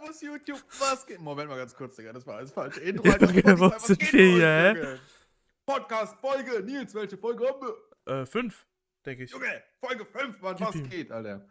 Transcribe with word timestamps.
Servus 0.00 0.20
YouTube, 0.22 0.62
was 0.78 1.06
geht? 1.06 1.20
Moment 1.20 1.48
mal 1.48 1.56
ganz 1.56 1.74
kurz, 1.74 1.96
Digga, 1.96 2.12
das 2.12 2.26
war 2.26 2.36
alles 2.36 2.52
falsch. 2.52 2.78
Intro, 2.78 3.04
Junge, 3.06 3.20
Alter, 3.44 3.60
was 3.60 3.84
sind 3.86 3.98
geht 4.00 4.12
wir 4.12 4.24
hier, 4.26 4.74
Junge? 4.74 4.98
Podcast, 5.66 6.16
Folge, 6.20 6.62
Nils, 6.62 6.94
welche 6.94 7.16
Folge 7.18 7.46
haben 7.46 7.60
wir? 8.06 8.20
Äh, 8.22 8.26
fünf, 8.26 8.66
denke 9.04 9.24
ich. 9.24 9.30
Junge, 9.30 9.62
Folge 9.78 10.04
5, 10.06 10.40
Mann, 10.40 10.56
was 10.60 10.72
geht, 10.88 11.12
Alter? 11.12 11.46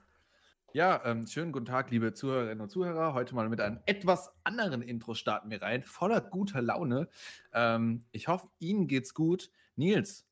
Ja, 0.73 1.01
ähm, 1.05 1.25
schönen 1.27 1.51
guten 1.51 1.65
Tag, 1.65 1.89
liebe 1.91 2.13
Zuhörerinnen 2.13 2.61
und 2.61 2.69
Zuhörer. 2.69 3.13
Heute 3.13 3.33
mal 3.35 3.49
mit 3.49 3.59
einem 3.59 3.79
etwas 3.85 4.31
anderen 4.43 4.81
Intro 4.81 5.13
starten 5.15 5.49
wir 5.49 5.61
rein, 5.61 5.83
voller 5.83 6.21
guter 6.21 6.61
Laune. 6.61 7.07
Ähm, 7.53 8.05
ich 8.11 8.27
hoffe, 8.27 8.47
Ihnen 8.59 8.87
geht's 8.87 9.13
gut. 9.13 9.51
Nils, 9.75 10.27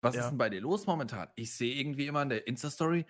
was 0.00 0.14
Ja. 0.14 0.22
ist 0.22 0.30
denn 0.30 0.38
bei 0.38 0.48
dir 0.50 0.60
los 0.60 0.86
momentan? 0.86 1.28
Ich 1.34 1.54
sehe 1.54 1.74
irgendwie 1.74 2.06
immer 2.06 2.22
in 2.22 2.28
der 2.30 2.46
Insta-Story 2.46 3.04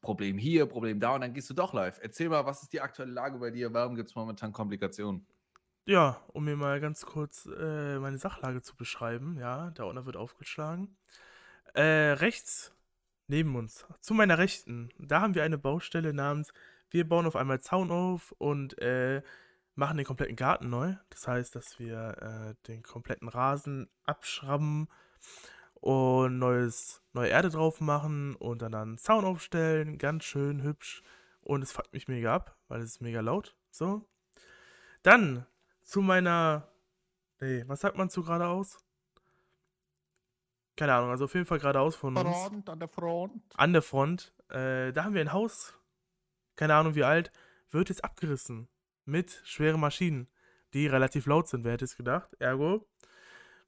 Problem 0.00 0.38
hier, 0.38 0.66
Problem 0.66 1.00
da 1.00 1.14
und 1.14 1.20
dann 1.20 1.34
gehst 1.34 1.50
du 1.50 1.54
doch 1.54 1.72
live. 1.72 1.98
Erzähl 2.02 2.28
mal, 2.28 2.44
was 2.46 2.62
ist 2.62 2.72
die 2.72 2.80
aktuelle 2.80 3.12
Lage 3.12 3.38
bei 3.38 3.50
dir? 3.50 3.72
Warum 3.72 3.94
gibt 3.94 4.08
es 4.08 4.14
momentan 4.14 4.52
Komplikationen? 4.52 5.26
Ja, 5.86 6.20
um 6.28 6.44
mir 6.44 6.56
mal 6.56 6.80
ganz 6.80 7.04
kurz 7.04 7.46
äh, 7.46 7.98
meine 7.98 8.18
Sachlage 8.18 8.62
zu 8.62 8.74
beschreiben. 8.74 9.36
Ja, 9.38 9.70
der 9.70 9.86
Ordner 9.86 10.06
wird 10.06 10.16
aufgeschlagen. 10.16 10.96
Äh, 11.74 12.12
rechts 12.12 12.74
neben 13.26 13.56
uns, 13.56 13.86
zu 14.00 14.14
meiner 14.14 14.38
Rechten, 14.38 14.90
da 14.98 15.20
haben 15.20 15.34
wir 15.34 15.44
eine 15.44 15.58
Baustelle 15.58 16.12
namens 16.12 16.52
Wir 16.90 17.08
bauen 17.08 17.26
auf 17.26 17.36
einmal 17.36 17.60
Zaun 17.60 17.90
auf 17.90 18.32
und 18.38 18.78
äh, 18.80 19.22
machen 19.74 19.96
den 19.96 20.06
kompletten 20.06 20.36
Garten 20.36 20.70
neu. 20.70 20.94
Das 21.10 21.26
heißt, 21.26 21.54
dass 21.54 21.78
wir 21.78 22.16
äh, 22.20 22.68
den 22.68 22.82
kompletten 22.82 23.28
Rasen 23.28 23.88
abschrabben 24.04 24.88
und 25.84 26.38
neues, 26.38 27.02
neue 27.12 27.28
Erde 27.28 27.50
drauf 27.50 27.82
machen 27.82 28.36
und 28.36 28.62
dann 28.62 28.74
einen 28.74 28.96
Zaun 28.96 29.26
aufstellen. 29.26 29.98
Ganz 29.98 30.24
schön 30.24 30.62
hübsch. 30.62 31.02
Und 31.42 31.60
es 31.60 31.72
fuckt 31.72 31.92
mich 31.92 32.08
mega 32.08 32.34
ab, 32.34 32.56
weil 32.68 32.80
es 32.80 32.92
ist 32.92 33.00
mega 33.02 33.20
laut. 33.20 33.54
So. 33.70 34.08
Dann 35.02 35.44
zu 35.82 36.00
meiner. 36.00 36.72
Nee, 37.38 37.64
was 37.66 37.80
sagt 37.80 37.98
man 37.98 38.08
zu 38.08 38.22
geradeaus? 38.22 38.78
Keine 40.74 40.94
Ahnung, 40.94 41.10
also 41.10 41.26
auf 41.26 41.34
jeden 41.34 41.44
Fall 41.44 41.58
geradeaus 41.58 41.96
von 41.96 42.16
uns. 42.16 42.34
Front, 42.34 42.70
an 42.70 42.78
der 42.78 42.88
Front. 42.88 43.42
An 43.54 43.72
der 43.74 43.82
Front. 43.82 44.34
Äh, 44.48 44.90
da 44.92 45.04
haben 45.04 45.12
wir 45.12 45.20
ein 45.20 45.34
Haus. 45.34 45.74
Keine 46.56 46.76
Ahnung 46.76 46.94
wie 46.94 47.04
alt. 47.04 47.30
Wird 47.68 47.90
jetzt 47.90 48.04
abgerissen. 48.04 48.68
Mit 49.04 49.42
schweren 49.44 49.80
Maschinen. 49.80 50.30
Die 50.72 50.86
relativ 50.86 51.26
laut 51.26 51.46
sind, 51.46 51.62
wer 51.62 51.72
hätte 51.72 51.84
es 51.84 51.98
gedacht. 51.98 52.34
Ergo, 52.38 52.88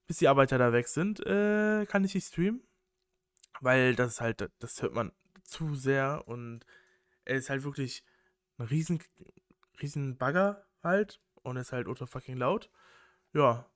bis 0.06 0.18
die 0.18 0.28
Arbeiter 0.28 0.58
da 0.58 0.72
weg 0.72 0.88
sind, 0.88 1.20
äh, 1.26 1.86
kann 1.86 2.04
ich 2.04 2.14
nicht 2.14 2.26
streamen. 2.28 2.62
Weil 3.60 3.94
das 3.94 4.14
ist 4.14 4.20
halt, 4.20 4.50
das 4.58 4.82
hört 4.82 4.94
man 4.94 5.12
zu 5.42 5.74
sehr 5.74 6.24
und 6.26 6.64
er 7.24 7.36
ist 7.36 7.50
halt 7.50 7.64
wirklich 7.64 8.04
ein 8.58 8.66
riesen, 8.66 9.02
riesen 9.80 10.16
Bagger 10.16 10.66
halt 10.82 11.20
und 11.42 11.56
ist 11.56 11.72
halt 11.72 11.88
ultra 11.88 12.06
fucking 12.06 12.36
laut. 12.36 12.70
Ja. 13.32 13.70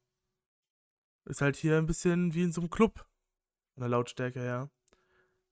Ist 1.25 1.41
halt 1.41 1.57
hier 1.57 1.79
ein 1.79 1.87
bisschen 1.87 2.35
wie 2.35 2.43
in 2.43 2.53
so 2.53 2.61
einem 2.61 2.71
Club. 2.71 3.07
Von 3.75 3.83
der 3.83 3.89
Lautstärke 3.89 4.41
her. 4.41 4.71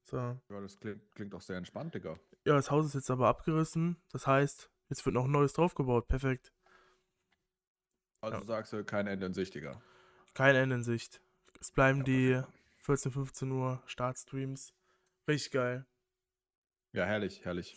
So. 0.03 0.17
Ja, 0.17 0.61
das 0.61 0.79
klingt, 0.79 1.11
klingt 1.15 1.35
auch 1.35 1.41
sehr 1.41 1.57
entspannt, 1.57 1.95
Digga. 1.95 2.19
Ja, 2.45 2.55
das 2.55 2.70
Haus 2.70 2.87
ist 2.87 2.95
jetzt 2.95 3.11
aber 3.11 3.29
abgerissen. 3.29 3.97
Das 4.11 4.27
heißt, 4.27 4.70
jetzt 4.89 5.05
wird 5.05 5.15
noch 5.15 5.25
ein 5.25 5.31
neues 5.31 5.53
draufgebaut. 5.53 6.09
Perfekt. 6.09 6.53
Also 8.20 8.39
Ja. 8.39 8.45
sagst 8.45 8.73
du, 8.73 8.85
kein 8.85 9.07
Ende 9.07 9.27
in 9.27 9.35
Sicht, 9.35 9.55
Digga. 9.55 9.81
Kein 10.39 10.56
Ende 10.56 10.77
in 10.77 10.83
Sicht. 10.84 11.20
Es 11.61 11.70
bleiben 11.70 11.98
Ja, 11.98 12.05
die 12.05 12.41
perfekt. 12.41 12.48
14, 12.78 13.12
15 13.12 13.50
Uhr 13.50 13.83
Startstreams. 13.84 14.72
Richtig 15.28 15.53
geil. 15.53 15.86
Ja, 16.92 17.05
herrlich, 17.05 17.45
herrlich. 17.45 17.77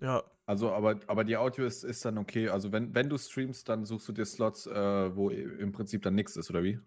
Ja, 0.00 0.22
Also, 0.46 0.72
aber, 0.72 1.00
aber 1.08 1.24
die 1.24 1.36
Audio 1.36 1.66
ist, 1.66 1.84
ist 1.84 2.04
dann 2.04 2.18
okay. 2.18 2.48
Also, 2.48 2.72
wenn, 2.72 2.94
wenn 2.94 3.10
du 3.10 3.18
streamst, 3.18 3.68
dann 3.68 3.84
suchst 3.84 4.08
du 4.08 4.12
dir 4.12 4.24
Slots, 4.26 4.66
äh, 4.66 5.16
wo 5.16 5.30
im 5.30 5.72
Prinzip 5.72 6.02
dann 6.02 6.14
nichts 6.14 6.36
ist, 6.36 6.50
oder 6.50 6.64
wie? 6.64 6.80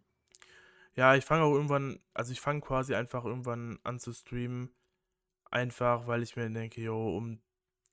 Ja, 0.95 1.15
ich 1.15 1.25
fange 1.25 1.43
auch 1.43 1.53
irgendwann, 1.53 1.99
also 2.13 2.31
ich 2.31 2.41
fange 2.41 2.61
quasi 2.61 2.95
einfach 2.95 3.23
irgendwann 3.25 3.79
an 3.83 3.99
zu 3.99 4.13
streamen. 4.13 4.73
Einfach, 5.51 6.07
weil 6.07 6.23
ich 6.23 6.35
mir 6.37 6.49
denke, 6.49 6.81
jo, 6.81 7.17
um, 7.17 7.41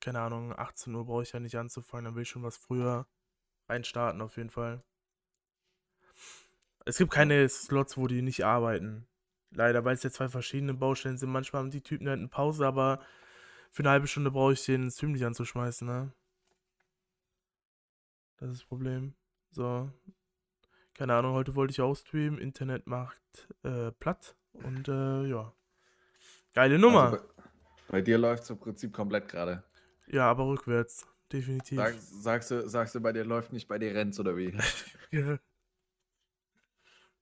keine 0.01 0.21
Ahnung, 0.21 0.53
18 0.57 0.95
Uhr 0.95 1.05
brauche 1.05 1.23
ich 1.23 1.33
ja 1.33 1.39
nicht 1.41 1.57
anzufangen, 1.57 2.05
dann 2.05 2.15
will 2.15 2.23
ich 2.23 2.29
schon 2.29 2.43
was 2.43 2.57
früher 2.57 3.07
reinstarten, 3.69 4.21
auf 4.21 4.37
jeden 4.37 4.49
Fall. 4.51 4.83
Es 6.89 6.97
gibt 6.97 7.11
keine 7.11 7.47
Slots, 7.47 7.97
wo 7.97 8.07
die 8.07 8.23
nicht 8.23 8.43
arbeiten. 8.43 9.07
Leider, 9.51 9.85
weil 9.85 9.93
es 9.93 10.03
ja 10.03 10.09
zwei 10.09 10.27
verschiedene 10.27 10.73
Baustellen 10.73 11.17
sind. 11.17 11.29
Manchmal 11.29 11.61
haben 11.61 11.71
die 11.71 11.81
Typen 11.81 12.07
halt 12.07 12.17
eine 12.17 12.27
Pause, 12.27 12.65
aber 12.65 12.99
für 13.69 13.83
eine 13.83 13.91
halbe 13.91 14.07
Stunde 14.07 14.31
brauche 14.31 14.53
ich 14.53 14.65
den 14.65 14.89
Stream 14.89 15.11
nicht 15.11 15.25
anzuschmeißen, 15.25 15.87
ne? 15.87 16.11
Das 18.37 18.49
ist 18.49 18.61
das 18.61 18.67
Problem. 18.67 19.13
So, 19.51 19.91
keine 20.95 21.13
Ahnung, 21.13 21.33
heute 21.33 21.53
wollte 21.55 21.71
ich 21.71 21.81
auch 21.81 21.95
streamen, 21.95 22.39
Internet 22.39 22.87
macht 22.87 23.21
äh, 23.63 23.91
platt 23.91 24.35
und 24.53 24.87
äh, 24.87 25.25
ja. 25.25 25.53
Geile 26.53 26.79
Nummer. 26.79 27.03
Also 27.03 27.17
bei, 27.17 27.43
bei 27.89 28.01
dir 28.01 28.17
läuft 28.17 28.43
es 28.43 28.49
im 28.49 28.59
Prinzip 28.59 28.93
komplett 28.93 29.29
gerade. 29.29 29.63
ja, 30.07 30.29
aber 30.29 30.47
rückwärts, 30.47 31.07
definitiv. 31.31 31.77
Sag, 31.77 31.93
sagst, 31.99 32.51
du, 32.51 32.67
sagst 32.67 32.95
du, 32.95 32.99
bei 32.99 33.13
dir 33.13 33.25
läuft 33.25 33.53
nicht, 33.53 33.67
bei 33.67 33.77
dir 33.77 33.93
rennt's, 33.93 34.19
oder 34.19 34.35
wie? 34.37 34.57
Ja. 35.11 35.39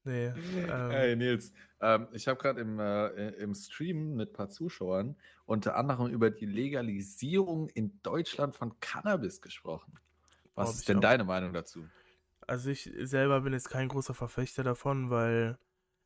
Nee, 0.08 0.34
ähm, 0.64 0.90
Hey 0.90 1.16
Nils, 1.16 1.54
ähm, 1.82 2.08
ich 2.12 2.28
habe 2.28 2.40
gerade 2.40 2.62
im, 2.62 2.80
äh, 2.80 3.30
im 3.36 3.54
Stream 3.54 4.16
mit 4.16 4.32
ein 4.32 4.34
paar 4.34 4.50
Zuschauern 4.50 5.16
unter 5.46 5.76
anderem 5.76 6.12
über 6.12 6.30
die 6.32 6.46
Legalisierung 6.46 7.70
in 7.70 8.00
Deutschland 8.02 8.56
von 8.56 8.80
Cannabis 8.80 9.42
gesprochen. 9.42 9.94
Was 10.56 10.76
ist 10.76 10.90
denn 10.90 10.98
auch. 10.98 11.02
deine 11.02 11.24
Meinung 11.24 11.54
dazu? 11.54 11.86
also 12.48 12.70
ich 12.70 12.92
selber 13.02 13.42
bin 13.42 13.54
jetzt 13.54 13.70
kein 13.70 13.90
großer 13.90 14.14
Verfechter 14.14 14.64
davon, 14.64 15.10
weil, 15.10 15.60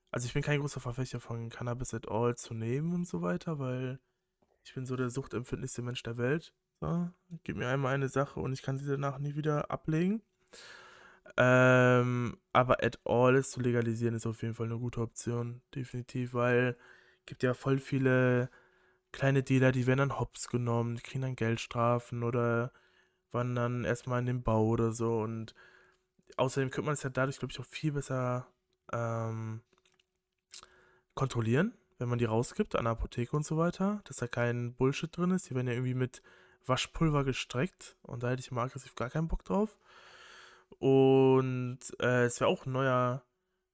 also 0.09 0.25
ich 0.25 0.33
bin 0.33 0.41
kein 0.41 0.59
großer 0.59 0.79
Verfechter 0.79 1.19
von 1.19 1.49
Cannabis 1.49 1.93
at 1.93 2.09
all 2.09 2.35
zu 2.35 2.53
nehmen 2.53 2.93
und 2.93 3.07
so 3.07 3.21
weiter, 3.21 3.59
weil 3.59 3.99
ich 4.63 4.73
bin 4.73 4.85
so 4.85 4.95
der 4.95 5.09
suchtempfindlichste 5.09 5.83
Mensch 5.83 6.03
der 6.03 6.17
Welt. 6.17 6.53
So, 6.81 7.09
gib 7.43 7.57
mir 7.57 7.67
einmal 7.67 7.93
eine 7.93 8.09
Sache 8.09 8.39
und 8.39 8.53
ich 8.53 8.63
kann 8.63 8.77
sie 8.77 8.87
danach 8.87 9.19
nie 9.19 9.35
wieder 9.35 9.69
ablegen. 9.69 10.23
Ähm, 11.37 12.37
aber 12.53 12.83
at 12.83 12.99
all 13.05 13.43
zu 13.43 13.61
legalisieren 13.61 14.15
ist 14.15 14.25
auf 14.25 14.41
jeden 14.41 14.53
Fall 14.53 14.67
eine 14.67 14.79
gute 14.79 15.01
Option, 15.01 15.61
definitiv, 15.73 16.33
weil 16.33 16.77
gibt 17.25 17.43
ja 17.43 17.53
voll 17.53 17.79
viele 17.79 18.49
kleine 19.11 19.43
Dealer, 19.43 19.71
die 19.71 19.87
werden 19.87 19.99
dann 19.99 20.19
hops 20.19 20.49
genommen, 20.49 20.95
die 20.95 21.01
kriegen 21.01 21.21
dann 21.21 21.35
Geldstrafen 21.35 22.23
oder 22.23 22.71
wandern 23.31 23.85
erstmal 23.85 24.19
in 24.19 24.25
den 24.25 24.43
Bau 24.43 24.65
oder 24.65 24.91
so 24.91 25.19
und 25.19 25.55
außerdem 26.37 26.69
könnte 26.69 26.85
man 26.87 26.93
es 26.93 27.03
ja 27.03 27.09
dadurch, 27.09 27.39
glaube 27.39 27.51
ich, 27.51 27.59
auch 27.59 27.65
viel 27.65 27.93
besser 27.93 28.47
ähm, 28.91 29.61
kontrollieren, 31.13 31.73
wenn 31.97 32.09
man 32.09 32.19
die 32.19 32.25
rausgibt 32.25 32.75
an 32.75 32.85
der 32.85 32.93
Apotheke 32.93 33.35
und 33.35 33.45
so 33.45 33.57
weiter, 33.57 34.01
dass 34.05 34.17
da 34.17 34.27
kein 34.27 34.73
Bullshit 34.73 35.15
drin 35.15 35.31
ist. 35.31 35.49
Die 35.49 35.55
werden 35.55 35.67
ja 35.67 35.73
irgendwie 35.73 35.93
mit 35.93 36.21
Waschpulver 36.65 37.23
gestreckt 37.23 37.95
und 38.03 38.23
da 38.23 38.29
hätte 38.29 38.41
ich 38.41 38.51
mal 38.51 38.65
aggressiv 38.65 38.95
gar 38.95 39.09
keinen 39.09 39.27
Bock 39.27 39.43
drauf. 39.43 39.77
Und 40.81 41.77
äh, 41.99 42.25
es 42.25 42.39
wäre 42.39 42.49
auch 42.49 42.65
ein 42.65 42.71
neuer, 42.71 43.23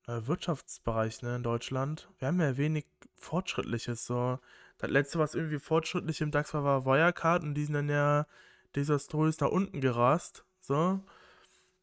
neuer 0.07 0.27
Wirtschaftsbereich 0.27 1.21
ne, 1.21 1.37
in 1.37 1.43
Deutschland. 1.43 2.09
Wir 2.19 2.27
haben 2.27 2.41
ja 2.41 2.57
wenig 2.57 2.85
Fortschrittliches. 3.15 4.05
So. 4.05 4.39
Das 4.77 4.91
letzte, 4.91 5.17
was 5.17 5.33
irgendwie 5.33 5.59
fortschrittlich 5.59 6.19
im 6.19 6.31
DAX 6.31 6.53
war, 6.53 6.65
war 6.65 6.85
Wirecard 6.85 7.43
und 7.43 7.53
die 7.53 7.63
sind 7.63 7.75
dann 7.75 7.87
ja 7.87 8.27
desaströs 8.75 9.39
nach 9.39 9.47
unten 9.47 9.79
gerast. 9.79 10.43
So. 10.59 10.99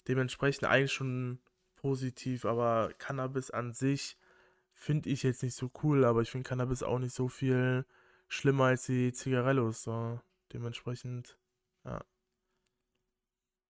Dementsprechend 0.09 0.65
eigentlich 0.65 0.93
schon 0.93 1.39
positiv, 1.77 2.45
aber 2.45 2.93
Cannabis 2.99 3.51
an 3.51 3.73
sich 3.73 4.19
finde 4.75 5.09
ich 5.09 5.23
jetzt 5.23 5.43
nicht 5.43 5.57
so 5.57 5.71
cool, 5.83 6.05
aber 6.05 6.21
ich 6.21 6.31
finde 6.31 6.47
Cannabis 6.47 6.83
auch 6.83 6.99
nicht 6.99 7.15
so 7.15 7.29
viel 7.29 7.87
schlimmer 8.29 8.65
als 8.65 8.85
die 8.85 9.11
Zigarellos. 9.15 9.85
So. 9.85 10.21
Dementsprechend, 10.53 11.39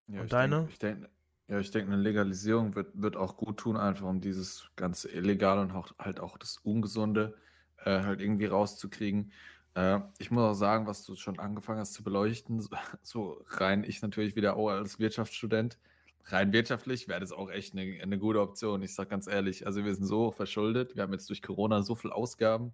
Ja, 0.07 0.19
Und 0.19 0.25
ich 0.25 0.31
deine? 0.31 0.57
Denk, 0.57 0.69
ich 0.69 0.79
denk, 0.79 1.09
ja, 1.47 1.59
ich 1.59 1.71
denke, 1.71 1.91
eine 1.91 2.01
Legalisierung 2.01 2.75
wird, 2.75 2.89
wird 2.99 3.17
auch 3.17 3.37
gut 3.37 3.57
tun, 3.57 3.77
einfach 3.77 4.07
um 4.07 4.21
dieses 4.21 4.69
ganze 4.75 5.09
Illegale 5.09 5.61
und 5.61 5.71
auch, 5.71 5.91
halt 5.99 6.19
auch 6.19 6.37
das 6.37 6.57
Ungesunde 6.57 7.35
äh, 7.77 8.01
halt 8.01 8.21
irgendwie 8.21 8.45
rauszukriegen. 8.45 9.31
Äh, 9.75 9.99
ich 10.17 10.31
muss 10.31 10.43
auch 10.43 10.53
sagen, 10.53 10.87
was 10.87 11.03
du 11.05 11.15
schon 11.15 11.39
angefangen 11.39 11.79
hast 11.79 11.93
zu 11.93 12.03
beleuchten, 12.03 12.65
so, 13.03 13.43
rein 13.47 13.83
ich 13.83 14.01
natürlich 14.01 14.35
wieder 14.35 14.55
auch 14.55 14.69
als 14.69 14.99
Wirtschaftsstudent, 14.99 15.77
rein 16.25 16.51
wirtschaftlich 16.53 17.07
wäre 17.07 17.19
das 17.19 17.31
auch 17.31 17.51
echt 17.51 17.73
eine, 17.73 18.01
eine 18.01 18.17
gute 18.17 18.41
Option. 18.41 18.81
Ich 18.81 18.95
sage 18.95 19.09
ganz 19.09 19.27
ehrlich, 19.27 19.67
also 19.67 19.83
wir 19.85 19.93
sind 19.93 20.05
so 20.05 20.31
verschuldet, 20.31 20.95
wir 20.95 21.03
haben 21.03 21.13
jetzt 21.13 21.29
durch 21.29 21.41
Corona 21.41 21.83
so 21.83 21.95
viel 21.95 22.11
Ausgaben. 22.11 22.73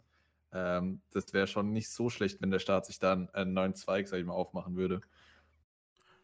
Ähm, 0.54 1.02
das 1.12 1.34
wäre 1.34 1.48
schon 1.48 1.72
nicht 1.74 1.90
so 1.90 2.10
schlecht, 2.10 2.42
wenn 2.42 2.52
der 2.52 2.60
Staat 2.60 2.86
sich 2.86 3.00
dann 3.00 3.30
einen 3.32 3.54
neuen 3.54 3.76
Zweig, 3.76 4.08
sag 4.08 4.20
ich 4.20 4.26
mal, 4.26 4.34
aufmachen 4.34 4.76
würde. 4.76 5.02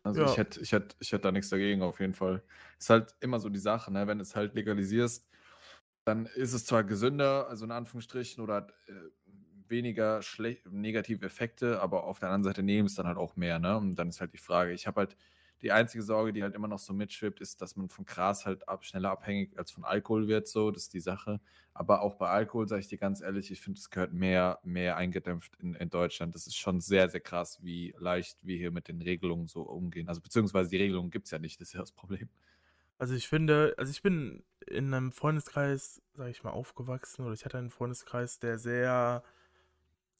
Also 0.07 0.23
Ja. 0.23 0.25
ich 0.25 0.37
hätte 0.37 0.59
ich 0.61 0.71
hätt, 0.71 0.95
ich 0.99 1.11
hätt 1.11 1.25
da 1.25 1.31
nichts 1.31 1.49
dagegen 1.49 1.81
auf 1.81 1.99
jeden 1.99 2.13
Fall. 2.13 2.43
Ist 2.79 2.89
halt 2.89 3.15
immer 3.19 3.39
so 3.39 3.49
die 3.49 3.59
Sache, 3.59 3.91
ne? 3.91 4.07
wenn 4.07 4.19
du 4.19 4.23
es 4.23 4.35
halt 4.35 4.55
legalisierst, 4.55 5.27
dann 6.05 6.25
ist 6.27 6.53
es 6.53 6.65
zwar 6.65 6.83
gesünder, 6.83 7.47
also 7.49 7.65
in 7.65 7.71
Anführungsstrichen, 7.71 8.43
oder 8.43 8.55
hat 8.55 8.71
äh, 8.87 8.93
weniger 9.67 10.21
schlecht, 10.21 10.65
negative 10.71 11.25
Effekte, 11.25 11.81
aber 11.81 12.05
auf 12.05 12.19
der 12.19 12.29
anderen 12.29 12.43
Seite 12.45 12.63
nehmen 12.63 12.87
es 12.87 12.95
dann 12.95 13.07
halt 13.07 13.17
auch 13.17 13.35
mehr. 13.35 13.59
Ne? 13.59 13.77
Und 13.77 13.95
dann 13.95 14.09
ist 14.09 14.21
halt 14.21 14.33
die 14.33 14.37
Frage, 14.37 14.71
ich 14.73 14.87
habe 14.87 15.01
halt 15.01 15.17
Die 15.61 15.71
einzige 15.71 16.03
Sorge, 16.03 16.33
die 16.33 16.43
halt 16.43 16.55
immer 16.55 16.67
noch 16.67 16.79
so 16.79 16.93
mitschwippt, 16.93 17.41
ist, 17.41 17.61
dass 17.61 17.75
man 17.75 17.89
von 17.89 18.05
Gras 18.05 18.45
halt 18.45 18.67
ab, 18.69 18.85
schneller 18.85 19.11
abhängig 19.11 19.57
als 19.57 19.71
von 19.71 19.83
Alkohol 19.83 20.27
wird. 20.27 20.47
So, 20.47 20.71
das 20.71 20.83
ist 20.83 20.93
die 20.93 20.99
Sache. 20.99 21.39
Aber 21.73 22.01
auch 22.01 22.15
bei 22.15 22.29
Alkohol, 22.29 22.67
sage 22.67 22.81
ich 22.81 22.87
dir 22.87 22.97
ganz 22.97 23.21
ehrlich, 23.21 23.51
ich 23.51 23.61
finde, 23.61 23.79
es 23.79 23.89
gehört 23.89 24.13
mehr, 24.13 24.59
mehr 24.63 24.97
eingedämpft 24.97 25.55
in, 25.57 25.75
in 25.75 25.89
Deutschland. 25.89 26.33
Das 26.35 26.47
ist 26.47 26.57
schon 26.57 26.79
sehr, 26.79 27.09
sehr 27.09 27.21
krass, 27.21 27.59
wie 27.61 27.93
leicht 27.99 28.37
wir 28.41 28.57
hier 28.57 28.71
mit 28.71 28.87
den 28.87 29.01
Regelungen 29.01 29.47
so 29.47 29.61
umgehen. 29.61 30.07
Also 30.07 30.21
beziehungsweise 30.21 30.69
die 30.69 30.77
Regelungen 30.77 31.11
gibt 31.11 31.25
es 31.25 31.31
ja 31.31 31.39
nicht, 31.39 31.61
das 31.61 31.69
ist 31.69 31.73
ja 31.73 31.79
das 31.79 31.91
Problem. 31.91 32.29
Also 32.99 33.13
ich 33.13 33.27
finde, 33.27 33.75
also 33.77 33.91
ich 33.91 34.01
bin 34.01 34.43
in 34.65 34.93
einem 34.93 35.11
Freundeskreis, 35.11 36.01
sage 36.13 36.31
ich 36.31 36.43
mal, 36.43 36.49
aufgewachsen 36.49 37.25
oder 37.25 37.33
ich 37.33 37.45
hatte 37.45 37.57
einen 37.57 37.69
Freundeskreis, 37.69 38.39
der 38.39 38.57
sehr, 38.57 39.23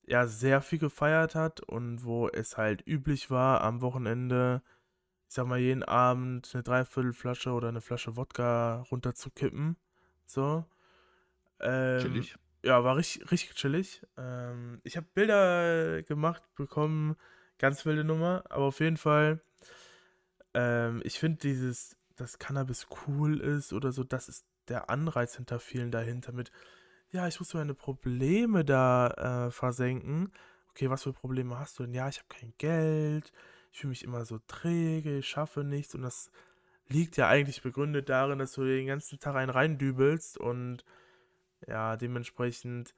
ja, 0.05 0.27
sehr 0.27 0.61
viel 0.61 0.79
gefeiert 0.79 1.35
hat 1.35 1.59
und 1.61 2.03
wo 2.03 2.29
es 2.29 2.55
halt 2.57 2.85
üblich 2.85 3.31
war, 3.31 3.61
am 3.61 3.81
Wochenende, 3.81 4.61
ich 5.27 5.33
sag 5.35 5.47
mal, 5.47 5.59
jeden 5.59 5.83
Abend 5.83 6.49
eine 6.53 6.63
Dreiviertelflasche 6.63 7.51
oder 7.51 7.69
eine 7.69 7.81
Flasche 7.81 8.15
Wodka 8.15 8.81
runterzukippen. 8.91 9.77
So. 10.25 10.65
Ähm, 11.59 12.01
Chillig. 12.01 12.35
ja, 12.63 12.83
war 12.83 12.95
richtig, 12.95 13.29
richtig 13.31 13.55
chillig. 13.55 14.01
Ähm, 14.17 14.79
ich 14.83 14.97
habe 14.97 15.07
Bilder 15.13 16.03
gemacht, 16.03 16.43
bekommen, 16.55 17.15
ganz 17.57 17.85
wilde 17.85 18.03
Nummer, 18.03 18.43
aber 18.49 18.65
auf 18.65 18.79
jeden 18.79 18.97
Fall, 18.97 19.41
ähm, 20.53 21.01
ich 21.03 21.19
finde 21.19 21.39
dieses 21.39 21.97
dass 22.17 22.39
Cannabis 22.39 22.87
cool 23.07 23.39
ist 23.39 23.71
oder 23.73 23.91
so, 23.91 24.03
das 24.03 24.27
ist 24.27 24.45
der 24.67 24.89
Anreiz 24.89 25.35
hinter 25.35 25.59
vielen 25.59 25.91
dahinter 25.91 26.33
mit, 26.33 26.51
ja, 27.11 27.27
ich 27.27 27.39
muss 27.39 27.53
meine 27.53 27.73
Probleme 27.73 28.65
da 28.65 29.47
äh, 29.47 29.51
versenken. 29.51 30.33
Okay, 30.71 30.89
was 30.89 31.03
für 31.03 31.13
Probleme 31.13 31.57
hast 31.57 31.79
du 31.79 31.83
denn? 31.83 31.93
Ja, 31.93 32.09
ich 32.09 32.17
habe 32.17 32.27
kein 32.27 32.53
Geld, 32.57 33.31
ich 33.77 33.81
fühle 33.81 33.89
mich 33.89 34.03
immer 34.03 34.25
so 34.25 34.39
träge, 34.47 35.19
ich 35.19 35.27
schaffe 35.27 35.63
nichts 35.63 35.93
und 35.93 36.01
das 36.01 36.31
liegt 36.87 37.15
ja 37.15 37.27
eigentlich 37.27 37.61
begründet 37.61 38.09
darin, 38.09 38.39
dass 38.39 38.53
du 38.53 38.63
den 38.63 38.87
ganzen 38.87 39.19
Tag 39.19 39.35
einen 39.35 39.51
reindübelst 39.51 40.39
und 40.39 40.83
ja, 41.67 41.95
dementsprechend, 41.95 42.95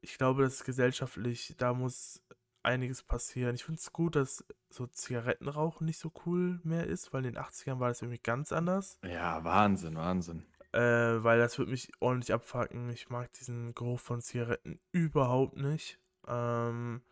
ich 0.00 0.18
glaube, 0.18 0.42
das 0.42 0.54
ist 0.54 0.64
gesellschaftlich, 0.64 1.54
da 1.56 1.72
muss 1.72 2.20
einiges 2.64 3.04
passieren. 3.04 3.54
Ich 3.54 3.62
finde 3.62 3.78
es 3.78 3.92
gut, 3.92 4.16
dass 4.16 4.44
so 4.70 4.88
Zigarettenrauchen 4.88 5.86
nicht 5.86 6.00
so 6.00 6.10
cool 6.26 6.58
mehr 6.64 6.88
ist, 6.88 7.12
weil 7.12 7.24
in 7.24 7.34
den 7.34 7.42
80ern 7.44 7.78
war 7.78 7.86
das 7.86 8.02
irgendwie 8.02 8.20
ganz 8.20 8.50
anders. 8.50 8.98
Ja, 9.04 9.44
Wahnsinn, 9.44 9.94
Wahnsinn. 9.94 10.44
Äh, 10.72 11.22
weil 11.22 11.38
das 11.38 11.60
wird 11.60 11.68
mich 11.68 11.92
ordentlich 12.00 12.32
abfacken. 12.32 12.90
Ich 12.90 13.08
mag 13.08 13.32
diesen 13.34 13.72
Geruch 13.76 14.00
von 14.00 14.20
Zigaretten 14.20 14.80
überhaupt 14.90 15.56
nicht. 15.56 16.00
Ähm, 16.26 17.02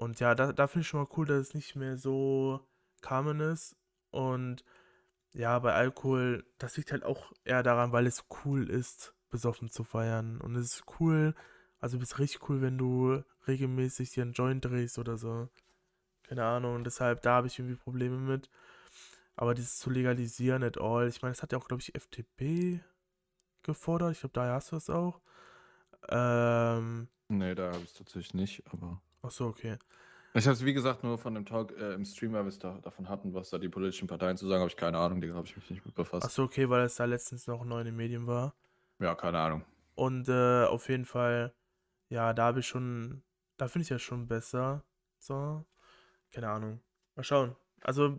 und 0.00 0.18
ja, 0.18 0.34
da, 0.34 0.54
da 0.54 0.66
finde 0.66 0.80
ich 0.80 0.88
schon 0.88 1.00
mal 1.00 1.10
cool, 1.18 1.26
dass 1.26 1.48
es 1.48 1.54
nicht 1.54 1.76
mehr 1.76 1.98
so 1.98 2.66
common 3.02 3.40
ist. 3.40 3.76
Und 4.10 4.64
ja, 5.34 5.58
bei 5.58 5.74
Alkohol, 5.74 6.46
das 6.56 6.78
liegt 6.78 6.90
halt 6.90 7.04
auch 7.04 7.32
eher 7.44 7.62
daran, 7.62 7.92
weil 7.92 8.06
es 8.06 8.24
cool 8.42 8.70
ist, 8.70 9.14
besoffen 9.28 9.68
zu 9.68 9.84
feiern. 9.84 10.40
Und 10.40 10.56
es 10.56 10.76
ist 10.76 10.84
cool, 11.00 11.34
also 11.80 11.98
bist 11.98 12.18
richtig 12.18 12.48
cool, 12.48 12.62
wenn 12.62 12.78
du 12.78 13.22
regelmäßig 13.46 14.12
dir 14.12 14.22
einen 14.22 14.32
Joint 14.32 14.64
drehst 14.64 14.98
oder 14.98 15.18
so. 15.18 15.50
Keine 16.22 16.46
Ahnung. 16.46 16.82
Deshalb, 16.82 17.20
da 17.20 17.32
habe 17.34 17.48
ich 17.48 17.58
irgendwie 17.58 17.76
Probleme 17.76 18.16
mit. 18.16 18.48
Aber 19.36 19.52
dieses 19.52 19.80
zu 19.80 19.90
legalisieren 19.90 20.62
at 20.62 20.80
all, 20.80 21.08
ich 21.08 21.20
meine, 21.20 21.34
das 21.34 21.42
hat 21.42 21.52
ja 21.52 21.58
auch, 21.58 21.68
glaube 21.68 21.82
ich, 21.82 21.94
FDP 21.94 22.82
gefordert. 23.62 24.12
Ich 24.12 24.20
glaube, 24.20 24.32
daher 24.32 24.54
hast 24.54 24.72
du 24.72 24.76
es 24.76 24.88
auch. 24.88 25.20
Ähm. 26.08 27.08
Nee, 27.28 27.54
da 27.54 27.66
habe 27.66 27.82
ich 27.82 27.90
es 27.90 27.92
tatsächlich 27.92 28.32
nicht, 28.32 28.62
aber. 28.72 29.02
Ach 29.22 29.30
so, 29.30 29.46
okay. 29.46 29.78
Ich 30.34 30.46
habe 30.46 30.54
es, 30.54 30.64
wie 30.64 30.72
gesagt, 30.72 31.02
nur 31.02 31.18
von 31.18 31.34
dem 31.34 31.44
Talk 31.44 31.72
äh, 31.76 31.94
im 31.94 32.04
Stream, 32.04 32.32
weil 32.32 32.44
wir 32.44 32.50
es 32.50 32.58
da, 32.58 32.78
davon 32.82 33.08
hatten, 33.08 33.34
was 33.34 33.50
da 33.50 33.58
die 33.58 33.68
politischen 33.68 34.06
Parteien 34.06 34.36
zu 34.36 34.46
sagen, 34.46 34.60
habe 34.60 34.70
ich 34.70 34.76
keine 34.76 34.98
Ahnung, 34.98 35.20
die 35.20 35.32
habe 35.32 35.46
ich 35.46 35.56
mich 35.56 35.68
nicht 35.70 35.84
mit 35.84 35.94
befasst. 35.94 36.24
Ach 36.24 36.30
so, 36.30 36.44
okay, 36.44 36.68
weil 36.70 36.84
es 36.84 36.94
da 36.94 37.04
letztens 37.04 37.46
noch 37.46 37.64
neu 37.64 37.80
in 37.80 37.86
den 37.86 37.96
Medien 37.96 38.26
war. 38.26 38.54
Ja, 39.00 39.14
keine 39.14 39.38
Ahnung. 39.38 39.64
Und 39.96 40.28
äh, 40.28 40.64
auf 40.64 40.88
jeden 40.88 41.04
Fall 41.04 41.52
ja, 42.10 42.32
da 42.32 42.46
habe 42.46 42.60
ich 42.60 42.66
schon, 42.66 43.22
da 43.56 43.68
finde 43.68 43.84
ich 43.84 43.88
ja 43.88 43.98
schon 43.98 44.26
besser. 44.26 44.84
So, 45.18 45.64
keine 46.32 46.50
Ahnung. 46.50 46.80
Mal 47.14 47.22
schauen. 47.22 47.56
Also, 47.82 48.18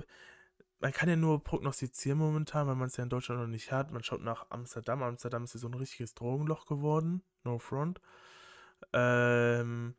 man 0.79 0.93
kann 0.93 1.09
ja 1.09 1.17
nur 1.17 1.43
prognostizieren 1.43 2.17
momentan, 2.17 2.67
weil 2.67 2.75
man 2.75 2.87
es 2.87 2.97
ja 2.97 3.03
in 3.03 3.09
Deutschland 3.09 3.41
noch 3.41 3.47
nicht 3.47 3.71
hat. 3.71 3.91
Man 3.91 4.01
schaut 4.03 4.21
nach 4.21 4.49
Amsterdam. 4.49 5.03
Amsterdam 5.03 5.43
ist 5.43 5.55
ja 5.55 5.59
so 5.59 5.67
ein 5.67 5.73
richtiges 5.73 6.13
Drogenloch 6.15 6.65
geworden. 6.65 7.21
No 7.43 7.59
front. 7.59 8.01
Ähm, 8.93 9.95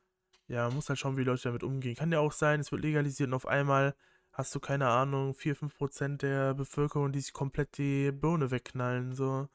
ja, 0.49 0.67
man 0.67 0.75
muss 0.77 0.89
halt 0.89 0.99
schauen, 0.99 1.17
wie 1.17 1.25
Leute 1.25 1.44
damit 1.44 1.62
umgehen. 1.62 1.94
Kann 1.97 2.12
ja 2.12 2.19
auch 2.21 2.33
sein, 2.33 2.61
es 2.61 2.73
wird 2.73 2.83
legalisiert 2.83 3.29
und 3.29 3.35
auf 3.35 3.47
einmal 3.47 3.94
hast 4.33 4.55
du, 4.55 4.61
keine 4.61 4.89
Ahnung, 4.89 5.35
4-5% 5.35 6.23
der 6.23 6.55
Bevölkerung, 6.55 7.12
die 7.12 7.21
sich 7.21 7.33
komplett 7.33 7.77
die 7.79 8.12
Birne 8.12 8.50
wegknallen, 8.50 9.12
so. 9.15 9.49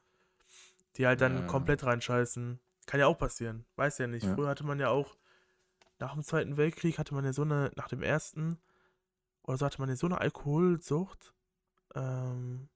Die 0.96 1.06
halt 1.06 1.20
dann 1.20 1.36
Ja. 1.38 1.46
komplett 1.46 1.84
reinscheißen. 1.84 2.60
Kann 2.86 3.00
ja 3.00 3.06
auch 3.06 3.18
passieren. 3.18 3.66
Weiß 3.76 3.98
ja 3.98 4.06
nicht. 4.06 4.24
Ja. 4.24 4.34
Früher 4.34 4.48
hatte 4.48 4.64
man 4.64 4.78
ja 4.80 4.88
auch, 4.88 5.16
nach 5.98 6.14
dem 6.14 6.22
Zweiten 6.22 6.56
Weltkrieg 6.56 6.98
hatte 6.98 7.14
man 7.14 7.24
ja 7.24 7.32
so 7.32 7.42
eine, 7.42 7.70
nach 7.76 7.88
dem 7.88 8.02
Ersten, 8.02 8.58
oder 9.42 9.56
so 9.58 9.66
hatte 9.66 9.80
man 9.80 9.88
ja 9.88 9.96
so 9.96 10.06
eine 10.06 10.20
Alkoholsucht, 10.20 11.34
ähm, 11.94 12.68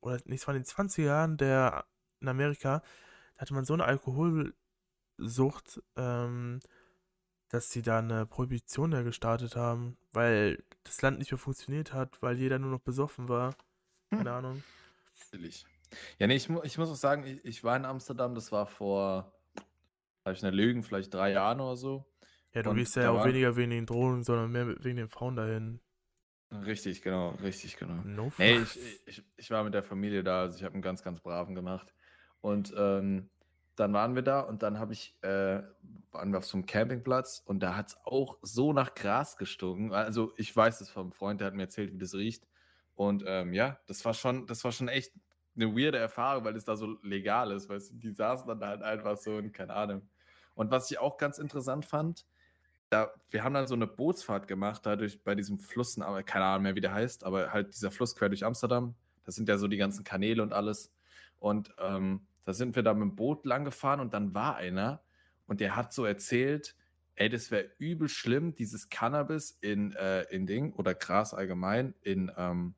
oder 0.00 0.18
nee, 0.24 0.34
es 0.34 0.46
war 0.46 0.54
in 0.54 0.62
den 0.62 0.66
20er 0.66 1.02
Jahren, 1.04 1.36
der 1.36 1.86
in 2.20 2.28
Amerika, 2.28 2.82
da 3.34 3.40
hatte 3.40 3.54
man 3.54 3.64
so 3.64 3.72
eine 3.74 3.84
Alkoholsucht, 3.84 5.82
ähm, 5.96 6.60
dass 7.50 7.70
sie 7.70 7.82
da 7.82 7.98
eine 7.98 8.26
Prohibition 8.26 8.92
ja 8.92 9.02
gestartet 9.02 9.56
haben, 9.56 9.96
weil 10.12 10.62
das 10.84 11.02
Land 11.02 11.18
nicht 11.18 11.32
mehr 11.32 11.38
funktioniert 11.38 11.92
hat, 11.92 12.22
weil 12.22 12.38
jeder 12.38 12.58
nur 12.58 12.70
noch 12.70 12.80
besoffen 12.80 13.28
war. 13.28 13.54
Keine 14.10 14.32
Ahnung. 14.32 14.62
Natürlich. 15.24 15.66
Ja, 16.18 16.26
nee, 16.28 16.36
ich, 16.36 16.48
ich 16.48 16.78
muss 16.78 16.90
auch 16.90 16.94
sagen, 16.94 17.24
ich, 17.24 17.44
ich 17.44 17.64
war 17.64 17.76
in 17.76 17.84
Amsterdam, 17.84 18.34
das 18.34 18.52
war 18.52 18.66
vor, 18.66 19.32
habe 20.24 20.34
ich 20.34 20.42
eine 20.42 20.56
Lügen, 20.56 20.84
vielleicht 20.84 21.12
drei 21.12 21.32
Jahren 21.32 21.60
oder 21.60 21.76
so. 21.76 22.06
Ja, 22.54 22.62
du 22.62 22.70
Und 22.70 22.76
gehst 22.76 22.96
ja 22.96 23.10
auch 23.10 23.24
weniger 23.24 23.56
wegen 23.56 23.70
den 23.70 23.86
Drohnen, 23.86 24.22
sondern 24.22 24.50
mehr 24.50 24.68
wegen 24.84 24.96
den 24.96 25.08
Frauen 25.08 25.36
dahin. 25.36 25.80
Richtig, 26.52 27.02
genau, 27.02 27.30
richtig, 27.42 27.76
genau. 27.76 28.02
No 28.04 28.32
Nee, 28.38 28.58
ich, 28.58 28.78
ich, 29.06 29.22
ich 29.36 29.50
war 29.50 29.62
mit 29.62 29.74
der 29.74 29.84
Familie 29.84 30.24
da, 30.24 30.42
also 30.42 30.56
ich 30.56 30.64
habe 30.64 30.74
einen 30.74 30.82
ganz, 30.82 31.02
ganz 31.02 31.20
braven 31.20 31.54
gemacht. 31.54 31.94
Und 32.40 32.74
ähm, 32.76 33.30
dann 33.80 33.92
waren 33.92 34.14
wir 34.14 34.22
da 34.22 34.40
und 34.40 34.62
dann 34.62 34.78
habe 34.78 34.92
ich, 34.92 35.16
äh, 35.22 35.62
waren 36.12 36.32
wir 36.32 36.38
auf 36.38 36.46
so 36.46 36.56
einem 36.56 36.66
Campingplatz 36.66 37.42
und 37.44 37.60
da 37.60 37.76
hat 37.76 37.88
es 37.88 37.96
auch 38.04 38.38
so 38.42 38.72
nach 38.72 38.94
Gras 38.94 39.36
gestunken. 39.36 39.92
Also 39.92 40.32
ich 40.36 40.54
weiß 40.54 40.78
das 40.78 40.90
vom 40.90 41.12
Freund, 41.12 41.40
der 41.40 41.48
hat 41.48 41.54
mir 41.54 41.62
erzählt, 41.62 41.92
wie 41.92 41.98
das 41.98 42.14
riecht. 42.14 42.46
Und 42.94 43.24
ähm, 43.26 43.54
ja, 43.54 43.78
das 43.86 44.04
war 44.04 44.14
schon, 44.14 44.46
das 44.46 44.62
war 44.64 44.72
schon 44.72 44.88
echt 44.88 45.12
eine 45.56 45.74
weirde 45.74 45.98
Erfahrung, 45.98 46.44
weil 46.44 46.56
es 46.56 46.64
da 46.64 46.76
so 46.76 46.98
legal 47.02 47.50
ist, 47.52 47.68
weißt 47.68 47.92
die 47.94 48.10
saßen 48.10 48.46
dann 48.46 48.60
halt 48.60 48.82
einfach 48.82 49.16
so 49.16 49.36
und 49.36 49.52
keine 49.52 49.74
Ahnung. 49.74 50.08
Und 50.54 50.70
was 50.70 50.90
ich 50.90 50.98
auch 50.98 51.16
ganz 51.16 51.38
interessant 51.38 51.86
fand, 51.86 52.26
da, 52.90 53.12
wir 53.30 53.44
haben 53.44 53.54
dann 53.54 53.66
so 53.66 53.74
eine 53.74 53.86
Bootsfahrt 53.86 54.48
gemacht, 54.48 54.84
dadurch 54.84 55.22
bei 55.22 55.34
diesem 55.34 55.58
Fluss, 55.58 55.98
aber 56.00 56.22
keine 56.22 56.44
Ahnung 56.44 56.64
mehr, 56.64 56.74
wie 56.74 56.80
der 56.80 56.92
heißt, 56.92 57.24
aber 57.24 57.52
halt 57.52 57.74
dieser 57.74 57.90
Fluss 57.90 58.16
quer 58.16 58.28
durch 58.28 58.44
Amsterdam. 58.44 58.94
Das 59.24 59.36
sind 59.36 59.48
ja 59.48 59.58
so 59.58 59.68
die 59.68 59.76
ganzen 59.76 60.04
Kanäle 60.04 60.42
und 60.42 60.52
alles. 60.52 60.92
Und 61.38 61.72
ähm, 61.78 62.26
da 62.44 62.52
sind 62.52 62.76
wir 62.76 62.82
da 62.82 62.94
mit 62.94 63.02
dem 63.02 63.16
Boot 63.16 63.44
lang 63.44 63.64
gefahren 63.64 64.00
und 64.00 64.14
dann 64.14 64.34
war 64.34 64.56
einer 64.56 65.02
und 65.46 65.60
der 65.60 65.76
hat 65.76 65.92
so 65.92 66.04
erzählt, 66.04 66.76
ey, 67.16 67.28
das 67.28 67.50
wäre 67.50 67.70
übel 67.78 68.08
schlimm, 68.08 68.54
dieses 68.54 68.88
Cannabis 68.88 69.58
in, 69.60 69.92
äh, 69.92 70.22
in 70.30 70.46
Ding 70.46 70.72
oder 70.72 70.94
Gras 70.94 71.34
allgemein 71.34 71.94
in, 72.02 72.30
ähm, 72.36 72.74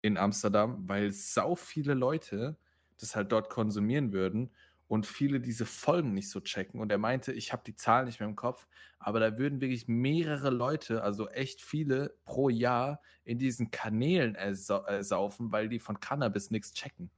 in 0.00 0.16
Amsterdam, 0.16 0.88
weil 0.88 1.10
sau 1.12 1.54
viele 1.54 1.94
Leute 1.94 2.56
das 2.98 3.16
halt 3.16 3.32
dort 3.32 3.50
konsumieren 3.50 4.12
würden 4.12 4.50
und 4.88 5.06
viele 5.06 5.40
diese 5.40 5.66
Folgen 5.66 6.14
nicht 6.14 6.30
so 6.30 6.40
checken. 6.40 6.80
Und 6.80 6.90
er 6.90 6.98
meinte, 6.98 7.32
ich 7.32 7.52
habe 7.52 7.62
die 7.64 7.74
Zahlen 7.74 8.06
nicht 8.06 8.20
mehr 8.20 8.28
im 8.28 8.36
Kopf, 8.36 8.66
aber 8.98 9.20
da 9.20 9.38
würden 9.38 9.60
wirklich 9.60 9.86
mehrere 9.86 10.50
Leute, 10.50 11.02
also 11.02 11.28
echt 11.28 11.60
viele 11.60 12.16
pro 12.24 12.48
Jahr 12.48 13.00
in 13.24 13.38
diesen 13.38 13.70
Kanälen 13.70 14.34
ersau 14.34 14.82
ersaufen, 14.82 15.52
weil 15.52 15.68
die 15.68 15.78
von 15.78 16.00
Cannabis 16.00 16.50
nichts 16.50 16.72
checken. 16.72 17.10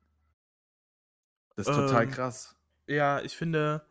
Das 1.60 1.76
ist 1.76 1.86
total 1.86 2.04
Ähm, 2.04 2.10
krass. 2.10 2.56
Ja, 2.86 3.20
ich 3.20 3.36
finde, 3.36 3.86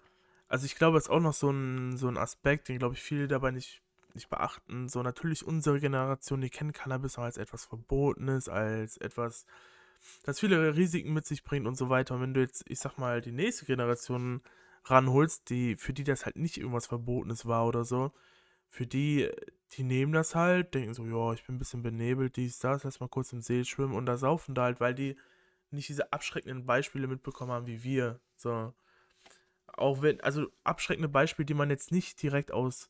also 0.48 0.66
ich 0.66 0.76
glaube, 0.76 0.98
es 0.98 1.06
ist 1.06 1.10
auch 1.10 1.20
noch 1.20 1.34
so 1.34 1.50
ein, 1.52 1.98
so 1.98 2.08
ein 2.08 2.18
Aspekt, 2.18 2.68
den, 2.70 2.80
glaube 2.80 2.96
ich, 2.96 3.02
viele 3.02 3.28
dabei 3.28 3.52
nicht, 3.52 3.82
nicht 4.14 4.30
beachten. 4.30 4.90
So 4.90 5.04
natürlich 5.04 5.46
unsere 5.46 5.80
Generation, 5.80 6.42
die 6.42 6.50
kennt 6.50 6.74
Cannabis 6.74 7.18
noch 7.18 7.24
als 7.24 7.38
etwas 7.38 7.66
Verbotenes, 7.66 8.50
als 8.50 8.98
etwas, 8.98 9.46
das 10.24 10.40
viele 10.40 10.76
Risiken 10.76 11.14
mit 11.14 11.26
sich 11.26 11.44
bringt 11.44 11.68
und 11.68 11.78
so 11.78 11.90
weiter. 11.90 12.16
Und 12.16 12.22
wenn 12.22 12.34
du 12.34 12.42
jetzt, 12.42 12.64
ich 12.68 12.80
sag 12.80 12.98
mal, 12.98 13.22
die 13.22 13.32
nächste 13.32 13.66
Generation 13.66 14.42
ranholst, 14.86 15.50
die, 15.50 15.76
für 15.76 15.94
die 15.94 16.04
das 16.04 16.26
halt 16.26 16.36
nicht 16.38 16.58
irgendwas 16.58 16.88
Verbotenes 16.88 17.46
war 17.46 17.68
oder 17.68 17.84
so, 17.84 18.12
für 18.68 18.88
die, 18.88 19.30
die 19.74 19.84
nehmen 19.84 20.14
das 20.14 20.36
halt, 20.36 20.74
denken 20.74 20.94
so, 20.94 21.06
ja, 21.06 21.34
ich 21.34 21.46
bin 21.46 21.56
ein 21.56 21.60
bisschen 21.60 21.82
benebelt, 21.84 22.36
dies, 22.38 22.60
das, 22.60 22.84
lass 22.84 23.00
mal 23.00 23.10
kurz 23.10 23.34
im 23.34 23.42
See 23.42 23.64
schwimmen 23.66 23.96
und 23.96 24.06
da 24.06 24.18
saufen 24.18 24.56
da 24.56 24.64
halt, 24.64 24.80
weil 24.80 24.94
die 24.94 25.16
nicht 25.72 25.90
diese 25.90 26.12
abschreckenden 26.12 26.66
Beispiele 26.66 27.08
mitbekommen 27.08 27.52
haben 27.52 27.68
wie 27.68 27.84
wir. 27.84 28.20
So. 28.36 28.74
Auch 29.68 30.02
wenn, 30.02 30.22
also 30.22 30.48
abschreckende 30.64 31.10
Beispiele, 31.10 31.46
die 31.46 31.54
man 31.54 31.70
jetzt 31.70 31.92
nicht 31.92 32.22
direkt 32.22 32.52
aus, 32.52 32.90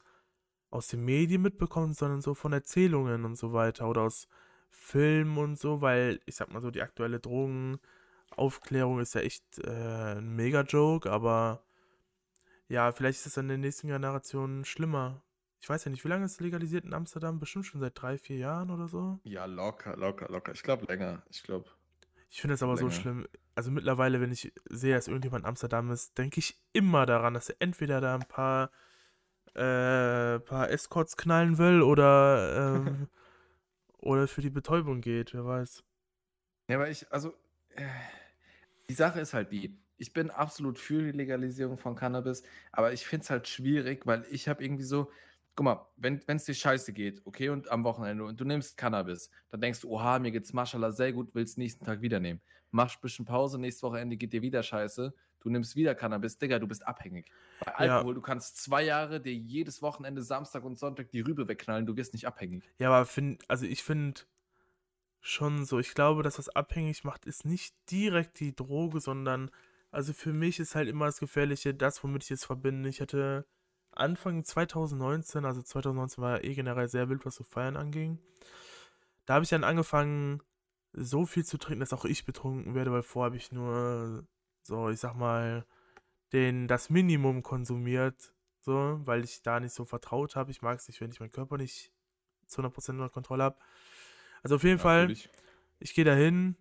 aus 0.72 0.88
den 0.88 1.04
Medien 1.04 1.42
mitbekommt, 1.42 1.98
sondern 1.98 2.22
so 2.22 2.34
von 2.34 2.54
Erzählungen 2.54 3.26
und 3.26 3.36
so 3.36 3.54
weiter 3.54 3.88
oder 3.90 4.02
aus 4.02 4.28
Filmen 4.70 5.38
und 5.38 5.60
so, 5.60 5.82
weil 5.82 6.20
ich 6.26 6.36
sag 6.36 6.52
mal 6.52 6.62
so, 6.62 6.72
die 6.72 6.82
aktuelle 6.82 7.20
Drogenaufklärung 7.20 9.00
ist 9.00 9.16
ja 9.16 9.22
echt 9.22 9.44
äh, 9.60 10.18
ein 10.18 10.36
Mega-Joke, 10.36 11.12
aber 11.12 11.64
ja, 12.68 12.92
vielleicht 12.92 13.20
ist 13.20 13.26
es 13.26 13.38
in 13.38 13.48
der 13.48 13.58
nächsten 13.58 13.88
Generation 13.88 14.64
schlimmer. 14.64 15.24
Ich 15.62 15.68
weiß 15.68 15.86
ja 15.86 15.92
nicht, 15.92 16.06
wie 16.06 16.10
lange 16.10 16.26
ist 16.26 16.34
es 16.34 16.40
legalisiert 16.40 16.86
in 16.86 16.94
Amsterdam? 16.94 17.40
Bestimmt 17.40 17.66
schon 17.66 17.82
seit 17.82 18.00
drei, 18.02 18.18
vier 18.18 18.38
Jahren 18.38 18.70
oder 18.70 18.88
so. 18.88 19.20
Ja, 19.24 19.46
locker, 19.46 19.98
locker, 19.98 20.28
locker. 20.30 20.54
Ich 20.54 20.64
glaube 20.64 20.86
länger. 20.86 21.24
Ich 21.30 21.44
glaube 21.44 21.70
Ich 22.30 22.42
finde 22.42 22.54
es 22.54 22.64
aber 22.64 22.78
so 22.78 22.88
länger. 22.88 23.00
schlimm. 23.00 23.28
Also 23.56 23.72
mittlerweile, 23.72 24.22
wenn 24.22 24.32
ich 24.32 24.54
sehe, 24.70 24.94
dass 24.94 25.08
irgendjemand 25.08 25.44
in 25.44 25.50
Amsterdam 25.50 25.92
ist, 25.92 26.18
denke 26.18 26.40
ich 26.40 26.58
immer 26.74 27.06
daran, 27.06 27.34
dass 27.34 27.50
er 27.50 27.56
entweder 27.60 28.00
da 28.02 28.16
ein 28.16 28.28
paar, 28.28 28.72
äh, 29.56 30.40
paar 30.40 30.70
Escorts 30.70 31.18
knallen 31.18 31.58
will 31.58 31.82
oder, 31.82 32.76
ähm, 32.78 33.08
oder 33.98 34.28
für 34.28 34.42
die 34.42 34.52
Betäubung 34.52 35.02
geht, 35.02 35.34
wer 35.34 35.46
weiß. 35.46 35.84
Ja, 36.70 36.76
aber 36.76 36.90
ich, 36.90 37.12
also, 37.12 37.34
äh, 37.72 37.86
die 38.90 38.94
Sache 38.94 39.20
ist 39.20 39.34
halt 39.34 39.52
die, 39.52 39.78
ich 39.98 40.14
bin 40.14 40.30
absolut 40.30 40.78
für 40.80 41.02
die 41.02 41.18
Legalisierung 41.18 41.78
von 41.78 41.96
Cannabis, 41.96 42.44
aber 42.72 42.94
ich 42.94 43.06
finde 43.06 43.24
es 43.24 43.30
halt 43.30 43.48
schwierig, 43.48 44.06
weil 44.06 44.26
ich 44.30 44.48
habe 44.48 44.64
irgendwie 44.64 44.84
so, 44.84 45.12
guck 45.60 45.66
mal, 45.66 45.86
wenn 45.98 46.22
es 46.26 46.46
dir 46.46 46.54
scheiße 46.54 46.94
geht, 46.94 47.22
okay, 47.26 47.50
und 47.50 47.70
am 47.70 47.84
Wochenende 47.84 48.24
und 48.24 48.40
du 48.40 48.46
nimmst 48.46 48.78
Cannabis, 48.78 49.30
dann 49.50 49.60
denkst 49.60 49.82
du, 49.82 49.90
oha, 49.90 50.18
mir 50.18 50.32
geht's 50.32 50.54
Mashallah 50.54 50.94
sehr 50.94 51.12
gut, 51.12 51.36
willst 51.36 51.58
nächsten 51.58 51.84
Tag 51.84 52.00
wieder 52.02 52.22
nehmen. 52.22 52.40
Machst 52.72 52.96
ein 52.96 53.02
bisschen 53.02 53.26
Pause, 53.26 53.60
nächstes 53.60 53.84
Wochenende 53.84 54.16
geht 54.16 54.32
dir 54.32 54.42
wieder 54.42 54.64
scheiße, 54.64 55.14
du 55.42 55.50
nimmst 55.50 55.76
wieder 55.76 55.96
Cannabis, 55.96 56.38
Digga, 56.38 56.60
du 56.60 56.68
bist 56.68 56.88
abhängig. 56.88 57.30
Bei 57.60 57.86
Ja, 57.86 57.96
Alkohol, 57.96 58.16
du 58.16 58.22
kannst 58.22 58.56
zwei 58.56 58.84
Jahre 58.84 59.20
dir 59.20 59.34
jedes 59.34 59.82
Wochenende 59.82 60.24
Samstag 60.24 60.64
und 60.64 60.80
Sonntag 60.80 61.12
die 61.12 61.20
Rübe 61.20 61.50
wegknallen, 61.50 61.86
du 61.86 61.98
wirst 61.98 62.14
nicht 62.14 62.26
abhängig. 62.26 62.64
ja, 62.78 62.88
aber 62.88 63.06
find, 63.06 63.44
also 63.50 63.66
ich 63.66 63.84
finde 63.84 64.22
schon 65.20 65.66
so, 65.66 65.78
ich 65.78 65.94
glaube, 65.94 66.24
dass 66.24 66.40
was 66.40 66.48
abhängig 66.48 67.04
macht, 67.04 67.26
ist 67.26 67.44
nicht 67.44 67.76
direkt 67.92 68.40
die 68.40 68.56
Droge, 68.56 69.02
sondern, 69.02 69.52
also 69.92 70.14
für 70.14 70.32
mich 70.32 70.62
ist 70.62 70.76
halt 70.76 70.88
immer 70.88 71.08
das 71.08 71.20
Gefährliche, 71.20 71.74
das, 71.74 72.02
womit 72.02 72.24
ich 72.24 72.32
es 72.32 72.46
verbinde. 72.46 72.88
Ich 72.88 73.02
hatte 73.02 73.46
Anfang 73.92 74.44
2019, 74.44 75.46
also 75.46 75.62
2019 75.62 76.24
war 76.24 76.38
ja 76.38 76.44
eh 76.44 76.54
generell 76.56 76.88
sehr 76.90 77.10
wild, 77.10 77.26
was 77.26 77.36
so 77.36 77.44
Feiern 77.44 77.78
anging. 77.78 78.20
Da 79.26 79.36
habe 79.36 79.44
ich 79.44 79.50
dann 79.50 79.64
angefangen, 79.64 80.42
so 80.94 81.26
viel 81.26 81.46
zu 81.46 81.58
trinken, 81.58 81.82
dass 81.82 81.94
auch 81.94 82.06
ich 82.06 82.26
betrunken 82.26 82.74
werde, 82.76 82.92
weil 82.92 83.04
vorher 83.04 83.28
habe 83.28 83.38
ich 83.38 83.52
nur 83.52 84.26
so, 84.64 84.90
ich 84.90 85.00
sag 85.00 85.16
mal, 85.16 85.66
den, 86.34 86.68
das 86.68 86.90
Minimum 86.90 87.44
konsumiert, 87.44 88.34
so, 88.62 89.00
weil 89.06 89.24
ich 89.24 89.42
da 89.44 89.60
nicht 89.60 89.74
so 89.74 89.86
vertraut 89.86 90.36
habe. 90.36 90.52
Ich 90.52 90.62
mag 90.62 90.80
es 90.80 90.88
nicht, 90.88 91.02
wenn 91.02 91.12
ich 91.12 91.20
meinen 91.20 91.32
Körper 91.32 91.58
nicht 91.58 91.94
zu 92.48 92.60
100% 92.60 93.00
unter 93.00 93.12
Kontrolle 93.14 93.44
habe. 93.44 93.58
Also 94.44 94.56
auf 94.58 94.64
jeden 94.64 94.80
Ja, 94.80 94.84
Fall, 94.84 95.08
fühl 95.08 95.12
ich. 95.12 95.30
gehe 95.94 96.06
dahin, 96.06 96.56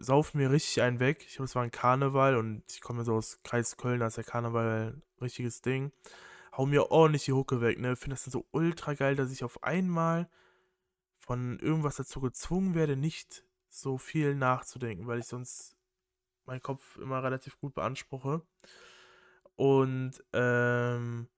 sauf 0.00 0.34
mir 0.34 0.50
richtig 0.50 0.82
einen 0.82 1.00
weg. 1.00 1.24
Ich 1.26 1.36
glaube, 1.36 1.46
es 1.46 1.54
war 1.54 1.62
ein 1.62 1.70
Karneval 1.70 2.36
und 2.36 2.64
ich 2.70 2.80
komme 2.80 3.04
so 3.04 3.14
aus 3.16 3.40
Kreis 3.42 3.76
Köln, 3.76 4.00
da 4.00 4.06
ist 4.08 4.16
der 4.16 4.24
Karneval 4.24 4.94
ein 4.94 5.02
richtiges 5.22 5.62
Ding. 5.62 5.92
Hau 6.56 6.66
mir 6.66 6.90
ordentlich 6.90 7.24
die 7.24 7.32
Hucke 7.32 7.60
weg, 7.60 7.78
ne? 7.80 7.96
Finde 7.96 8.14
das 8.14 8.24
dann 8.24 8.32
so 8.32 8.46
ultra 8.52 8.94
geil, 8.94 9.16
dass 9.16 9.32
ich 9.32 9.42
auf 9.44 9.62
einmal 9.62 10.28
von 11.18 11.58
irgendwas 11.58 11.96
dazu 11.96 12.20
gezwungen 12.20 12.74
werde, 12.74 12.96
nicht 12.96 13.44
so 13.68 13.98
viel 13.98 14.34
nachzudenken, 14.34 15.06
weil 15.06 15.18
ich 15.18 15.26
sonst 15.26 15.76
meinen 16.44 16.62
Kopf 16.62 16.96
immer 16.98 17.22
relativ 17.22 17.58
gut 17.58 17.74
beanspruche. 17.74 18.42
Und 19.56 20.22
ähm, 20.32 21.28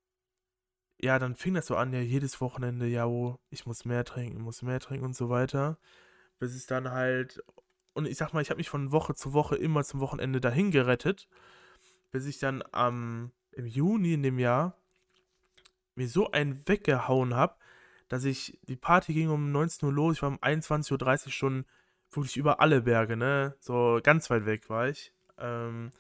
ja, 0.99 1.19
dann 1.19 1.35
fing 1.35 1.55
das 1.55 1.67
so 1.67 1.77
an, 1.77 1.93
ja, 1.93 2.01
jedes 2.01 2.41
Wochenende, 2.41 2.87
ja, 2.87 3.07
oh, 3.07 3.39
ich 3.51 3.67
muss 3.67 3.85
mehr 3.85 4.05
trinken, 4.05 4.41
muss 4.41 4.63
mehr 4.63 4.81
trinken 4.81 5.05
und 5.05 5.17
so 5.17 5.29
weiter. 5.29 5.79
Bis 6.39 6.55
es 6.55 6.67
dann 6.67 6.91
halt, 6.91 7.43
und 7.95 8.07
ich 8.07 8.17
sag 8.17 8.33
mal, 8.33 8.41
ich 8.41 8.51
habe 8.51 8.59
mich 8.59 8.71
von 8.71 8.93
Woche 8.93 9.15
zu 9.15 9.33
Woche 9.33 9.57
immer 9.57 9.85
zum 9.85 10.01
Wochenende 10.01 10.41
dahin 10.41 10.71
gerettet, 10.71 11.29
bis 12.11 12.27
ich 12.27 12.39
dann 12.39 12.63
am, 12.73 13.33
im 13.53 13.67
Juni 13.67 14.15
in 14.15 14.23
dem 14.23 14.39
Jahr 14.39 14.77
mir 15.97 16.09
so 16.09 16.31
einen 16.31 16.67
weggehauen 16.69 17.35
habe, 17.35 17.57
dass 18.09 18.25
ich, 18.25 18.59
die 18.69 18.77
Party 18.77 19.13
ging 19.15 19.31
um 19.31 19.51
19 19.53 19.89
Uhr 19.89 19.93
los, 19.93 20.17
ich 20.17 20.23
war 20.23 20.29
um 20.31 20.39
21.30 20.39 21.27
Uhr 21.27 21.33
schon 21.33 21.65
wirklich 22.13 22.37
über 22.37 22.61
alle 22.61 22.83
Berge, 22.83 23.17
ne? 23.17 23.57
So 23.59 24.01
ganz 24.03 24.31
weit 24.31 24.47
weg 24.47 24.71
war 24.71 24.89
ich. 24.89 25.13
Ähm, 25.39 25.91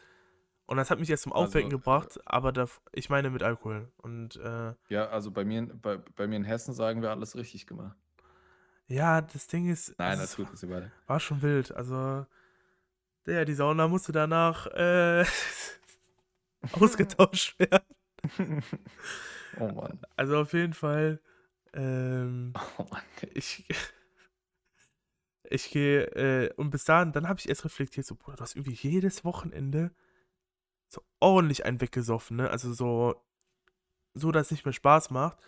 und 0.66 0.76
das 0.76 0.90
hat 0.90 0.98
mich 0.98 1.10
erst 1.10 1.24
zum 1.24 1.32
Aufwecken 1.32 1.66
Also, 1.66 1.78
gebracht, 1.78 2.20
aber 2.26 2.52
da, 2.52 2.66
ich 2.92 3.08
meine 3.10 3.30
mit 3.30 3.42
Alkohol. 3.42 3.90
Und 3.98 4.36
äh, 4.36 4.72
ja, 4.88 5.08
also 5.08 5.30
bei 5.30 5.44
mir, 5.44 5.60
in- 5.60 5.80
bei, 5.80 5.96
bei 5.96 6.26
mir 6.26 6.36
in 6.36 6.44
Hessen 6.44 6.74
sagen 6.74 7.02
wir 7.02 7.10
alles 7.10 7.36
richtig 7.36 7.66
gemacht. 7.66 7.96
ja, 8.88 9.20
das 9.20 9.46
Ding 9.48 9.68
ist, 9.68 9.94
Nein, 9.98 10.18
also 10.18 10.20
alles 10.20 10.30
es 10.30 10.36
gut, 10.36 10.52
ist 10.52 10.86
war 11.06 11.20
schon 11.20 11.42
wild. 11.42 11.72
Also, 11.72 12.26
ja, 13.26 13.44
die 13.44 13.54
Sauna 13.54 13.88
musste 13.88 14.12
danach 14.12 14.66
äh, 14.68 15.24
ausgetauscht 16.72 17.58
werden. 17.58 17.84
oh 19.58 19.68
Mann. 19.68 20.00
Also 20.16 20.38
auf 20.38 20.52
jeden 20.52 20.74
Fall, 20.74 21.20
ähm, 21.72 22.52
Oh 22.78 22.86
Mann. 22.90 23.02
ich, 23.34 23.66
ich 25.44 25.70
gehe, 25.70 26.04
äh, 26.14 26.52
und 26.54 26.70
bis 26.70 26.84
dahin, 26.84 27.12
dann 27.12 27.28
habe 27.28 27.40
ich 27.40 27.48
erst 27.48 27.64
reflektiert, 27.64 28.06
so, 28.06 28.14
Bruder, 28.14 28.36
du 28.36 28.42
hast 28.42 28.56
irgendwie 28.56 28.72
jedes 28.74 29.24
Wochenende 29.24 29.92
so 30.88 31.02
ordentlich 31.20 31.64
einen 31.64 31.80
weggesoffen, 31.80 32.36
ne? 32.36 32.50
Also 32.50 32.72
so, 32.72 33.22
so, 34.14 34.32
dass 34.32 34.46
es 34.46 34.50
nicht 34.52 34.64
mehr 34.64 34.72
Spaß 34.72 35.10
macht. 35.10 35.38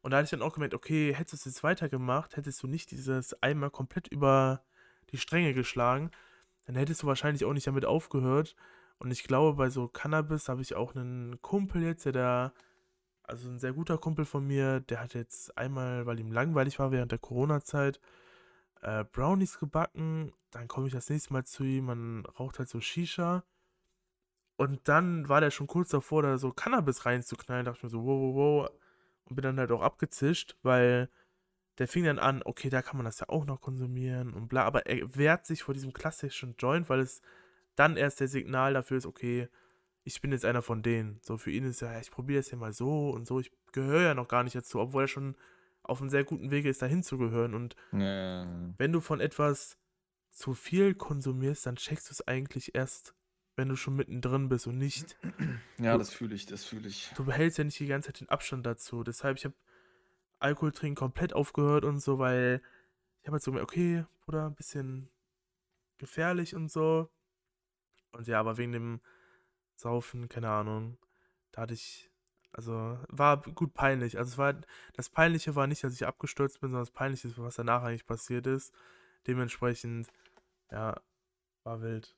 Und 0.00 0.12
da 0.12 0.18
hatte 0.18 0.24
ich 0.24 0.30
dann 0.30 0.42
auch 0.42 0.54
gemerkt, 0.54 0.74
okay, 0.74 1.14
hättest 1.14 1.44
du 1.44 1.48
es 1.48 1.54
jetzt 1.56 1.62
weitergemacht, 1.62 2.36
hättest 2.36 2.62
du 2.62 2.66
nicht 2.66 2.90
dieses 2.90 3.34
einmal 3.42 3.70
komplett 3.70 4.08
über 4.08 4.64
die 5.10 5.18
Stränge 5.18 5.54
geschlagen, 5.54 6.10
dann 6.66 6.76
hättest 6.76 7.02
du 7.02 7.06
wahrscheinlich 7.06 7.44
auch 7.44 7.52
nicht 7.52 7.66
damit 7.66 7.84
aufgehört. 7.84 8.54
Und 8.98 9.10
ich 9.10 9.24
glaube, 9.24 9.56
bei 9.56 9.70
so 9.70 9.88
Cannabis 9.88 10.48
habe 10.48 10.62
ich 10.62 10.74
auch 10.74 10.94
einen 10.94 11.40
Kumpel 11.42 11.82
jetzt, 11.82 12.04
der 12.04 12.12
da, 12.12 12.52
also 13.28 13.48
ein 13.48 13.58
sehr 13.58 13.72
guter 13.72 13.98
Kumpel 13.98 14.24
von 14.24 14.46
mir, 14.46 14.80
der 14.80 15.00
hat 15.00 15.14
jetzt 15.14 15.56
einmal, 15.58 16.06
weil 16.06 16.18
ihm 16.18 16.32
langweilig 16.32 16.78
war 16.78 16.90
während 16.90 17.12
der 17.12 17.18
Corona-Zeit, 17.18 18.00
äh, 18.80 19.04
Brownies 19.04 19.58
gebacken. 19.58 20.32
Dann 20.50 20.68
komme 20.68 20.86
ich 20.86 20.92
das 20.92 21.10
nächste 21.10 21.32
Mal 21.32 21.44
zu 21.44 21.64
ihm, 21.64 21.86
man 21.86 22.24
raucht 22.38 22.58
halt 22.58 22.68
so 22.68 22.80
Shisha. 22.80 23.44
Und 24.56 24.88
dann 24.88 25.28
war 25.28 25.40
der 25.40 25.50
schon 25.50 25.66
kurz 25.66 25.90
davor, 25.90 26.22
da 26.22 26.38
so 26.38 26.52
Cannabis 26.52 27.06
reinzuknallen. 27.06 27.64
Dachte 27.64 27.78
ich 27.78 27.82
mir 27.84 27.90
so, 27.90 28.04
wow, 28.04 28.20
wow, 28.20 28.34
wow. 28.34 28.70
Und 29.24 29.36
bin 29.36 29.42
dann 29.42 29.58
halt 29.58 29.70
auch 29.70 29.82
abgezischt, 29.82 30.56
weil 30.62 31.10
der 31.78 31.86
fing 31.86 32.04
dann 32.04 32.18
an, 32.18 32.42
okay, 32.44 32.70
da 32.70 32.82
kann 32.82 32.96
man 32.96 33.04
das 33.04 33.20
ja 33.20 33.28
auch 33.28 33.44
noch 33.44 33.60
konsumieren 33.60 34.32
und 34.32 34.48
bla. 34.48 34.64
Aber 34.64 34.86
er 34.86 35.14
wehrt 35.16 35.46
sich 35.46 35.62
vor 35.62 35.74
diesem 35.74 35.92
klassischen 35.92 36.56
Joint, 36.58 36.88
weil 36.88 37.00
es 37.00 37.20
dann 37.76 37.96
erst 37.96 38.20
der 38.20 38.28
Signal 38.28 38.74
dafür 38.74 38.96
ist, 38.96 39.06
okay, 39.06 39.48
ich 40.08 40.20
bin 40.20 40.32
jetzt 40.32 40.44
einer 40.44 40.62
von 40.62 40.82
denen. 40.82 41.20
So 41.22 41.36
für 41.38 41.50
ihn 41.50 41.64
ist 41.64 41.80
ja, 41.80 42.00
ich 42.00 42.10
probiere 42.10 42.40
es 42.40 42.50
ja 42.50 42.56
mal 42.56 42.72
so 42.72 43.10
und 43.10 43.26
so. 43.26 43.38
Ich 43.40 43.52
gehöre 43.72 44.02
ja 44.02 44.14
noch 44.14 44.28
gar 44.28 44.42
nicht 44.42 44.56
dazu, 44.56 44.80
obwohl 44.80 45.04
er 45.04 45.08
schon 45.08 45.36
auf 45.82 46.00
einem 46.00 46.10
sehr 46.10 46.24
guten 46.24 46.50
Wege 46.50 46.68
ist, 46.68 46.82
dahin 46.82 47.02
zu 47.02 47.18
gehören. 47.18 47.54
Und 47.54 47.76
Ja, 47.92 48.46
wenn 48.78 48.92
du 48.92 49.00
von 49.00 49.20
etwas 49.20 49.78
zu 50.30 50.54
viel 50.54 50.94
konsumierst, 50.94 51.66
dann 51.66 51.76
checkst 51.76 52.08
du 52.08 52.12
es 52.12 52.26
eigentlich 52.26 52.74
erst, 52.74 53.14
wenn 53.56 53.68
du 53.68 53.76
schon 53.76 53.96
mittendrin 53.96 54.48
bist 54.48 54.66
und 54.66 54.78
nicht 54.78 55.16
ja, 55.78 55.92
Du- 55.92 55.98
das 55.98 56.12
fühle 56.12 56.34
ich, 56.34 56.46
das 56.46 56.64
fühle 56.64 56.88
ich. 56.88 57.12
du 57.16 57.24
behältst 57.24 57.58
ja 57.58 57.64
nicht 57.64 57.78
die 57.78 57.86
ganze 57.86 58.08
Zeit 58.08 58.20
den 58.20 58.28
Abstand 58.28 58.64
dazu. 58.66 59.04
Deshalb, 59.04 59.36
ich 59.38 59.44
habe 59.44 59.54
Alkohol 60.38 60.72
trinken 60.72 60.96
komplett 60.96 61.32
aufgehört 61.32 61.84
und 61.84 61.98
so, 62.00 62.18
weil 62.18 62.62
ich 63.20 63.26
habe 63.26 63.34
halt 63.34 63.42
so 63.42 63.50
gemerkt, 63.50 63.70
okay, 63.70 64.04
Bruder, 64.24 64.46
ein 64.46 64.54
bisschen 64.54 65.10
gefährlich 65.98 66.54
und 66.54 66.70
so. 66.70 67.10
Und 68.12 68.26
ja, 68.26 68.38
aber 68.40 68.56
wegen 68.56 68.72
dem 68.72 69.00
Saufen, 69.78 70.28
keine 70.28 70.50
Ahnung, 70.50 70.98
da 71.52 71.62
hatte 71.62 71.74
ich, 71.74 72.10
also 72.52 72.98
war 73.08 73.40
gut 73.42 73.74
peinlich. 73.74 74.18
Also 74.18 74.32
es 74.32 74.38
war, 74.38 74.54
das 74.94 75.08
Peinliche 75.08 75.54
war 75.54 75.66
nicht, 75.66 75.84
dass 75.84 75.94
ich 75.94 76.06
abgestürzt 76.06 76.60
bin, 76.60 76.70
sondern 76.70 76.82
das 76.82 76.90
Peinliche 76.90 77.28
ist, 77.28 77.38
was 77.38 77.56
danach 77.56 77.82
eigentlich 77.82 78.06
passiert 78.06 78.46
ist. 78.46 78.74
Dementsprechend, 79.26 80.08
ja, 80.70 81.00
war 81.62 81.80
wild. 81.80 82.16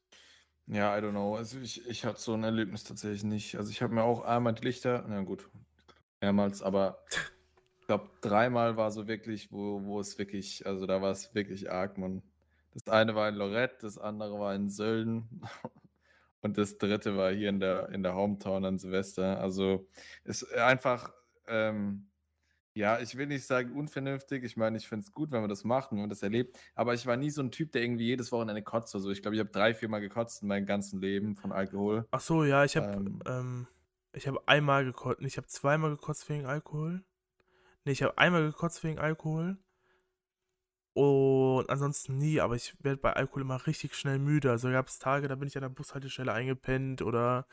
Ja, 0.67 0.97
I 0.97 1.00
don't 1.00 1.11
know. 1.11 1.37
Also 1.37 1.59
ich, 1.59 1.87
ich 1.87 2.05
hatte 2.05 2.21
so 2.21 2.33
ein 2.35 2.45
Erlebnis 2.45 2.85
tatsächlich 2.85 3.25
nicht. 3.25 3.57
Also 3.57 3.71
ich 3.71 3.83
habe 3.83 3.95
mir 3.95 4.05
auch 4.05 4.23
einmal 4.23 4.55
die 4.55 4.64
Lichter, 4.64 5.05
na 5.09 5.23
gut, 5.23 5.49
mehrmals, 6.21 6.62
aber 6.62 7.05
ich 7.81 7.87
glaube 7.87 8.09
dreimal 8.21 8.76
war 8.76 8.90
so 8.90 9.07
wirklich, 9.09 9.52
wo, 9.52 9.83
wo 9.85 10.00
es 10.00 10.17
wirklich, 10.19 10.64
also 10.67 10.87
da 10.87 11.02
war 11.02 11.11
es 11.11 11.35
wirklich 11.35 11.71
arg, 11.71 11.99
man. 11.99 12.23
Das 12.73 12.87
eine 12.87 13.17
war 13.17 13.29
in 13.29 13.35
Lorette, 13.35 13.79
das 13.81 13.99
andere 13.99 14.38
war 14.38 14.55
in 14.55 14.69
Sölden 14.69 15.43
und 16.43 16.59
das 16.59 16.79
dritte 16.79 17.17
war 17.17 17.33
hier 17.33 17.49
in 17.49 17.61
der, 17.61 17.89
in 17.91 18.03
der 18.03 18.15
Hometown 18.15 18.65
an 18.65 18.79
Silvester. 18.79 19.41
Also 19.41 19.89
es 20.25 20.43
ist 20.43 20.55
einfach, 20.55 21.13
ähm, 21.47 22.09
ja, 22.75 23.01
ich 23.01 23.17
will 23.17 23.27
nicht 23.27 23.45
sagen 23.47 23.77
unvernünftig. 23.77 24.45
Ich 24.45 24.57
meine, 24.57 24.77
ich 24.77 24.89
finde 24.89 25.05
es 25.05 25.13
gut, 25.13 25.33
wenn 25.33 25.41
man 25.41 25.51
das 25.51 25.65
macht, 25.65 25.91
wenn 25.91 25.99
man 25.99 26.09
das 26.09 26.23
erlebt. 26.23 26.59
Aber 26.75 26.95
ich 26.95 27.05
war 27.07 27.17
nie 27.17 27.31
so 27.31 27.43
ein 27.43 27.51
Typ, 27.51 27.73
der 27.73 27.83
irgendwie 27.83 28.07
jedes 28.07 28.31
Wochenende 28.33 28.63
kotzt. 28.63 28.95
Also 28.95 29.11
ich 29.11 29.23
glaube, 29.23 29.35
ich 29.35 29.41
habe 29.41 29.51
drei, 29.51 29.75
vier 29.75 29.89
Mal 29.89 30.01
gekotzt 30.01 30.43
in 30.43 30.49
meinem 30.49 30.67
ganzen 30.67 31.01
Leben 31.01 31.37
von 31.37 31.53
Alkohol. 31.53 32.07
Ach 32.13 32.21
so, 32.21 32.45
ja, 32.45 32.65
ich 32.65 32.77
habe 32.77 32.93
Ähm. 32.93 33.19
ähm, 33.27 33.67
ich 34.13 34.27
habe 34.27 34.41
einmal 34.47 34.85
gekotzt, 34.85 35.21
ich 35.23 35.37
habe 35.37 35.47
zweimal 35.47 35.91
gekotzt 35.91 36.29
wegen 36.29 36.47
Alkohol. 36.47 37.05
Nee, 37.85 37.93
ich 37.93 38.03
habe 38.03 38.19
einmal 38.19 38.45
gekotzt 38.45 38.83
wegen 38.85 38.99
Alkohol. 38.99 39.59
Und 40.93 41.71
ansonsten 41.71 42.19
nie, 42.19 42.41
aber 42.41 42.57
ich 42.57 42.75
werde 42.81 43.01
bei 43.01 43.13
Alkohol 43.13 43.43
immer 43.43 43.67
richtig 43.67 43.95
schnell 43.95 44.19
müde. 44.19 44.51
Also 44.51 44.71
gab 44.71 44.89
es 44.89 44.99
Tage, 44.99 45.29
da 45.29 45.37
bin 45.37 45.47
ich 45.49 45.57
an 45.57 45.63
der 45.63 45.69
Bushaltestelle 45.69 46.33
eingepennt 46.33 47.03
oder 47.03 47.47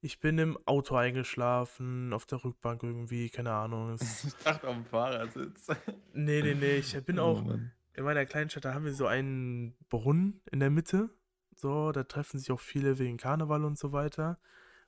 ich 0.00 0.20
bin 0.20 0.38
im 0.38 0.58
Auto 0.66 0.94
eingeschlafen, 0.94 2.12
auf 2.12 2.26
der 2.26 2.44
Rückbank 2.44 2.82
irgendwie, 2.82 3.30
keine 3.30 3.52
Ahnung. 3.52 3.96
Ich 4.26 4.34
dachte 4.44 4.68
auf 4.68 4.74
dem 4.74 4.84
Fahrersitz. 4.84 5.68
nee, 6.12 6.42
nee, 6.42 6.54
nee, 6.54 6.76
ich 6.76 7.04
bin 7.04 7.18
Oh 7.18 7.22
auch 7.22 7.44
Mann. 7.44 7.72
in 7.94 8.04
meiner 8.04 8.26
kleinen 8.26 8.50
Stadt, 8.50 8.64
da 8.66 8.74
haben 8.74 8.84
wir 8.84 8.94
so 8.94 9.06
einen 9.06 9.74
Brunnen 9.88 10.42
in 10.52 10.60
der 10.60 10.70
Mitte. 10.70 11.10
So, 11.56 11.90
da 11.90 12.04
treffen 12.04 12.38
sich 12.38 12.52
auch 12.52 12.60
viele 12.60 12.98
wegen 12.98 13.16
Karneval 13.16 13.64
und 13.64 13.78
so 13.78 13.92
weiter. 13.92 14.38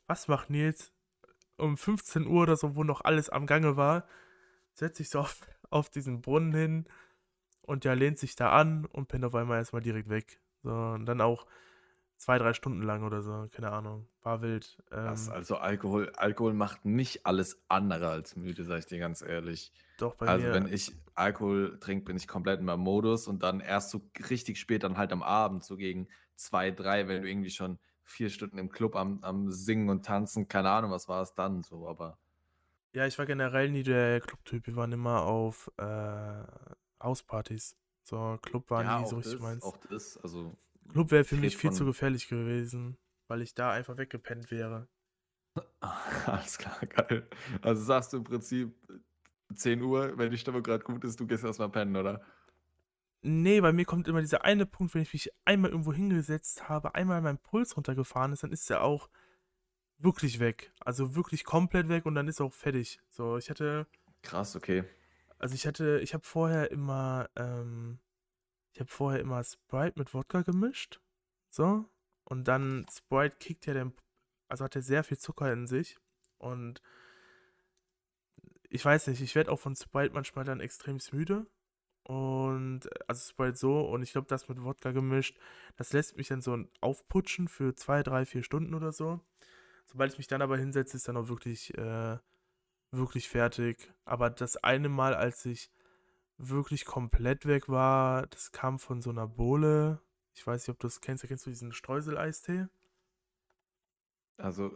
Was 0.07 0.29
macht 0.29 0.51
Nils? 0.51 0.93
Um 1.57 1.77
15 1.77 2.27
Uhr 2.27 2.43
oder 2.43 2.57
so, 2.57 2.77
wo 2.77 2.85
noch 2.85 3.01
alles 3.01 3.29
am 3.29 3.47
Gange 3.47 3.77
war, 3.77 4.07
setzt 4.75 4.99
sich 4.99 5.11
so 5.11 5.19
auf, 5.21 5.41
auf 5.71 5.91
diesen 5.91 6.23
Brunnen 6.23 6.55
hin 6.55 6.85
und 7.71 7.85
ja, 7.85 7.95
lehnt 7.95 8.19
sich 8.19 8.37
da 8.37 8.51
an 8.53 8.87
und 8.87 9.09
pennt 9.09 9.25
auf 9.25 9.35
einmal 9.35 9.59
erstmal 9.59 9.83
direkt 9.83 10.09
weg. 10.11 10.41
So, 10.63 10.71
und 10.73 11.07
dann 11.07 11.21
auch 11.21 11.47
zwei, 12.19 12.39
drei 12.39 12.55
Stunden 12.55 12.83
lang 12.83 13.05
oder 13.05 13.23
so, 13.23 13.49
keine 13.53 13.73
Ahnung. 13.73 14.09
War 14.23 14.43
wild. 14.43 14.83
Das, 15.03 15.29
Ähm, 15.29 15.31
also 15.31 15.57
Alkohol, 15.57 16.11
Alkohol 16.17 16.53
macht 16.55 16.85
nicht 16.85 17.25
alles 17.27 17.63
andere 17.69 18.09
als 18.09 18.37
müde, 18.37 18.65
sag 18.65 18.81
ich 18.81 18.87
dir 18.87 18.99
ganz 18.99 19.23
ehrlich. 19.23 19.73
doch, 19.97 20.15
bei 20.17 20.27
Also 20.27 20.45
mir. 20.47 20.53
wenn 20.53 20.69
ich 20.73 20.93
Alkohol 21.15 21.79
trinke, 21.81 22.05
bin 22.05 22.17
ich 22.17 22.29
komplett 22.29 22.61
in 22.61 22.67
meinem 22.67 22.81
Modus 22.81 23.27
und 23.27 23.43
dann 23.43 23.61
erst 23.61 23.91
so 23.91 24.03
richtig 24.29 24.59
spät 24.59 24.83
dann 24.83 24.99
halt 24.99 25.13
am 25.13 25.23
Abend, 25.23 25.65
so 25.65 25.77
gegen 25.77 26.09
zwei, 26.37 26.71
drei, 26.71 27.09
wenn 27.09 27.23
du 27.23 27.29
irgendwie 27.29 27.51
schon 27.51 27.79
vier 28.05 28.29
Stunden 28.31 28.59
im 28.59 28.71
Club 28.71 28.97
am, 28.97 29.23
am 29.23 29.51
Singen 29.51 29.89
und 29.89 30.05
Tanzen, 30.05 30.49
keine 30.49 30.71
Ahnung, 30.71 30.91
was 30.91 31.09
war 31.09 31.23
es 31.23 31.35
dann 31.35 31.63
so, 31.63 31.89
aber 31.89 32.19
Ja, 32.93 33.07
ich 33.07 33.19
war 33.19 33.27
generell 33.27 33.71
nie 33.71 33.83
der 33.85 34.21
Clubtyp. 34.21 34.67
Wir 34.67 34.75
waren 34.77 34.91
immer 34.93 35.23
auf 35.23 35.71
äh, 35.79 36.43
Hauspartys. 37.03 37.77
So, 38.03 38.39
Club 38.43 38.71
war 38.71 38.83
ja, 38.83 39.01
nie 39.01 39.07
so 39.07 39.17
richtig 39.17 39.35
das, 39.35 39.43
meins. 39.43 39.63
auch 39.63 39.77
das, 39.89 40.17
also 40.19 40.57
Club 40.91 41.11
wäre 41.11 41.25
für 41.25 41.37
ich 41.37 41.41
mich 41.41 41.57
viel 41.57 41.73
zu 41.73 41.85
gefährlich 41.85 42.29
gewesen, 42.29 42.97
weil 43.29 43.43
ich 43.43 43.55
da 43.55 43.71
einfach 43.71 43.97
weggepennt 43.97 44.51
wäre. 44.51 44.89
alles 45.81 46.59
klar, 46.59 46.79
geil. 46.87 47.29
Also 47.63 47.83
sagst 47.83 48.13
du 48.13 48.19
im 48.19 48.25
Prinzip 48.25 48.75
10 49.55 49.83
Uhr, 49.83 50.17
wenn 50.17 50.31
die 50.31 50.39
Stimmung 50.39 50.63
gerade 50.63 50.85
gut 50.85 51.05
ist, 51.05 51.19
du 51.21 51.27
gehst 51.27 51.45
erstmal 51.45 51.71
pennen, 51.71 51.97
oder? 51.97 52.21
Nee, 53.23 53.61
bei 53.61 53.73
mir 53.73 53.85
kommt 53.85 54.09
immer 54.09 54.21
dieser 54.21 54.45
eine 54.45 54.65
Punkt, 54.65 54.95
wenn 54.95 55.03
ich 55.03 55.13
mich 55.13 55.31
einmal 55.45 55.71
irgendwo 55.71 55.93
hingesetzt 55.93 56.69
habe, 56.69 56.95
einmal 56.95 57.21
mein 57.21 57.39
Puls 57.39 57.77
runtergefahren 57.77 58.33
ist, 58.33 58.43
dann 58.43 58.53
ist 58.53 58.71
er 58.71 58.83
auch 58.83 59.11
wirklich 59.99 60.41
weg. 60.41 60.73
Also 60.81 61.15
wirklich 61.15 61.45
komplett 61.45 61.89
weg 61.89 62.07
und 62.07 62.15
dann 62.15 62.29
ist 62.29 62.41
er 62.41 62.47
auch 62.47 62.55
fertig. 62.55 63.01
So, 63.11 63.37
ich 63.37 63.51
hatte, 63.51 63.87
Krass, 64.23 64.57
okay. 64.57 64.85
Also 65.41 65.55
ich 65.55 65.67
hatte, 65.67 66.01
ich 66.01 66.13
habe 66.13 66.25
vorher 66.25 66.71
immer, 66.71 67.29
ähm, 67.35 67.99
ich 68.73 68.81
habe 68.81 68.91
vorher 68.91 69.21
immer 69.21 69.43
Sprite 69.43 69.99
mit 69.99 70.13
Wodka 70.13 70.43
gemischt. 70.43 71.01
So. 71.49 71.89
Und 72.25 72.47
dann 72.47 72.87
Sprite 72.93 73.37
kickt 73.39 73.67
ja 73.67 73.75
den, 73.75 73.95
also 74.49 74.65
hat 74.65 74.77
er 74.77 74.83
sehr 74.83 75.03
viel 75.03 75.19
Zucker 75.19 75.53
in 75.53 75.67
sich. 75.67 75.99
Und 76.39 76.83
ich 78.69 78.85
weiß 78.85 79.07
nicht, 79.09 79.23
ich 79.23 79.35
werde 79.35 79.51
auch 79.51 79.59
von 79.59 79.75
Sprite 79.75 80.15
manchmal 80.15 80.45
dann 80.45 80.61
extrem 80.61 80.99
müde. 81.11 81.47
Und 82.05 82.87
äh, 82.87 82.91
also 83.09 83.27
Sprite 83.31 83.57
so, 83.57 83.81
und 83.81 84.03
ich 84.03 84.13
glaube, 84.13 84.29
das 84.29 84.49
mit 84.49 84.63
Wodka 84.63 84.93
gemischt, 84.93 85.39
das 85.77 85.95
lässt 85.95 86.19
mich 86.19 86.29
dann 86.29 86.43
so 86.43 86.67
aufputschen 86.83 87.49
für 87.49 87.75
zwei, 87.75 88.03
drei, 88.03 88.27
vier 88.27 88.43
Stunden 88.43 88.75
oder 88.75 88.93
so. 88.93 89.21
Sobald 89.87 90.13
ich 90.13 90.19
mich 90.19 90.29
dann 90.29 90.43
aber 90.43 90.59
hinsetze, 90.59 90.99
ist 90.99 91.09
dann 91.09 91.17
auch 91.17 91.29
wirklich, 91.29 91.77
äh, 91.79 92.19
wirklich 92.91 93.29
fertig. 93.29 93.93
Aber 94.05 94.31
das 94.31 94.57
eine 94.57 94.89
Mal, 94.89 95.15
als 95.15 95.45
ich 95.47 95.71
wirklich 96.39 96.85
komplett 96.85 97.47
weg 97.47 97.69
war, 97.69 98.27
das 98.29 98.53
kam 98.53 98.79
von 98.79 99.03
so 99.03 99.11
einer 99.11 99.27
Bohle. 99.27 100.01
Ich 100.35 100.47
weiß 100.47 100.63
nicht, 100.63 100.75
ob 100.75 100.79
du 100.79 100.87
das 100.87 101.01
kennst. 101.01 101.27
Kennst 101.27 101.47
du 101.47 101.51
diesen 101.51 101.73
Streusel-Eistee? 101.73 102.69
Also 104.39 104.73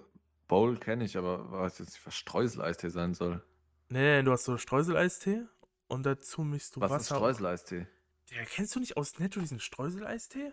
Bowl 0.47 0.77
kenne 0.79 1.05
ich, 1.05 1.17
aber 1.17 1.51
weiß 1.51 1.79
jetzt 1.79 1.95
nicht, 1.95 2.07
was 2.07 2.15
Streuseleistee 2.15 2.91
sein 2.91 3.15
soll. 3.15 3.43
Nee, 3.89 4.19
nee, 4.19 4.23
du 4.23 4.33
hast 4.33 4.45
so 4.45 4.59
Streusel-Eistee 4.59 5.47
und 5.89 6.05
dazu 6.05 6.43
mischst 6.43 6.77
du 6.77 6.81
Was 6.81 6.91
ist 6.91 7.11
Wasser. 7.11 7.17
Streuseleistee? 7.17 7.87
Ja, 8.31 8.45
kennst 8.45 8.75
du 8.75 8.81
nicht 8.81 8.97
aus 8.97 9.19
Netto 9.19 9.41
diesen 9.41 9.61
Streusel-Eistee? 9.61 10.53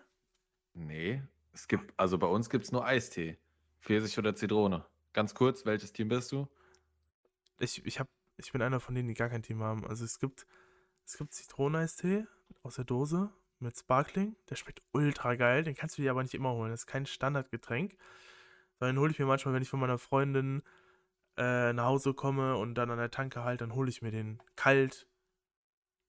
Nee, 0.74 1.21
es 1.52 1.67
gibt, 1.67 1.93
also 1.97 2.17
bei 2.17 2.28
uns 2.28 2.50
gibt 2.50 2.65
es 2.65 2.71
nur 2.71 2.86
Eistee. 2.86 3.38
Pfirsich 3.82 4.17
oder 4.17 4.36
Zitrone. 4.36 4.86
Ganz 5.13 5.34
kurz, 5.34 5.65
welches 5.65 5.91
Team 5.91 6.08
bist 6.08 6.32
du? 6.32 6.47
Ich, 7.62 7.86
ich, 7.86 8.00
hab, 8.00 8.08
ich 8.38 8.52
bin 8.52 8.62
einer 8.62 8.80
von 8.80 8.95
denen, 8.95 9.08
die 9.08 9.13
gar 9.13 9.30
kein 9.30 9.43
Team 9.43 9.62
haben. 9.62 9.86
Also 9.86 10.04
es 10.04 10.19
gibt, 10.19 10.45
es 11.06 11.17
gibt 11.17 11.34
Zitroneneistee 11.34 12.26
aus 12.63 12.76
der 12.76 12.86
Dose 12.86 13.32
mit 13.60 13.78
Sparkling. 13.78 14.36
Der 14.50 14.56
schmeckt 14.56 14.82
ultra 14.91 15.36
geil. 15.36 15.63
Den 15.63 15.76
kannst 15.76 15.97
du 15.97 16.02
dir 16.02 16.12
aber 16.12 16.24
nicht 16.24 16.34
immer 16.34 16.54
holen. 16.54 16.71
Das 16.71 16.82
ist 16.82 16.88
kein 16.88 17.06
Standardgetränk. 17.06 17.95
Sondern 18.80 18.95
den 18.95 19.02
hole 19.02 19.12
ich 19.12 19.19
mir 19.19 19.26
manchmal, 19.26 19.54
wenn 19.54 19.62
ich 19.62 19.69
von 19.69 19.80
meiner 19.80 20.00
Freundin 20.00 20.63
äh, 21.38 21.71
nach 21.74 21.86
Hause 21.86 22.13
komme 22.13 22.58
und 22.58 22.76
dann 22.76 22.89
an 22.89 22.97
der 22.97 23.12
Tanke 23.12 23.43
halt, 23.43 23.62
dann 23.62 23.76
hole 23.76 23.89
ich 23.89 24.02
mir 24.02 24.12
den 24.12 24.41
kalt. 24.56 25.08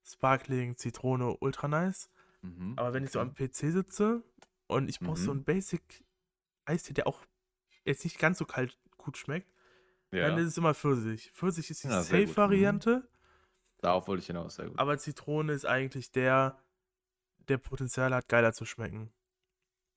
Sparkling, 0.04 0.76
Zitrone, 0.76 1.36
ultra 1.38 1.68
nice. 1.68 2.10
Mhm, 2.42 2.74
Aber 2.76 2.92
wenn 2.92 3.04
ich 3.04 3.10
so 3.10 3.20
okay. 3.20 3.28
am 3.28 3.34
PC 3.34 3.70
sitze 3.72 4.24
und 4.66 4.88
ich 4.88 4.98
brauche 5.00 5.18
so 5.18 5.30
Mhm. 5.30 5.36
einen 5.36 5.44
Basic 5.44 6.04
Eistee, 6.64 6.94
der 6.94 7.06
auch 7.06 7.20
jetzt 7.84 8.04
nicht 8.04 8.18
ganz 8.18 8.38
so 8.38 8.44
kalt 8.44 8.78
gut 8.96 9.16
schmeckt, 9.16 9.52
Ja, 10.12 10.28
dann 10.28 10.38
ist 10.38 10.48
es 10.48 10.58
immer 10.58 10.74
Pfirsich. 10.74 11.30
Pfirsich 11.32 11.70
ist 11.70 11.84
die 11.84 11.88
Ja, 11.88 12.00
gut. 12.00 12.10
Mhm. 12.10 12.26
Safe-Variante, 12.26 13.08
darauf 13.78 14.06
wollte 14.06 14.20
ich 14.20 14.26
hinaus, 14.26 14.56
sehr 14.56 14.68
gut. 14.68 14.78
aber 14.78 14.98
Zitrone 14.98 15.52
ist 15.52 15.64
eigentlich 15.64 16.12
der, 16.12 16.58
der 17.48 17.58
Potenzial 17.58 18.14
hat, 18.14 18.28
geiler 18.28 18.52
zu 18.52 18.64
schmecken. 18.64 19.12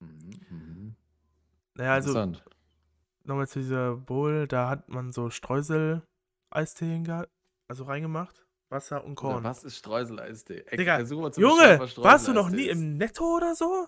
Mhm, 0.00 0.30
mhm. 0.50 0.96
Naja, 1.74 1.92
also 1.92 2.10
Interessant. 2.10 2.44
nochmal 3.24 3.48
zu 3.48 3.60
dieser 3.60 3.96
Bowl, 3.96 4.48
da 4.48 4.68
hat 4.70 4.88
man 4.88 5.12
so 5.12 5.28
Streusel-Eistee 5.30 7.26
also 7.68 7.84
reingemacht, 7.84 8.46
Wasser 8.68 9.04
und 9.04 9.14
Korn. 9.14 9.44
was 9.44 9.62
ist 9.64 9.76
Streuseleistee? 9.76 10.64
Digga, 10.76 11.00
Junge, 11.00 11.78
warst 11.78 12.26
du 12.28 12.32
noch 12.32 12.50
nie 12.50 12.66
im 12.66 12.96
Netto 12.96 13.36
oder 13.36 13.54
so? 13.54 13.86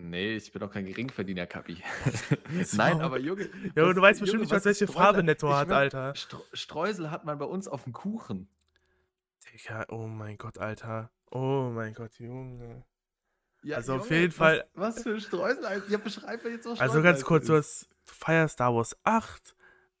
Nee, 0.00 0.36
ich 0.36 0.52
bin 0.52 0.62
auch 0.62 0.70
kein 0.70 0.86
Geringverdiener, 0.86 1.46
Kapi. 1.46 1.76
Nein, 2.72 3.00
aber 3.00 3.18
Junge. 3.18 3.42
Ja, 3.44 3.50
was- 3.74 3.82
aber 3.84 3.94
du 3.94 4.00
weißt 4.02 4.20
bestimmt 4.20 4.42
Junge, 4.42 4.42
nicht, 4.44 4.50
was 4.52 4.58
was 4.58 4.64
welche 4.80 4.86
Farbe 4.86 5.08
Streusel? 5.18 5.22
Netto 5.24 5.48
Ich 5.48 5.54
hat, 5.54 5.66
schwör, 5.66 5.76
Alter. 5.76 6.14
Streusel 6.52 7.10
hat 7.10 7.24
man 7.24 7.38
bei 7.38 7.44
uns 7.46 7.66
auf 7.68 7.84
dem 7.84 7.92
Kuchen. 7.92 8.48
Digga, 9.52 9.86
oh 9.88 10.06
mein 10.06 10.36
Gott, 10.38 10.58
Alter. 10.58 11.10
Oh 11.30 11.70
mein 11.74 11.94
Gott, 11.94 12.12
Junge. 12.18 12.84
Ja, 13.62 13.78
Also 13.78 13.94
auf 13.96 14.08
Junge, 14.08 14.20
jeden 14.20 14.32
Fall- 14.32 14.64
Was, 14.74 14.96
was 14.96 15.02
für 15.02 15.14
ein 15.14 15.20
Streuseleistee? 15.20 15.92
Ja, 15.92 15.98
beschreib 15.98 16.44
mir 16.44 16.50
jetzt 16.50 16.64
so 16.64 16.74
Also 16.74 17.02
ganz 17.02 17.24
kurz, 17.24 17.46
du, 17.46 17.54
hast, 17.56 17.88
du 18.06 18.12
feierst 18.14 18.54
Star 18.54 18.72
Wars 18.74 18.96
8, 19.02 19.56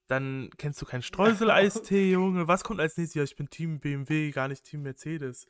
dann 0.06 0.48
kennst 0.58 0.80
du 0.80 0.86
keinen 0.86 1.02
Streusel-Eistee, 1.02 2.12
Junge. 2.12 2.46
Was 2.46 2.62
kommt 2.62 2.78
als 2.80 2.96
nächstes? 2.96 3.14
Ja, 3.14 3.24
ich 3.24 3.34
bin 3.36 3.50
Team 3.50 3.80
BMW, 3.80 4.30
gar 4.30 4.46
nicht 4.48 4.62
Team 4.64 4.82
Mercedes. 4.82 5.46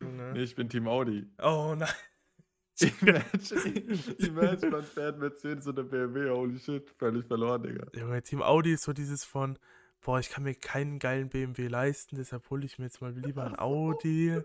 Junge. 0.00 0.32
Nee, 0.34 0.42
ich 0.44 0.54
bin 0.54 0.68
Team 0.68 0.86
Audi. 0.86 1.26
Oh 1.42 1.74
nein. 1.76 1.88
Imagine, 2.80 3.82
imagine 4.18 4.70
man 4.70 4.84
fährt 4.84 5.18
Mercedes 5.18 5.66
oder 5.66 5.82
BMW, 5.82 6.30
holy 6.30 6.58
shit, 6.58 6.88
völlig 6.98 7.26
verloren, 7.26 7.62
Digga. 7.62 7.86
Junge, 7.92 8.22
Team 8.22 8.42
Audi 8.42 8.72
ist 8.72 8.84
so 8.84 8.92
dieses 8.92 9.24
von, 9.24 9.58
boah, 10.00 10.20
ich 10.20 10.30
kann 10.30 10.44
mir 10.44 10.54
keinen 10.54 10.98
geilen 10.98 11.28
BMW 11.28 11.66
leisten, 11.68 12.16
deshalb 12.16 12.48
hole 12.50 12.64
ich 12.64 12.78
mir 12.78 12.84
jetzt 12.86 13.00
mal 13.00 13.12
lieber 13.12 13.44
ein 13.44 13.58
Audi. 13.58 14.40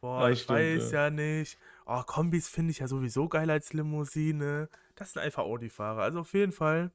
Boah, 0.00 0.22
Ja, 0.22 0.30
ich 0.30 0.42
stimmt, 0.42 0.58
weiß 0.58 0.92
ja. 0.92 1.04
ja 1.04 1.10
nicht. 1.10 1.58
Oh, 1.86 2.02
Kombis 2.04 2.48
finde 2.48 2.70
ich 2.70 2.78
ja 2.78 2.88
sowieso 2.88 3.28
geil 3.28 3.50
als 3.50 3.72
Limousine. 3.72 4.68
Das 4.94 5.12
sind 5.12 5.22
einfach 5.22 5.44
Audi-Fahrer. 5.44 6.02
Also 6.02 6.20
auf 6.20 6.32
jeden 6.34 6.52
Fall. 6.52 6.92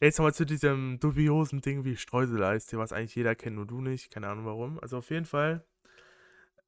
Jetzt 0.00 0.18
nochmal 0.18 0.34
zu 0.34 0.44
diesem 0.44 0.98
dubiosen 0.98 1.60
Ding 1.60 1.84
wie 1.84 1.96
Streusel-Eistee, 1.96 2.76
was 2.76 2.92
eigentlich 2.92 3.14
jeder 3.14 3.34
kennt, 3.36 3.56
nur 3.56 3.66
du 3.66 3.80
nicht. 3.80 4.10
Keine 4.10 4.28
Ahnung 4.28 4.44
warum. 4.46 4.80
Also 4.80 4.98
auf 4.98 5.10
jeden 5.10 5.26
Fall. 5.26 5.64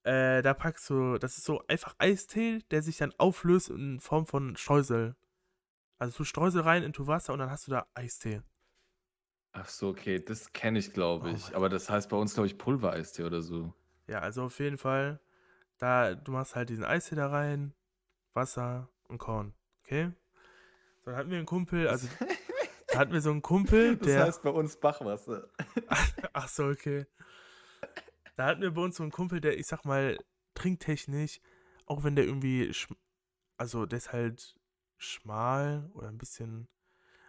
Äh, 0.04 0.42
da 0.42 0.52
packst 0.54 0.88
du, 0.90 1.18
das 1.18 1.38
ist 1.38 1.44
so 1.44 1.62
einfach 1.66 1.94
Eistee, 1.98 2.60
der 2.70 2.82
sich 2.82 2.98
dann 2.98 3.14
auflöst 3.18 3.70
in 3.70 4.00
Form 4.00 4.26
von 4.26 4.56
Streusel. 4.56 5.16
Also 5.98 6.18
du 6.18 6.24
Streusel 6.24 6.62
rein 6.62 6.82
into 6.82 7.06
Wasser 7.06 7.32
und 7.32 7.38
dann 7.38 7.50
hast 7.50 7.66
du 7.66 7.70
da 7.70 7.86
Eistee. 7.94 8.42
Ach 9.52 9.68
so, 9.68 9.88
okay, 9.88 10.18
das 10.22 10.52
kenne 10.52 10.78
ich, 10.78 10.92
glaube 10.92 11.30
Oh 11.30 11.32
ich. 11.32 11.44
mein 11.44 11.54
Aber 11.54 11.68
das 11.68 11.88
heißt 11.88 12.10
bei 12.10 12.16
uns, 12.16 12.34
glaube 12.34 12.48
ich, 12.48 12.58
Pulvereistee 12.58 13.22
oder 13.22 13.40
so. 13.40 13.72
Ja, 14.06 14.18
also 14.18 14.42
auf 14.44 14.58
jeden 14.58 14.76
Fall, 14.78 15.20
da, 15.78 16.14
du 16.14 16.32
machst 16.32 16.56
halt 16.56 16.68
diesen 16.68 16.84
Eistee 16.84 17.14
da 17.14 17.28
rein, 17.28 17.72
Wasser 18.34 18.90
und 19.08 19.18
Korn, 19.18 19.54
okay? 19.82 20.12
So, 21.04 21.10
dann 21.10 21.16
hatten 21.16 21.30
wir 21.30 21.38
einen 21.38 21.46
Kumpel, 21.46 21.88
also 21.88 22.08
da 22.88 22.98
hatten 22.98 23.12
wir 23.12 23.20
so 23.20 23.30
einen 23.30 23.42
Kumpel, 23.42 23.96
Das 23.96 24.08
der, 24.08 24.24
heißt 24.26 24.42
bei 24.42 24.50
uns 24.50 24.76
Bachwasser. 24.76 25.48
ach 26.32 26.48
so, 26.48 26.66
okay. 26.66 27.06
Da 28.36 28.46
hatten 28.46 28.62
wir 28.62 28.72
bei 28.72 28.82
uns 28.82 28.96
so 28.96 29.02
einen 29.02 29.12
Kumpel, 29.12 29.40
der, 29.40 29.58
ich 29.58 29.66
sag 29.66 29.84
mal, 29.84 30.18
trinktechnisch, 30.54 31.40
auch 31.86 32.04
wenn 32.04 32.16
der 32.16 32.24
irgendwie, 32.24 32.72
also 33.56 33.86
der 33.86 33.98
ist 33.98 34.12
halt 34.12 34.56
schmal 34.98 35.90
oder 35.94 36.08
ein 36.08 36.18
bisschen, 36.18 36.68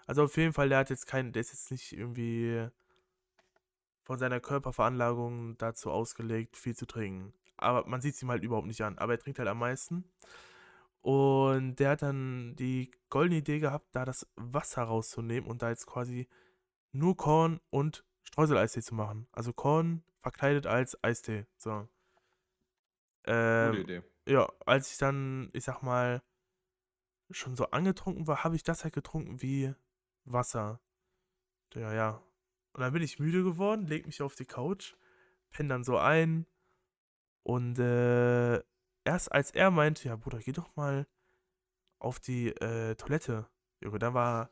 also 0.07 0.23
auf 0.23 0.37
jeden 0.37 0.53
Fall, 0.53 0.69
der 0.69 0.79
hat 0.79 0.89
jetzt 0.89 1.07
keinen, 1.07 1.33
der 1.33 1.41
ist 1.41 1.51
jetzt 1.51 1.71
nicht 1.71 1.93
irgendwie 1.93 2.67
von 4.03 4.19
seiner 4.19 4.39
Körperveranlagung 4.39 5.57
dazu 5.57 5.91
ausgelegt, 5.91 6.57
viel 6.57 6.75
zu 6.75 6.85
trinken. 6.85 7.33
aber 7.57 7.87
man 7.87 8.01
sieht 8.01 8.15
es 8.15 8.21
ihm 8.21 8.29
halt 8.29 8.43
überhaupt 8.43 8.67
nicht 8.67 8.81
an. 8.81 8.97
Aber 8.97 9.13
er 9.13 9.19
trinkt 9.19 9.39
halt 9.39 9.49
am 9.49 9.59
meisten. 9.59 10.05
Und 11.01 11.75
der 11.77 11.91
hat 11.91 12.01
dann 12.01 12.55
die 12.55 12.91
goldene 13.09 13.39
Idee 13.39 13.59
gehabt, 13.59 13.87
da 13.93 14.05
das 14.05 14.27
Wasser 14.35 14.83
rauszunehmen 14.83 15.49
und 15.49 15.61
da 15.61 15.69
jetzt 15.69 15.85
quasi 15.85 16.27
nur 16.91 17.15
Korn 17.17 17.59
und 17.69 18.03
Streusel-Eistee 18.25 18.81
zu 18.81 18.95
machen. 18.95 19.27
Also 19.31 19.53
Korn 19.53 20.03
verkleidet 20.19 20.67
als 20.67 21.01
Eistee. 21.03 21.45
So. 21.57 21.87
Ähm, 23.25 23.71
Gute 23.71 23.81
Idee. 23.81 24.03
ja, 24.27 24.51
als 24.65 24.91
ich 24.91 24.97
dann, 24.97 25.49
ich 25.53 25.63
sag 25.63 25.81
mal, 25.81 26.21
schon 27.31 27.55
so 27.55 27.65
angetrunken 27.71 28.27
war, 28.27 28.43
habe 28.43 28.55
ich 28.55 28.63
das 28.63 28.83
halt 28.83 28.93
getrunken 28.93 29.41
wie 29.41 29.73
Wasser. 30.25 30.81
Ja, 31.73 31.93
ja. 31.93 32.23
Und 32.73 32.81
dann 32.81 32.93
bin 32.93 33.01
ich 33.01 33.19
müde 33.19 33.43
geworden, 33.43 33.87
leg 33.87 34.05
mich 34.05 34.21
auf 34.21 34.35
die 34.35 34.45
Couch, 34.45 34.95
penn 35.49 35.69
dann 35.69 35.83
so 35.83 35.97
ein. 35.97 36.45
Und 37.43 37.79
äh, 37.79 38.61
erst 39.03 39.31
als 39.31 39.51
er 39.51 39.71
meinte, 39.71 40.07
ja 40.07 40.15
Bruder, 40.15 40.39
geh 40.39 40.51
doch 40.51 40.75
mal 40.75 41.07
auf 41.99 42.19
die 42.19 42.49
äh, 42.49 42.95
Toilette. 42.95 43.49
Junge, 43.81 43.99
da 43.99 44.13
war 44.13 44.51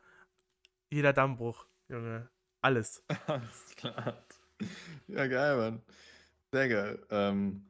jeder 0.90 1.14
Dammbruch, 1.14 1.68
Junge. 1.88 2.30
Alles. 2.63 3.04
Alles 3.28 3.76
klar. 3.76 4.23
Ja, 5.08 5.28
geil, 5.28 5.58
Mann. 5.58 5.82
Sehr 6.54 6.69
geil. 6.69 7.06
Ähm, 7.10 7.65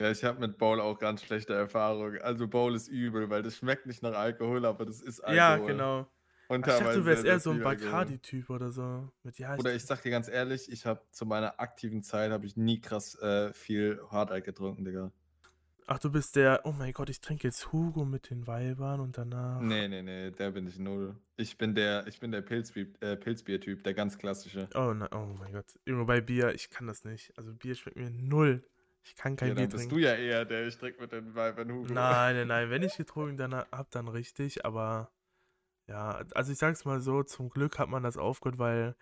ja, 0.00 0.10
ich 0.10 0.24
habe 0.24 0.40
mit 0.40 0.58
Bowl 0.58 0.80
auch 0.80 0.98
ganz 0.98 1.22
schlechte 1.22 1.54
Erfahrungen. 1.54 2.20
Also 2.20 2.48
Bowl 2.48 2.74
ist 2.74 2.88
übel, 2.88 3.30
weil 3.30 3.44
das 3.44 3.56
schmeckt 3.56 3.86
nicht 3.86 4.02
nach 4.02 4.14
Alkohol, 4.14 4.66
aber 4.66 4.86
das 4.86 5.00
ist 5.00 5.20
Alkohol. 5.20 5.36
Ja, 5.36 5.56
genau. 5.58 6.06
Und 6.48 6.66
Ich 6.66 6.74
dachte, 6.74 6.98
du 6.98 7.06
wärst 7.06 7.24
eher 7.24 7.38
so 7.38 7.52
ein. 7.52 7.62
Bacardi-Typ 7.62 8.50
oder 8.50 8.72
so. 8.72 9.08
Mit 9.22 9.38
ja, 9.38 9.54
Oder 9.54 9.72
ich 9.72 9.84
sag 9.84 10.02
dir 10.02 10.10
ganz 10.10 10.28
ehrlich, 10.28 10.70
ich 10.70 10.84
habe 10.84 11.00
zu 11.12 11.26
meiner 11.26 11.60
aktiven 11.60 12.02
Zeit 12.02 12.32
habe 12.32 12.44
ich 12.44 12.56
nie 12.56 12.80
krass 12.80 13.14
äh, 13.20 13.52
viel 13.52 14.00
Hardalk 14.10 14.44
getrunken, 14.44 14.84
Digga. 14.84 15.12
Ach, 15.86 15.98
du 15.98 16.10
bist 16.10 16.36
der, 16.36 16.62
oh 16.64 16.72
mein 16.72 16.92
Gott, 16.94 17.10
ich 17.10 17.20
trinke 17.20 17.46
jetzt 17.46 17.70
Hugo 17.72 18.06
mit 18.06 18.30
den 18.30 18.46
Weibern 18.46 19.00
und 19.00 19.18
danach. 19.18 19.60
Nee, 19.60 19.86
nee, 19.88 20.00
nee, 20.02 20.30
der 20.30 20.50
bin 20.50 20.66
ich 20.66 20.78
null. 20.78 21.14
Ich 21.36 21.58
bin 21.58 21.74
der, 21.74 22.06
ich 22.06 22.20
bin 22.20 22.32
der 22.32 22.40
Pilzbier, 22.40 22.86
äh, 23.00 23.16
Pilzbier-Typ, 23.16 23.84
der 23.84 23.92
ganz 23.92 24.16
klassische. 24.16 24.66
Oh, 24.74 24.94
nein, 24.94 25.08
oh 25.12 25.26
mein 25.38 25.52
Gott. 25.52 25.66
Junge, 25.84 26.06
bei 26.06 26.22
Bier, 26.22 26.54
ich 26.54 26.70
kann 26.70 26.86
das 26.86 27.04
nicht. 27.04 27.36
Also 27.36 27.52
Bier 27.52 27.74
schmeckt 27.74 27.98
mir 27.98 28.10
null. 28.10 28.64
Ich 29.02 29.14
kann 29.14 29.36
kein 29.36 29.48
Ja, 29.48 29.54
Bier 29.54 29.64
dann 29.64 29.70
bist 29.72 29.82
trinken. 29.90 29.96
du 29.96 30.00
ja 30.02 30.14
eher 30.14 30.46
der, 30.46 30.66
ich 30.66 30.78
trinke 30.78 31.02
mit 31.02 31.12
den 31.12 31.34
Weibern 31.34 31.70
Hugo. 31.70 31.92
Nein, 31.92 32.36
nein, 32.36 32.48
nein. 32.48 32.70
Wenn 32.70 32.82
ich 32.82 32.96
getrunken 32.96 33.36
dann 33.36 33.54
hab, 33.54 33.90
dann 33.90 34.08
richtig. 34.08 34.64
Aber 34.64 35.10
ja, 35.86 36.22
also 36.34 36.50
ich 36.50 36.56
sag's 36.58 36.86
mal 36.86 37.02
so, 37.02 37.22
zum 37.24 37.50
Glück 37.50 37.78
hat 37.78 37.90
man 37.90 38.02
das 38.02 38.16
aufgehört, 38.16 38.58
weil 38.58 38.96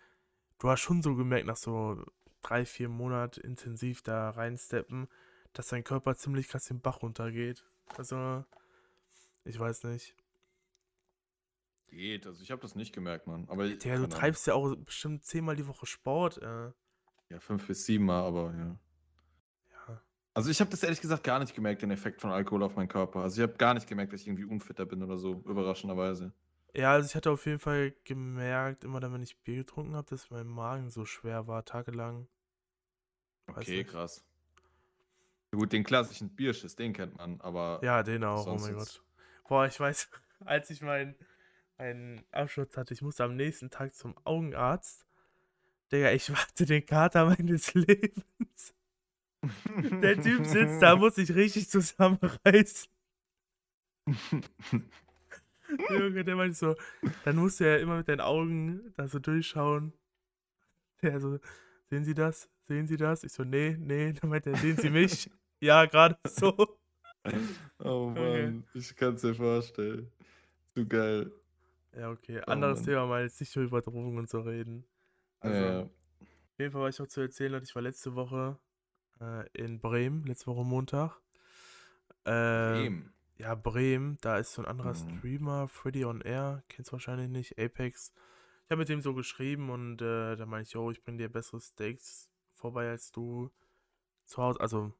du 0.58 0.68
hast 0.68 0.80
schon 0.80 1.00
so 1.02 1.14
gemerkt, 1.14 1.46
nach 1.46 1.56
so 1.56 2.04
drei, 2.42 2.64
vier 2.64 2.88
Monaten 2.88 3.40
intensiv 3.42 4.02
da 4.02 4.30
reinsteppen, 4.30 5.06
dass 5.52 5.68
dein 5.68 5.84
Körper 5.84 6.16
ziemlich 6.16 6.48
krass 6.48 6.64
den 6.66 6.80
Bach 6.80 7.02
runtergeht. 7.02 7.64
Also, 7.96 8.44
ich 9.44 9.58
weiß 9.58 9.84
nicht. 9.84 10.16
Geht, 11.88 12.26
also 12.26 12.42
ich 12.42 12.50
habe 12.50 12.62
das 12.62 12.74
nicht 12.74 12.92
gemerkt, 12.94 13.26
Mann. 13.26 13.48
Aber 13.48 13.68
Digga, 13.68 13.98
du 13.98 14.06
keine 14.06 14.08
Ahnung. 14.08 14.10
treibst 14.10 14.46
ja 14.46 14.54
auch 14.54 14.74
bestimmt 14.76 15.24
zehnmal 15.24 15.56
die 15.56 15.66
Woche 15.68 15.86
Sport. 15.86 16.38
Äh. 16.38 16.72
Ja, 17.30 17.40
fünf 17.40 17.66
bis 17.66 17.84
sieben 17.86 18.04
Mal, 18.04 18.22
aber 18.24 18.54
ja. 18.54 18.78
Ja. 19.70 20.02
Also 20.34 20.50
ich 20.50 20.60
habe 20.60 20.70
das 20.70 20.82
ehrlich 20.82 21.00
gesagt 21.00 21.24
gar 21.24 21.38
nicht 21.38 21.54
gemerkt, 21.54 21.82
den 21.82 21.90
Effekt 21.90 22.20
von 22.20 22.30
Alkohol 22.30 22.62
auf 22.62 22.76
meinen 22.76 22.88
Körper. 22.88 23.20
Also 23.20 23.42
ich 23.42 23.48
habe 23.48 23.58
gar 23.58 23.74
nicht 23.74 23.86
gemerkt, 23.88 24.12
dass 24.12 24.20
ich 24.22 24.28
irgendwie 24.28 24.44
unfitter 24.44 24.86
bin 24.86 25.02
oder 25.02 25.18
so, 25.18 25.42
überraschenderweise. 25.46 26.32
Ja, 26.74 26.92
also 26.92 27.06
ich 27.06 27.14
hatte 27.14 27.30
auf 27.30 27.44
jeden 27.46 27.58
Fall 27.58 27.94
gemerkt, 28.04 28.84
immer 28.84 29.00
dann, 29.00 29.12
wenn 29.12 29.22
ich 29.22 29.42
Bier 29.42 29.56
getrunken 29.56 29.94
habe, 29.94 30.08
dass 30.08 30.30
mein 30.30 30.46
Magen 30.46 30.90
so 30.90 31.04
schwer 31.04 31.46
war, 31.46 31.64
tagelang. 31.64 32.28
Weiß 33.54 33.68
Okay, 33.68 33.78
nicht. 33.78 33.90
krass. 33.90 34.24
Gut, 35.54 35.72
den 35.72 35.84
klassischen 35.84 36.34
Bierschiss, 36.34 36.76
den 36.76 36.94
kennt 36.94 37.16
man, 37.18 37.40
aber 37.42 37.80
Ja, 37.82 38.02
den 38.02 38.24
auch, 38.24 38.46
oh 38.46 38.56
mein 38.56 38.74
Gott. 38.74 39.02
Boah, 39.46 39.66
ich 39.66 39.78
weiß, 39.78 40.08
als 40.46 40.70
ich 40.70 40.80
meinen 40.80 41.14
meinen 41.78 42.24
Abschluss 42.30 42.76
hatte, 42.76 42.94
ich 42.94 43.02
musste 43.02 43.24
am 43.24 43.36
nächsten 43.36 43.68
Tag 43.68 43.94
zum 43.94 44.14
Augenarzt. 44.24 45.06
Digga, 45.90 46.10
ich 46.12 46.30
warte 46.32 46.64
den 46.64 46.86
Kater 46.86 47.26
meines 47.26 47.74
Lebens. 47.74 48.74
Der 50.00 50.22
Typ 50.22 50.46
sitzt 50.46 50.80
da, 50.80 50.96
muss 50.96 51.16
sich 51.16 51.34
richtig 51.34 51.68
zusammenreißen. 51.68 52.88
Junge, 55.90 56.24
der 56.24 56.36
meinte 56.36 56.56
so, 56.56 56.76
dann 57.24 57.36
musst 57.36 57.60
du 57.60 57.64
ja 57.64 57.76
immer 57.76 57.96
mit 57.98 58.08
deinen 58.08 58.20
Augen 58.20 58.92
da 58.96 59.08
so 59.08 59.18
durchschauen. 59.18 59.92
Der 61.02 61.20
so, 61.20 61.40
sehen 61.90 62.04
Sie 62.04 62.14
das? 62.14 62.48
Sehen 62.68 62.86
Sie 62.86 62.96
das? 62.96 63.24
Ich 63.24 63.32
so, 63.32 63.42
nee, 63.42 63.76
nee. 63.78 64.12
Dann 64.12 64.30
meinte 64.30 64.50
er, 64.50 64.56
sehen 64.56 64.76
Sie 64.76 64.90
mich? 64.90 65.28
Ja, 65.62 65.86
gerade 65.86 66.18
so. 66.26 66.78
Oh 67.78 68.08
Mann, 68.08 68.64
Okay. 68.70 68.78
ich 68.78 68.94
kann 68.96 69.14
es 69.14 69.22
dir 69.22 69.34
vorstellen. 69.34 70.10
Zu 70.74 70.86
geil. 70.86 71.32
Ja, 71.96 72.10
okay. 72.10 72.40
Oh 72.46 72.50
Anderes 72.50 72.78
Mann. 72.78 72.84
Thema, 72.84 73.06
mal 73.06 73.22
jetzt 73.22 73.40
nicht 73.40 73.54
über 73.56 73.82
Drogen 73.82 74.26
so 74.26 74.40
reden. 74.40 74.84
Also, 75.40 75.54
ja, 75.64 75.80
auf 75.82 76.58
jeden 76.58 76.72
Fall, 76.72 76.82
was 76.82 76.94
ich 76.94 77.00
noch 77.00 77.08
zu 77.08 77.20
erzählen 77.20 77.54
hatte, 77.54 77.64
ich 77.64 77.74
war 77.74 77.82
letzte 77.82 78.14
Woche 78.14 78.58
äh, 79.20 79.48
in 79.52 79.80
Bremen, 79.80 80.24
letzte 80.24 80.46
Woche 80.46 80.64
Montag. 80.64 81.20
Äh, 82.24 82.30
Bremen. 82.70 83.12
Ja, 83.38 83.54
Bremen, 83.56 84.18
da 84.20 84.38
ist 84.38 84.52
so 84.52 84.62
ein 84.62 84.68
anderer 84.68 84.94
Mhm. 84.94 85.18
Streamer, 85.18 85.68
Freddy 85.68 86.04
on 86.04 86.20
Air, 86.20 86.62
kennst 86.68 86.90
du 86.90 86.92
wahrscheinlich 86.92 87.28
nicht, 87.28 87.58
Apex. 87.58 88.12
Ich 88.64 88.70
habe 88.70 88.78
mit 88.80 88.88
dem 88.88 89.00
so 89.00 89.14
geschrieben 89.14 89.70
und 89.70 90.00
äh, 90.00 90.36
da 90.36 90.46
meinte 90.46 90.68
ich, 90.68 90.74
yo, 90.74 90.90
ich 90.90 91.02
bring 91.02 91.18
dir 91.18 91.28
bessere 91.28 91.60
Steaks 91.60 92.30
vorbei 92.54 92.88
als 92.88 93.10
du 93.10 93.50
zu 94.24 94.42
Hause. 94.42 94.60
Also, 94.60 94.94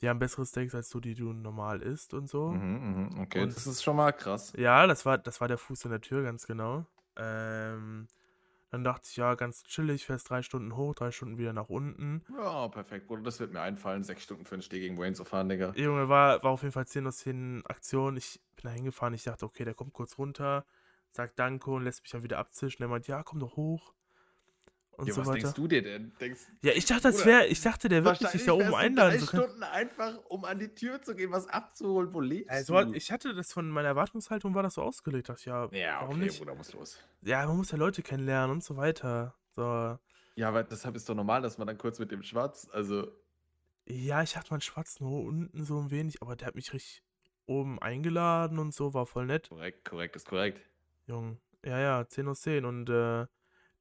die 0.00 0.08
haben 0.08 0.18
bessere 0.18 0.46
Steaks 0.46 0.74
als 0.74 0.88
du, 0.90 1.00
die 1.00 1.14
du 1.14 1.32
normal 1.32 1.82
isst 1.82 2.14
und 2.14 2.28
so. 2.28 2.50
Mhm, 2.50 3.10
mhm, 3.12 3.20
okay, 3.20 3.42
Und- 3.42 3.56
das 3.56 3.66
ist 3.66 3.82
schon 3.82 3.96
mal 3.96 4.12
krass. 4.12 4.52
Ja, 4.56 4.86
das 4.86 5.04
war, 5.06 5.18
das 5.18 5.40
war 5.40 5.48
der 5.48 5.58
Fuß 5.58 5.84
in 5.84 5.90
der 5.90 6.00
Tür, 6.00 6.22
ganz 6.22 6.46
genau. 6.46 6.86
Ähm, 7.16 8.06
dann 8.70 8.84
dachte 8.84 9.08
ich, 9.10 9.16
ja, 9.16 9.34
ganz 9.34 9.64
chillig, 9.64 10.04
fährst 10.06 10.28
drei 10.28 10.42
Stunden 10.42 10.76
hoch, 10.76 10.94
drei 10.94 11.10
Stunden 11.10 11.38
wieder 11.38 11.52
nach 11.52 11.68
unten. 11.68 12.24
Ja, 12.36 12.68
perfekt, 12.68 13.06
Bruder. 13.06 13.22
Das 13.22 13.40
wird 13.40 13.52
mir 13.52 13.60
einfallen, 13.60 14.04
sechs 14.04 14.22
Stunden 14.24 14.44
für 14.44 14.56
einen 14.56 14.62
Steh 14.62 14.78
gegen 14.80 14.98
Wayne 14.98 15.14
zu 15.14 15.24
fahren, 15.24 15.48
Digga. 15.48 15.72
Junge, 15.74 16.08
war, 16.08 16.42
war 16.42 16.50
auf 16.50 16.62
jeden 16.62 16.72
Fall 16.72 16.86
10 16.86 17.06
aus 17.06 17.18
10 17.18 17.62
Aktion. 17.66 18.16
Ich 18.16 18.40
bin 18.56 18.64
da 18.64 18.70
hingefahren, 18.70 19.14
ich 19.14 19.24
dachte, 19.24 19.46
okay, 19.46 19.64
der 19.64 19.74
kommt 19.74 19.94
kurz 19.94 20.18
runter, 20.18 20.66
sagt 21.10 21.38
Danke 21.38 21.70
und 21.70 21.82
lässt 21.82 22.02
mich 22.02 22.10
dann 22.10 22.22
wieder 22.22 22.38
abzischen. 22.38 22.78
Der 22.82 22.88
meint, 22.88 23.06
ja, 23.08 23.22
komm 23.22 23.40
doch 23.40 23.56
hoch. 23.56 23.94
Und 24.98 25.06
Ja, 25.06 25.14
so 25.14 25.20
was 25.20 25.28
weiter. 25.28 25.38
denkst 25.38 25.54
du 25.54 25.68
dir 25.68 25.82
denn? 25.82 26.12
Denkst, 26.20 26.40
Ja, 26.60 26.72
ich 26.72 26.84
dachte, 26.84 27.02
das 27.02 27.24
wäre, 27.24 27.46
ich 27.46 27.60
dachte, 27.62 27.88
der 27.88 28.04
wird 28.04 28.20
mich 28.20 28.34
nicht 28.34 28.48
da 28.48 28.52
oben 28.52 28.74
einladen. 28.74 29.20
drei 29.20 29.26
Stunden 29.26 29.62
einfach, 29.62 30.18
um 30.28 30.44
an 30.44 30.58
die 30.58 30.74
Tür 30.74 31.00
zu 31.00 31.14
gehen, 31.14 31.30
was 31.30 31.46
abzuholen. 31.46 32.12
Wo 32.12 32.20
lebst 32.20 32.50
also, 32.50 32.82
du? 32.82 32.94
ich 32.94 33.12
hatte 33.12 33.32
das 33.34 33.52
von 33.52 33.70
meiner 33.70 33.88
Erwartungshaltung, 33.88 34.54
war 34.56 34.64
das 34.64 34.74
so 34.74 34.82
ausgelegt. 34.82 35.28
Dachte, 35.28 35.48
ja, 35.48 35.68
ja, 35.70 36.00
warum 36.00 36.16
okay, 36.16 36.24
nicht? 36.24 36.38
Bruder, 36.38 36.54
muss 36.56 36.72
los. 36.72 36.98
Ja, 37.22 37.46
man 37.46 37.56
muss 37.58 37.70
ja 37.70 37.78
Leute 37.78 38.02
kennenlernen 38.02 38.50
und 38.56 38.64
so 38.64 38.76
weiter. 38.76 39.34
So. 39.54 39.98
Ja, 40.34 40.48
aber 40.48 40.64
deshalb 40.64 40.96
ist 40.96 41.08
doch 41.08 41.14
normal, 41.14 41.42
dass 41.42 41.58
man 41.58 41.66
dann 41.68 41.78
kurz 41.78 41.98
mit 42.00 42.10
dem 42.10 42.22
Schwarz, 42.24 42.68
also, 42.72 43.08
Ja, 43.86 44.22
ich 44.22 44.36
hatte 44.36 44.50
meinen 44.52 44.60
Schwarz 44.60 45.00
nur 45.00 45.22
unten 45.24 45.64
so 45.64 45.78
ein 45.80 45.90
wenig, 45.90 46.20
aber 46.22 46.36
der 46.36 46.48
hat 46.48 46.54
mich 46.54 46.72
richtig 46.72 47.02
oben 47.46 47.80
eingeladen 47.80 48.58
und 48.58 48.74
so, 48.74 48.94
war 48.94 49.06
voll 49.06 49.26
nett. 49.26 49.48
korrekt, 49.48 49.84
korrekt, 49.84 50.16
ist 50.16 50.26
korrekt. 50.26 50.60
Jung. 51.06 51.40
Ja, 51.64 51.78
ja, 51.80 52.06
10 52.08 52.28
aus 52.28 52.42
10. 52.42 52.64
Und 52.64 52.88
äh, 52.90 53.26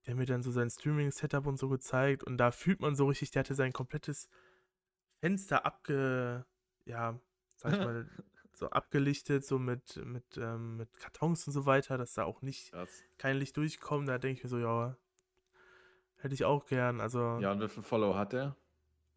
der 0.08 0.13
hat 0.13 0.20
mir 0.20 0.26
dann 0.26 0.41
so 0.41 0.52
sein 0.52 0.70
Streaming-Setup 0.70 1.46
und 1.46 1.58
so 1.58 1.67
gezeigt. 1.67 2.24
Und 2.24 2.38
da 2.38 2.52
fühlt 2.52 2.80
man 2.80 2.96
so 2.96 3.08
richtig, 3.08 3.32
der 3.32 3.41
hatte 3.41 3.56
sein 3.56 3.74
komplettes 3.74 4.30
Fenster 5.20 5.65
abge. 5.65 6.46
Ja, 6.86 7.20
sag 7.58 7.74
ich 7.74 7.80
mal, 7.86 8.10
so 8.54 8.70
abgelichtet, 8.70 9.46
so 9.46 9.60
mit, 9.60 9.98
mit, 10.06 10.38
ähm, 10.38 10.78
mit 10.78 10.98
Kartons 10.98 11.46
und 11.46 11.54
so 11.54 11.65
weiter, 11.65 11.98
dass 11.98 12.13
da 12.13 12.24
auch 12.24 12.41
nicht 12.41 12.72
Krass. 12.72 13.04
kein 13.17 13.38
Licht 13.38 13.56
durchkommt. 13.58 14.08
Da 14.08 14.17
denke 14.17 14.38
ich 14.38 14.43
mir 14.46 14.50
so, 14.50 14.58
ja, 14.60 14.96
hätte 16.15 16.34
ich 16.34 16.46
auch 16.46 16.65
gern. 16.65 17.02
Also, 17.02 17.38
Ja, 17.39 17.52
und 17.52 17.62
wie 17.62 17.67
viel 17.67 17.84
Follow 17.84 18.15
hat 18.15 18.34
der? 18.34 18.56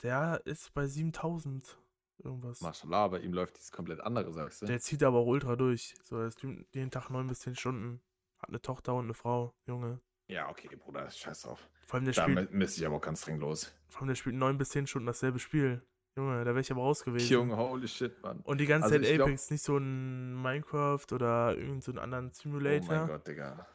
der 0.03 0.43
ist 0.45 0.75
bei 0.75 0.87
7000 0.87 1.79
irgendwas. 2.19 2.61
Mashallah, 2.63 3.09
bei 3.09 3.21
ihm 3.21 3.33
läuft 3.33 3.57
dieses 3.57 3.71
komplett 3.73 4.01
andere, 4.01 4.33
sagst 4.33 4.63
du? 4.63 4.67
Der 4.67 4.81
zieht 4.81 5.03
aber 5.03 5.19
auch 5.19 5.27
ultra 5.27 5.57
durch. 5.57 5.95
So, 6.03 6.19
er 6.19 6.31
streamt 6.33 6.67
jeden 6.75 6.91
Tag 6.91 7.11
9 7.11 7.27
bis 7.29 7.41
10 7.41 7.55
Stunden. 7.55 8.03
Hat 8.39 8.49
eine 8.49 8.61
Tochter 8.61 8.95
und 8.95 9.05
eine 9.05 9.15
Frau, 9.15 9.55
Junge. 9.67 10.01
Ja, 10.31 10.49
okay, 10.49 10.69
Bruder, 10.77 11.11
scheiß 11.11 11.43
drauf. 11.43 11.69
Vor 11.87 11.97
allem 11.97 12.05
der 12.05 12.15
Da 12.15 12.23
spielt, 12.23 12.51
mü- 12.51 12.55
müsste 12.55 12.81
ich 12.81 12.87
aber 12.87 12.97
auch 12.97 13.01
ganz 13.01 13.21
dringend 13.23 13.43
los. 13.43 13.73
vor 13.89 14.01
allem 14.03 14.09
der 14.09 14.15
spielt 14.15 14.37
9 14.37 14.59
bis 14.59 14.71
10 14.71 14.87
Stunden 14.87 15.07
dasselbe 15.07 15.39
Spiel. 15.39 15.83
Junge, 16.17 16.39
da 16.45 16.47
wäre 16.51 16.61
ich 16.61 16.71
aber 16.71 16.83
raus 16.83 17.05
gewesen. 17.05 17.33
Junge, 17.33 17.57
holy 17.57 17.87
shit, 17.89 18.21
Mann. 18.23 18.41
Und 18.41 18.59
die 18.59 18.67
ganze 18.67 18.85
Also 18.87 18.97
Zeit 18.99 19.07
ich 19.09 19.15
glaub- 19.15 19.29
Apex, 19.29 19.51
nicht 19.51 19.63
so 19.63 19.77
ein 19.77 20.41
Minecraft 20.41 21.05
oder 21.13 21.51
irgendeinen 21.53 21.81
so 21.81 21.91
einen 21.93 21.99
anderen 21.99 22.25
Oh 22.27 22.29
mein 22.29 22.35
Simulator. 22.35 23.07
Gott, 23.07 23.27
Digga. 23.27 23.67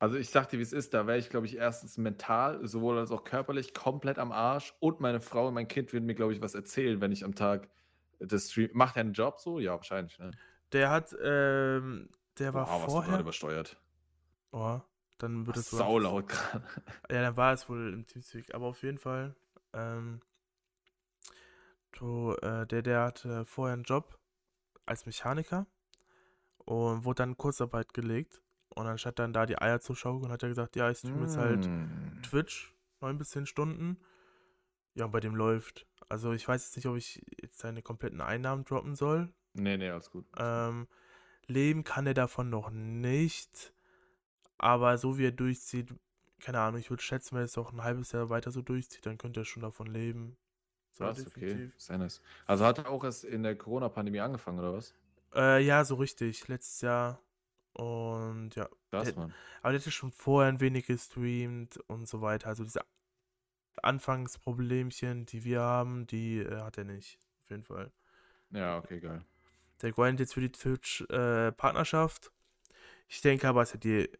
Also 0.00 0.16
ich 0.16 0.30
sag 0.30 0.48
dir, 0.48 0.58
wie 0.58 0.62
es 0.62 0.72
ist, 0.72 0.94
da 0.94 1.06
wäre 1.08 1.18
ich, 1.18 1.28
glaube 1.28 1.46
ich, 1.46 1.56
erstens 1.56 1.98
mental, 1.98 2.64
sowohl 2.66 2.98
als 2.98 3.10
auch 3.10 3.24
körperlich 3.24 3.74
komplett 3.74 4.18
am 4.18 4.30
Arsch 4.30 4.72
und 4.78 5.00
meine 5.00 5.20
Frau 5.20 5.48
und 5.48 5.54
mein 5.54 5.66
Kind 5.66 5.92
würden 5.92 6.06
mir, 6.06 6.14
glaube 6.14 6.32
ich, 6.32 6.40
was 6.40 6.54
erzählen, 6.54 7.00
wenn 7.00 7.10
ich 7.10 7.24
am 7.24 7.34
Tag 7.34 7.68
das 8.20 8.50
Stream. 8.52 8.70
Macht 8.74 8.96
er 8.96 9.00
einen 9.00 9.12
Job 9.12 9.40
so? 9.40 9.58
Ja, 9.58 9.72
wahrscheinlich, 9.72 10.16
ne? 10.20 10.30
der 10.72 10.90
hat, 10.90 11.16
ähm, 11.20 12.10
der 12.38 12.54
war 12.54 12.66
Wow, 12.68 12.74
was 12.76 12.84
du 12.84 12.90
vorher. 12.92 13.10
gerade 13.10 13.22
übersteuert. 13.22 13.80
Oh, 14.52 14.80
dann 15.18 15.46
wird 15.46 15.56
Das 15.56 15.66
es 15.66 15.72
ist 15.72 15.78
saulaut 15.78 16.28
gerade. 16.28 16.64
Ja, 17.10 17.22
dann 17.22 17.36
war 17.36 17.52
es 17.52 17.68
wohl 17.68 17.92
im 17.92 18.06
Teamspeak, 18.06 18.54
aber 18.54 18.66
auf 18.66 18.82
jeden 18.82 18.98
Fall. 18.98 19.34
Ähm, 19.72 20.20
so, 21.98 22.36
äh, 22.38 22.66
der, 22.66 22.82
der 22.82 23.02
hatte 23.02 23.44
vorher 23.44 23.74
einen 23.74 23.82
Job 23.82 24.18
als 24.86 25.06
Mechaniker 25.06 25.66
und 26.58 27.04
wurde 27.04 27.22
dann 27.22 27.30
in 27.30 27.36
Kurzarbeit 27.36 27.92
gelegt. 27.94 28.42
Und 28.68 28.86
anstatt 28.86 29.18
dann 29.18 29.32
da 29.32 29.46
die 29.46 29.60
Eier 29.60 29.80
zu 29.80 29.94
schaukeln, 29.94 30.30
hat 30.30 30.42
er 30.42 30.50
gesagt, 30.50 30.76
ja, 30.76 30.90
ich 30.90 30.98
streame 30.98 31.22
jetzt 31.22 31.38
halt 31.38 31.66
Mm. 31.66 32.22
Twitch, 32.22 32.74
9 33.00 33.18
bis 33.18 33.30
10 33.30 33.46
Stunden. 33.46 33.98
Ja, 34.94 35.06
und 35.06 35.10
bei 35.10 35.20
dem 35.20 35.34
läuft. 35.34 35.86
Also 36.08 36.32
ich 36.32 36.46
weiß 36.46 36.64
jetzt 36.64 36.76
nicht, 36.76 36.86
ob 36.86 36.96
ich 36.96 37.22
jetzt 37.40 37.58
seine 37.58 37.82
kompletten 37.82 38.20
Einnahmen 38.20 38.64
droppen 38.64 38.94
soll. 38.94 39.32
Nee, 39.54 39.76
nee, 39.76 39.90
alles 39.90 40.10
gut. 40.10 40.26
Ähm, 40.36 40.86
leben 41.46 41.82
kann 41.84 42.06
er 42.06 42.14
davon 42.14 42.50
noch 42.50 42.70
nicht. 42.70 43.72
Aber 44.58 44.98
so 44.98 45.18
wie 45.18 45.26
er 45.26 45.32
durchzieht, 45.32 45.94
keine 46.40 46.60
Ahnung, 46.60 46.80
ich 46.80 46.90
würde 46.90 47.02
schätzen, 47.02 47.34
wenn 47.34 47.42
er 47.42 47.46
es 47.46 47.58
auch 47.58 47.72
ein 47.72 47.82
halbes 47.82 48.12
Jahr 48.12 48.28
weiter 48.28 48.50
so 48.50 48.62
durchzieht, 48.62 49.06
dann 49.06 49.18
könnte 49.18 49.40
er 49.40 49.44
schon 49.44 49.62
davon 49.62 49.86
leben. 49.86 50.36
So, 50.92 51.04
Krass, 51.04 51.26
okay. 51.26 51.70
Sehr 51.76 51.98
nice. 51.98 52.20
Also 52.46 52.64
hat 52.64 52.78
er 52.78 52.90
auch 52.90 53.04
erst 53.04 53.24
in 53.24 53.42
der 53.42 53.56
Corona-Pandemie 53.56 54.20
angefangen, 54.20 54.58
oder 54.58 54.74
was? 54.74 54.94
Äh, 55.34 55.64
ja, 55.64 55.84
so 55.84 55.96
richtig. 55.96 56.48
Letztes 56.48 56.80
Jahr. 56.80 57.20
Und 57.72 58.56
ja. 58.56 58.68
Das, 58.90 59.14
Mann. 59.14 59.32
Aber 59.62 59.72
der 59.72 59.80
hatte 59.80 59.90
schon 59.90 60.10
vorher 60.10 60.48
ein 60.48 60.60
wenig 60.60 60.86
gestreamt 60.86 61.76
und 61.86 62.08
so 62.08 62.20
weiter. 62.20 62.48
Also 62.48 62.64
diese 62.64 62.80
Anfangsproblemchen, 63.82 65.26
die 65.26 65.44
wir 65.44 65.60
haben, 65.60 66.06
die 66.06 66.38
äh, 66.38 66.62
hat 66.62 66.78
er 66.78 66.84
nicht. 66.84 67.18
Auf 67.44 67.50
jeden 67.50 67.64
Fall. 67.64 67.92
Ja, 68.50 68.78
okay, 68.78 68.98
geil. 68.98 69.24
Der 69.82 69.92
grindet 69.92 70.20
jetzt 70.20 70.34
für 70.34 70.40
die 70.40 70.50
Twitch-Partnerschaft. 70.50 72.32
ich 73.06 73.20
denke 73.20 73.46
aber, 73.46 73.60
also 73.60 73.78
die, 73.78 74.10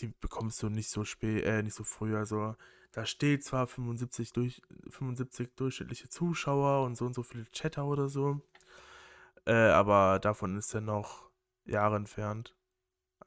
die 0.00 0.08
bekommst 0.20 0.62
du 0.62 0.68
nicht 0.68 0.90
so 0.90 1.04
spät, 1.04 1.44
äh, 1.44 1.62
nicht 1.62 1.74
so 1.74 1.84
früh. 1.84 2.16
Also 2.16 2.56
da 2.92 3.06
steht 3.06 3.44
zwar 3.44 3.66
75, 3.66 4.32
durch, 4.32 4.62
75 4.88 5.54
durchschnittliche 5.56 6.08
Zuschauer 6.08 6.84
und 6.84 6.96
so 6.96 7.06
und 7.06 7.14
so 7.14 7.22
viele 7.22 7.44
Chatter 7.52 7.86
oder 7.86 8.08
so. 8.08 8.40
Äh, 9.46 9.52
aber 9.52 10.18
davon 10.20 10.56
ist 10.56 10.74
er 10.74 10.80
noch 10.80 11.30
Jahre 11.64 11.96
entfernt. 11.96 12.56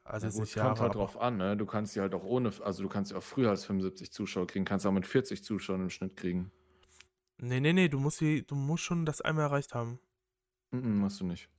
Also 0.04 0.28
Ja, 0.28 0.32
gut, 0.32 0.50
es 0.50 0.56
kommt 0.58 0.80
Jahre, 0.80 0.84
halt 0.84 0.94
aber 0.94 0.96
drauf 0.96 1.18
an, 1.20 1.38
ne? 1.38 1.58
Du 1.58 1.66
kannst 1.66 1.96
die 1.96 2.02
halt 2.02 2.14
auch 2.16 2.24
ohne, 2.24 2.52
also 2.62 2.84
du 2.84 2.90
kannst 2.90 3.12
ja 3.12 3.18
auch 3.18 3.24
früher 3.24 3.50
als 3.50 3.66
75 3.66 4.12
Zuschauer 4.12 4.46
kriegen, 4.48 4.64
kannst 4.66 4.86
auch 4.86 4.92
mit 4.92 5.06
40 5.08 5.44
Zuschauern 5.44 5.82
im 5.82 5.90
Schnitt 5.90 6.16
kriegen. 6.18 6.52
Nee, 7.40 7.60
nee, 7.62 7.74
nee, 7.74 7.90
du 7.90 8.00
musst, 8.00 8.22
die, 8.22 8.46
du 8.46 8.54
musst 8.54 8.84
schon 8.84 9.04
das 9.08 9.22
einmal 9.22 9.46
erreicht 9.46 9.74
haben. 9.74 10.00
Mhm, 10.72 11.00
musst 11.00 11.20
du 11.20 11.26
nicht. 11.26 11.50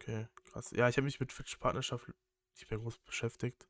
Okay, 0.00 0.26
krass. 0.44 0.70
Ja, 0.72 0.88
ich 0.88 0.96
habe 0.96 1.04
mich 1.04 1.20
mit 1.20 1.30
Twitch-Partnerschaft 1.30 2.08
nicht 2.54 2.70
mehr 2.70 2.78
groß 2.78 2.98
beschäftigt. 2.98 3.68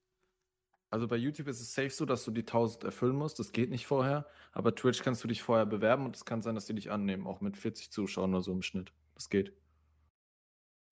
Also 0.92 1.08
bei 1.08 1.16
YouTube 1.16 1.48
ist 1.48 1.60
es 1.60 1.74
safe 1.74 1.88
so, 1.90 2.04
dass 2.04 2.22
du 2.24 2.30
die 2.30 2.42
1000 2.42 2.84
erfüllen 2.84 3.16
musst. 3.16 3.38
Das 3.38 3.52
geht 3.52 3.70
nicht 3.70 3.86
vorher. 3.86 4.26
Aber 4.52 4.74
Twitch 4.74 5.02
kannst 5.02 5.24
du 5.24 5.28
dich 5.28 5.42
vorher 5.42 5.64
bewerben 5.64 6.04
und 6.04 6.14
es 6.14 6.24
kann 6.26 6.42
sein, 6.42 6.54
dass 6.54 6.66
die 6.66 6.74
dich 6.74 6.90
annehmen, 6.90 7.26
auch 7.26 7.40
mit 7.40 7.56
40 7.56 7.90
Zuschauern 7.90 8.34
oder 8.34 8.42
so 8.42 8.52
im 8.52 8.60
Schnitt. 8.62 8.92
Das 9.14 9.30
geht. 9.30 9.54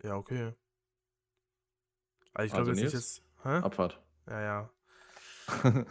Ja, 0.02 0.16
okay. 0.16 0.54
Also 2.32 2.46
ich 2.46 2.52
Also 2.54 2.54
glaube 2.54 2.70
jetzt 2.70 2.76
nicht, 2.82 2.92
Nils? 2.94 3.22
dass. 3.42 3.44
Hä? 3.44 3.64
Abfahrt. 3.64 4.00
Ja, 4.26 4.40
ja. 4.42 4.70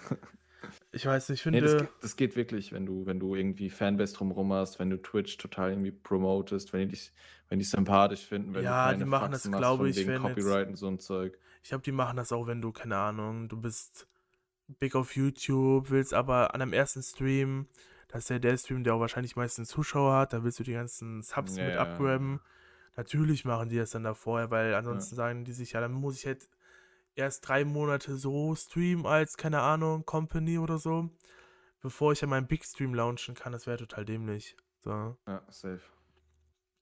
Ich 0.91 1.05
weiß 1.05 1.29
nicht, 1.29 1.45
ich 1.45 1.51
nee, 1.51 1.59
finde. 1.61 1.71
das, 1.71 1.81
geht- 1.81 2.03
das 2.03 2.15
geht 2.15 2.35
wirklich, 2.35 2.73
wenn 2.73 2.85
du, 2.85 3.05
wenn 3.05 3.19
du 3.19 3.33
irgendwie 3.35 3.69
Fanbase 3.69 4.13
drumherum 4.15 4.51
hast, 4.53 4.77
wenn 4.79 4.89
du 4.89 4.97
Twitch 5.01 5.37
total 5.37 5.69
irgendwie 5.69 5.91
promotest, 5.91 6.73
wenn 6.73 6.81
die 6.81 6.87
dich, 6.95 7.11
wenn 7.47 7.59
die 7.59 7.65
sympathisch 7.65 8.25
finden, 8.25 8.53
wenn 8.53 8.63
Ja, 8.65 8.87
du 8.89 8.95
die 8.95 8.99
keine 8.99 9.09
machen 9.09 9.31
das, 9.31 9.43
Faxen 9.43 9.51
machst 9.51 9.61
glaube 9.61 9.89
ich, 9.89 9.95
wegen 9.97 10.09
wenn 10.09 10.21
jetzt- 10.23 10.35
Copyright 10.35 10.67
und 10.67 10.75
so 10.75 10.87
ein 10.87 10.99
Zeug. 10.99 11.37
Ich 11.61 11.69
glaube, 11.69 11.83
die 11.83 11.91
machen 11.91 12.17
das 12.17 12.31
auch, 12.31 12.47
wenn 12.47 12.61
du, 12.61 12.71
keine 12.71 12.97
Ahnung, 12.97 13.49
du 13.49 13.59
bist 13.59 14.07
big 14.67 14.95
auf 14.95 15.15
YouTube, 15.15 15.89
willst 15.89 16.13
aber 16.13 16.53
an 16.53 16.61
einem 16.61 16.73
ersten 16.73 17.01
Stream, 17.03 17.67
das 18.07 18.23
ist 18.23 18.29
ja 18.29 18.39
der 18.39 18.57
Stream, 18.57 18.83
der 18.83 18.95
auch 18.95 18.99
wahrscheinlich 18.99 19.35
meistens 19.35 19.69
Zuschauer 19.69 20.15
hat, 20.15 20.33
da 20.33 20.43
willst 20.43 20.59
du 20.59 20.63
die 20.63 20.73
ganzen 20.73 21.21
Subs 21.21 21.57
Ja, 21.57 21.65
mit 21.65 21.75
ja. 21.75 21.81
abgraben. 21.81 22.39
Natürlich 22.95 23.45
machen 23.45 23.69
die 23.69 23.77
das 23.77 23.91
dann 23.91 24.03
da 24.03 24.13
vorher, 24.13 24.51
weil 24.51 24.73
ansonsten 24.73 25.15
sagen 25.15 25.45
die 25.45 25.53
sich, 25.53 25.73
ja, 25.73 25.81
dann 25.81 25.91
muss 25.91 26.17
ich 26.17 26.25
halt 26.25 26.49
erst 27.15 27.47
drei 27.47 27.65
Monate 27.65 28.15
so 28.15 28.55
streamen 28.55 29.05
als, 29.05 29.37
keine 29.37 29.61
Ahnung, 29.61 30.05
Company 30.05 30.57
oder 30.57 30.77
so, 30.79 31.09
bevor 31.81 32.11
ich 32.13 32.21
ja 32.21 32.27
meinen 32.27 32.47
Big 32.47 32.65
Stream 32.65 32.93
launchen 32.93 33.35
kann. 33.35 33.51
Das 33.51 33.67
wäre 33.67 33.77
total 33.77 34.05
dämlich. 34.05 34.55
So. 34.83 35.17
Ja, 35.27 35.43
safe. 35.49 35.81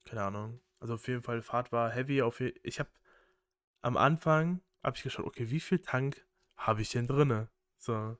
keine 0.05 0.23
Ahnung. 0.23 0.59
Also 0.79 0.93
auf 0.95 1.07
jeden 1.07 1.21
Fall, 1.23 1.41
Fahrt 1.41 1.71
war 1.71 1.89
heavy. 1.89 2.21
Auf 2.21 2.39
je 2.39 2.53
ich 2.63 2.79
habe 2.79 2.89
am 3.81 3.97
Anfang 3.97 4.61
habe 4.83 4.95
ich 4.95 5.03
geschaut, 5.03 5.25
okay, 5.25 5.49
wie 5.49 5.59
viel 5.59 5.79
Tank 5.79 6.25
habe 6.55 6.81
ich 6.81 6.89
denn 6.91 7.07
drinne? 7.07 7.49
So. 7.77 8.17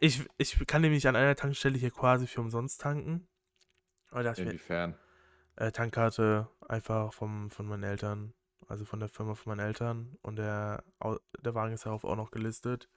Ich, 0.00 0.26
ich 0.38 0.66
kann 0.66 0.80
nämlich 0.80 1.06
an 1.06 1.16
einer 1.16 1.36
Tankstelle 1.36 1.76
hier 1.76 1.90
quasi 1.90 2.26
für 2.26 2.40
umsonst 2.40 2.80
tanken. 2.80 3.28
Aber 4.10 4.22
da 4.22 4.32
ich 4.32 4.38
mir, 4.38 4.46
Inwiefern? 4.46 4.96
äh, 5.56 5.70
Tankkarte 5.72 6.48
einfach 6.68 7.12
vom, 7.12 7.50
von 7.50 7.66
meinen 7.66 7.82
Eltern, 7.82 8.32
also 8.66 8.84
von 8.84 8.98
der 8.98 9.10
Firma 9.10 9.34
von 9.34 9.50
meinen 9.50 9.66
Eltern. 9.66 10.16
Und 10.22 10.36
der, 10.36 10.82
der 11.40 11.54
Wagen 11.54 11.74
ist 11.74 11.84
darauf 11.84 12.04
auch 12.04 12.16
noch 12.16 12.30
gelistet. 12.30 12.88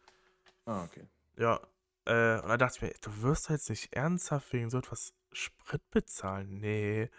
Ah, 0.65 0.83
okay. 0.85 1.05
Ja, 1.37 1.59
äh, 2.05 2.39
und 2.41 2.49
da 2.49 2.57
dachte 2.57 2.77
ich 2.77 2.81
mir, 2.81 2.93
du 3.01 3.21
wirst 3.21 3.49
jetzt 3.49 3.69
nicht 3.69 3.93
ernsthaft 3.93 4.53
wegen 4.53 4.69
so 4.69 4.77
etwas 4.77 5.13
Sprit 5.31 5.89
bezahlen. 5.91 6.59
Nee. 6.59 7.09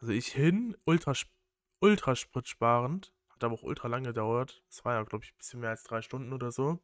Also 0.00 0.12
ich 0.12 0.28
hin, 0.28 0.76
ultra, 0.84 1.12
ultra 1.80 2.14
spritsparend. 2.14 3.12
Hat 3.42 3.46
aber 3.46 3.54
auch 3.54 3.64
ultra 3.64 3.88
lange 3.88 4.08
gedauert. 4.08 4.62
Es 4.68 4.84
war 4.84 4.94
ja, 4.94 5.02
glaube 5.02 5.24
ich, 5.24 5.32
ein 5.32 5.38
bisschen 5.38 5.58
mehr 5.60 5.70
als 5.70 5.82
drei 5.82 6.00
Stunden 6.00 6.32
oder 6.32 6.52
so. 6.52 6.78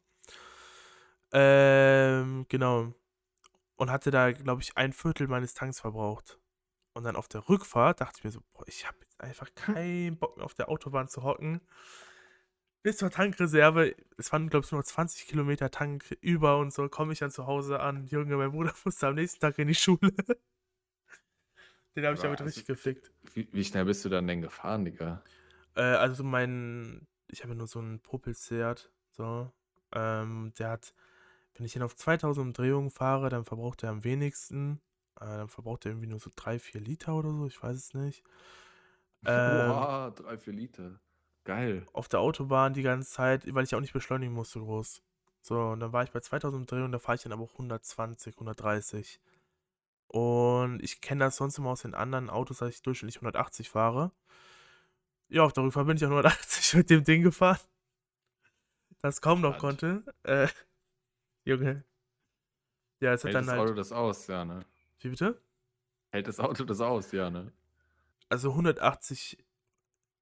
Ähm, 1.31 2.45
genau. 2.49 2.93
Und 3.77 3.89
hatte 3.89 4.11
da, 4.11 4.33
glaube 4.33 4.61
ich, 4.61 4.75
ein 4.75 4.91
Viertel 4.91 5.29
meines 5.29 5.53
Tanks 5.53 5.79
verbraucht. 5.79 6.37
Und 6.93 7.05
dann 7.05 7.15
auf 7.15 7.29
der 7.29 7.47
Rückfahrt 7.47 8.01
dachte 8.01 8.17
ich 8.17 8.23
mir 8.25 8.31
so, 8.31 8.41
boah, 8.51 8.67
ich 8.67 8.85
habe 8.85 8.97
jetzt 8.99 9.21
einfach 9.21 9.47
keinen 9.55 10.17
Bock 10.17 10.35
mehr 10.35 10.45
auf 10.45 10.53
der 10.53 10.67
Autobahn 10.67 11.07
zu 11.07 11.23
hocken. 11.23 11.61
Bis 12.83 12.97
zur 12.97 13.09
Tankreserve, 13.09 13.95
es 14.17 14.33
waren, 14.33 14.49
glaube 14.49 14.65
ich, 14.65 14.71
nur 14.73 14.83
20 14.83 15.27
Kilometer 15.27 15.71
Tank 15.71 16.17
über 16.19 16.57
und 16.57 16.73
so, 16.73 16.89
komme 16.89 17.13
ich 17.13 17.19
dann 17.19 17.31
zu 17.31 17.47
Hause 17.47 17.79
an. 17.79 18.05
Junge, 18.07 18.35
mein 18.35 18.51
Bruder 18.51 18.73
musste 18.83 19.07
am 19.07 19.15
nächsten 19.15 19.39
Tag 19.39 19.57
in 19.59 19.69
die 19.69 19.75
Schule. 19.75 19.99
Den 21.95 22.05
habe 22.05 22.15
ich 22.15 22.19
Aber 22.19 22.35
damit 22.35 22.41
also- 22.41 22.43
richtig 22.43 22.65
gefickt. 22.65 23.13
Wie, 23.33 23.47
wie 23.53 23.63
schnell 23.63 23.85
bist 23.85 24.03
du 24.03 24.09
dann 24.09 24.27
denn 24.27 24.41
gefahren, 24.41 24.83
Digga? 24.83 25.23
Äh, 25.79 25.95
also 25.95 26.25
mein, 26.25 27.07
ich 27.27 27.43
habe 27.43 27.55
nur 27.55 27.67
so 27.67 27.79
einen 27.79 28.01
Popel-Seat, 28.01 28.91
so. 29.11 29.49
Ähm, 29.93 30.51
der 30.59 30.71
hat, 30.71 30.93
wenn 31.55 31.65
ich 31.65 31.75
ihn 31.75 31.81
auf 31.81 31.95
2000 31.95 32.45
Umdrehungen 32.45 32.91
fahre, 32.91 33.29
dann 33.29 33.45
verbraucht 33.45 33.83
er 33.83 33.89
am 33.89 34.03
wenigsten. 34.03 34.81
Äh, 35.15 35.25
dann 35.25 35.47
verbraucht 35.47 35.85
er 35.85 35.91
irgendwie 35.91 36.07
nur 36.07 36.19
so 36.19 36.29
3, 36.35 36.59
4 36.59 36.81
Liter 36.81 37.15
oder 37.15 37.31
so, 37.31 37.47
ich 37.47 37.63
weiß 37.63 37.77
es 37.77 37.93
nicht. 37.93 38.23
Ähm, 39.25 39.67
Boah, 39.69 40.13
drei, 40.15 40.37
vier 40.37 40.53
Liter. 40.53 40.99
Geil. 41.45 41.85
auf 41.93 42.07
der 42.09 42.19
Autobahn 42.19 42.73
die 42.73 42.83
ganze 42.83 43.09
Zeit, 43.09 43.53
weil 43.53 43.63
ich 43.63 43.73
auch 43.73 43.79
nicht 43.79 43.93
beschleunigen 43.93 44.33
musste 44.33 44.59
groß. 44.59 45.01
So, 45.41 45.59
und 45.59 45.79
dann 45.79 45.93
war 45.93 46.03
ich 46.03 46.11
bei 46.11 46.19
2000 46.19 46.59
Umdrehungen, 46.59 46.91
da 46.91 46.99
fahre 46.99 47.15
ich 47.15 47.23
dann 47.23 47.31
aber 47.31 47.43
auch 47.43 47.53
120, 47.53 48.35
130. 48.35 49.19
Und 50.07 50.83
ich 50.83 51.01
kenne 51.01 51.23
das 51.23 51.37
sonst 51.37 51.57
immer 51.57 51.71
aus 51.71 51.83
den 51.83 51.95
anderen 51.95 52.29
Autos, 52.29 52.57
dass 52.57 52.69
ich 52.69 52.81
durchschnittlich 52.81 53.17
180 53.17 53.69
fahre. 53.69 54.11
Ja, 55.29 55.43
auf 55.43 55.53
der 55.53 55.63
Rückfahrt 55.63 55.87
bin 55.87 55.97
ich 55.97 56.03
auch 56.03 56.09
180 56.09 56.73
mit 56.75 56.89
dem 56.89 57.03
Ding 57.03 57.21
gefahren. 57.23 57.59
Das 59.01 59.21
kaum 59.21 59.41
noch 59.41 59.55
Spannend. 59.55 59.79
konnte. 59.79 60.15
Äh, 60.23 60.47
Junge. 61.45 61.83
Ja, 62.99 63.13
es 63.13 63.23
hat 63.23 63.27
Hält 63.27 63.35
dann 63.35 63.45
das 63.45 63.51
halt. 63.55 63.61
Auto 63.61 63.73
das 63.73 63.91
aus, 63.91 64.27
ja, 64.27 64.43
ne? 64.43 64.65
Wie 64.99 65.09
bitte? 65.09 65.41
Hält 66.11 66.27
das 66.27 66.39
Auto 66.39 66.65
das 66.65 66.81
aus, 66.81 67.11
ja, 67.11 67.29
ne? 67.29 67.53
Also 68.27 68.49
180. 68.51 69.37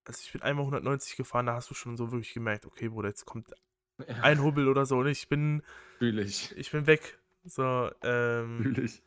Also 0.05 0.21
ich 0.23 0.31
bin 0.31 0.41
einmal 0.41 0.63
190 0.63 1.15
gefahren, 1.17 1.47
da 1.47 1.55
hast 1.55 1.69
du 1.69 1.73
schon 1.73 1.97
so 1.97 2.11
wirklich 2.11 2.33
gemerkt, 2.33 2.65
okay, 2.65 2.89
Bruder, 2.89 3.09
jetzt 3.09 3.25
kommt 3.25 3.53
ein 4.21 4.41
Hubbel 4.43 4.67
oder 4.67 4.85
so 4.85 4.99
und 4.99 5.07
ich 5.07 5.27
bin, 5.27 5.63
Fühl 5.97 6.19
ich. 6.19 6.55
ich 6.55 6.71
bin 6.71 6.85
weg. 6.85 7.19
So, 7.43 7.89
ähm, 8.03 8.61
Fühl 8.61 8.79
ich. 8.85 9.01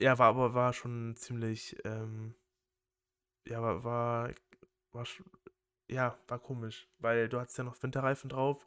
ja, 0.00 0.18
war 0.18 0.28
aber 0.28 0.52
war 0.54 0.72
schon 0.72 1.14
ziemlich, 1.16 1.76
ähm, 1.84 2.34
ja, 3.46 3.62
war, 3.62 3.84
war, 3.84 4.30
war 4.94 5.04
sch- 5.04 5.24
ja, 5.88 6.18
war 6.28 6.38
komisch, 6.38 6.88
weil 6.98 7.28
du 7.28 7.40
hattest 7.40 7.58
ja 7.58 7.64
noch 7.64 7.82
Winterreifen 7.82 8.30
drauf, 8.30 8.66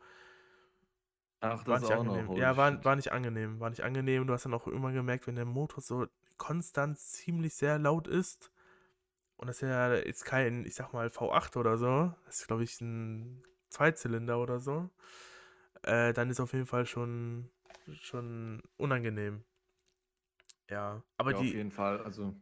Ach, 1.40 1.68
war 1.70 1.80
das 1.80 1.80
nicht 1.80 1.92
auch 1.92 2.04
noch. 2.04 2.13
angenehm. 2.13 2.28
holy 2.28 2.42
Ja, 2.42 2.58
war, 2.58 2.84
war 2.84 2.96
nicht 2.96 3.12
angenehm, 3.12 3.60
war 3.60 3.70
nicht 3.70 3.84
angenehm. 3.84 4.26
Du 4.28 4.34
hast 4.34 4.46
dann 4.46 4.54
auch 4.54 4.68
immer 4.68 4.92
gemerkt, 4.92 5.28
wenn 5.28 5.36
der 5.36 5.46
Motor 5.46 5.82
so 5.82 6.08
konstant 6.38 6.98
ziemlich 7.00 7.56
sehr 7.56 7.80
laut 7.80 8.08
ist 8.08 8.52
und 9.38 9.48
das 9.48 9.58
ist 9.58 9.63
ja 9.70 9.96
jetzt 9.96 10.26
kein, 10.26 10.66
ich 10.66 10.76
sag 10.76 10.94
mal, 10.94 11.10
V8 11.10 11.58
oder 11.58 11.78
so, 11.78 12.13
das 12.26 12.42
ist 12.42 12.48
glaube 12.48 12.63
ich 12.63 12.82
ein 12.82 13.44
Zweizylinder 13.70 14.40
oder 14.40 14.60
so, 14.60 14.90
äh, 15.84 16.13
dann 16.13 16.30
ist 16.30 16.40
auf 16.42 16.54
jeden 16.54 16.68
Fall 16.68 16.86
schon, 16.86 17.52
schon 18.02 18.62
unangenehm. 18.78 19.44
Ja, 20.70 21.02
aber 21.18 21.32
Ja, 21.32 21.38
auf 21.40 21.44
die, 21.44 21.54
jeden 21.54 21.72
Fall. 21.72 22.00
Also, 22.04 22.36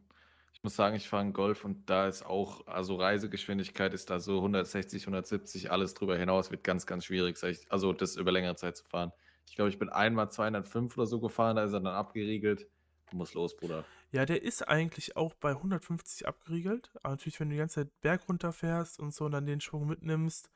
ich 0.56 0.62
muss 0.64 0.74
sagen, 0.74 0.96
ich 0.96 1.08
fahre 1.08 1.20
einen 1.22 1.34
Golf 1.34 1.64
und 1.64 1.88
da 1.90 2.08
ist 2.08 2.24
auch, 2.24 2.66
also 2.66 2.96
Reisegeschwindigkeit 2.96 3.92
ist 3.92 4.08
da 4.08 4.18
so 4.20 4.36
160, 4.38 5.02
170, 5.02 5.70
alles 5.70 5.92
drüber 5.94 6.16
hinaus 6.16 6.50
wird 6.50 6.64
ganz, 6.64 6.86
ganz 6.86 7.04
schwierig, 7.04 7.38
also 7.68 7.92
das 7.92 8.16
über 8.16 8.32
längere 8.32 8.56
Zeit 8.56 8.76
zu 8.76 8.84
fahren. 8.84 9.12
Ich 9.46 9.54
glaube, 9.54 9.68
ich 9.68 9.78
bin 9.78 9.90
einmal 9.90 10.30
205 10.30 10.96
oder 10.96 11.06
so 11.06 11.20
gefahren, 11.20 11.56
da 11.56 11.64
ist 11.64 11.72
er 11.72 11.80
dann 11.80 11.94
abgeriegelt. 11.94 12.66
muss 13.12 13.34
los, 13.34 13.54
Bruder. 13.56 13.84
Ja, 14.12 14.24
der 14.24 14.42
ist 14.42 14.66
eigentlich 14.66 15.16
auch 15.16 15.34
bei 15.34 15.50
150 15.50 16.26
abgeriegelt. 16.26 16.90
Aber 17.02 17.10
natürlich, 17.10 17.38
wenn 17.38 17.48
du 17.50 17.54
die 17.54 17.58
ganze 17.58 17.82
Zeit 17.82 18.00
Berg 18.00 18.28
runterfährst 18.28 18.98
und 18.98 19.14
so 19.14 19.26
und 19.26 19.32
dann 19.32 19.46
den 19.46 19.60
Schwung 19.60 19.86
mitnimmst, 19.86 20.50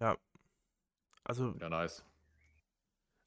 ja. 0.00 0.16
Also, 1.24 1.54
Ja, 1.60 1.68
nice. 1.68 2.04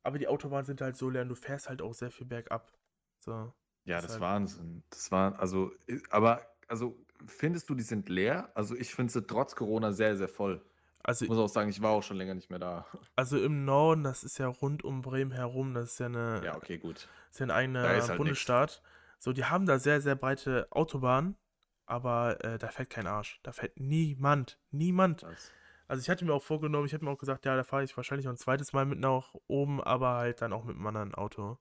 aber 0.03 0.19
die 0.19 0.27
Autobahnen 0.27 0.65
sind 0.65 0.81
halt 0.81 0.97
so 0.97 1.09
leer 1.09 1.23
und 1.23 1.29
du 1.29 1.35
fährst 1.35 1.69
halt 1.69 1.81
auch 1.81 1.93
sehr 1.93 2.11
viel 2.11 2.27
bergab. 2.27 2.71
So. 3.19 3.53
Ja, 3.87 4.01
das 4.01 4.11
halt- 4.11 4.21
Wahnsinn. 4.21 4.83
Das 4.89 5.11
war, 5.11 5.39
also, 5.39 5.71
aber, 6.09 6.41
also, 6.67 6.97
findest 7.25 7.69
du, 7.69 7.75
die 7.75 7.83
sind 7.83 8.09
leer? 8.09 8.51
Also, 8.53 8.75
ich 8.75 8.93
finde 8.93 9.11
sie 9.13 9.25
trotz 9.25 9.55
Corona 9.55 9.93
sehr, 9.93 10.17
sehr 10.17 10.27
voll. 10.27 10.63
Also, 11.03 11.23
Ich 11.23 11.29
muss 11.29 11.39
auch 11.39 11.47
sagen, 11.47 11.69
ich 11.69 11.81
war 11.81 11.91
auch 11.91 12.03
schon 12.03 12.17
länger 12.17 12.35
nicht 12.35 12.49
mehr 12.49 12.59
da. 12.59 12.85
also 13.15 13.41
im 13.41 13.63
Norden, 13.63 14.03
das 14.03 14.23
ist 14.25 14.37
ja 14.39 14.47
rund 14.47 14.83
um 14.83 15.01
Bremen 15.01 15.31
herum, 15.31 15.73
das 15.73 15.93
ist 15.93 15.99
ja 15.99 16.07
eine, 16.07 16.41
Ja, 16.43 16.57
okay, 16.57 16.77
gut. 16.77 17.07
ist 17.31 17.39
ja 17.39 17.45
ein 17.45 17.51
eigener 17.51 17.83
halt 17.87 18.17
Bundesstaat. 18.17 18.81
So, 19.19 19.31
die 19.31 19.45
haben 19.45 19.65
da 19.65 19.79
sehr, 19.79 20.01
sehr 20.01 20.15
breite 20.15 20.67
Autobahnen, 20.69 21.37
aber 21.85 22.43
äh, 22.43 22.57
da 22.57 22.67
fährt 22.67 22.89
kein 22.89 23.07
Arsch. 23.07 23.39
Da 23.43 23.53
fährt 23.53 23.79
niemand. 23.79 24.59
Niemand. 24.71 25.23
Das, 25.23 25.51
Also 25.87 26.01
ich 26.01 26.09
hatte 26.09 26.25
mir 26.25 26.33
auch 26.33 26.43
vorgenommen, 26.43 26.85
ich 26.85 26.91
hätte 26.93 27.05
mir 27.05 27.11
auch 27.11 27.17
gesagt, 27.17 27.45
ja, 27.45 27.55
da 27.55 27.63
fahre 27.63 27.85
ich 27.85 27.95
wahrscheinlich 27.95 28.25
noch 28.25 28.33
ein 28.33 28.37
zweites 28.37 28.73
Mal 28.73 28.85
mit 28.85 28.99
nach 28.99 29.33
oben, 29.47 29.81
aber 29.81 30.15
halt 30.17 30.41
dann 30.41 30.51
auch 30.51 30.65
mit 30.65 30.75
einem 30.75 30.85
anderen 30.87 31.15
Auto. 31.15 31.57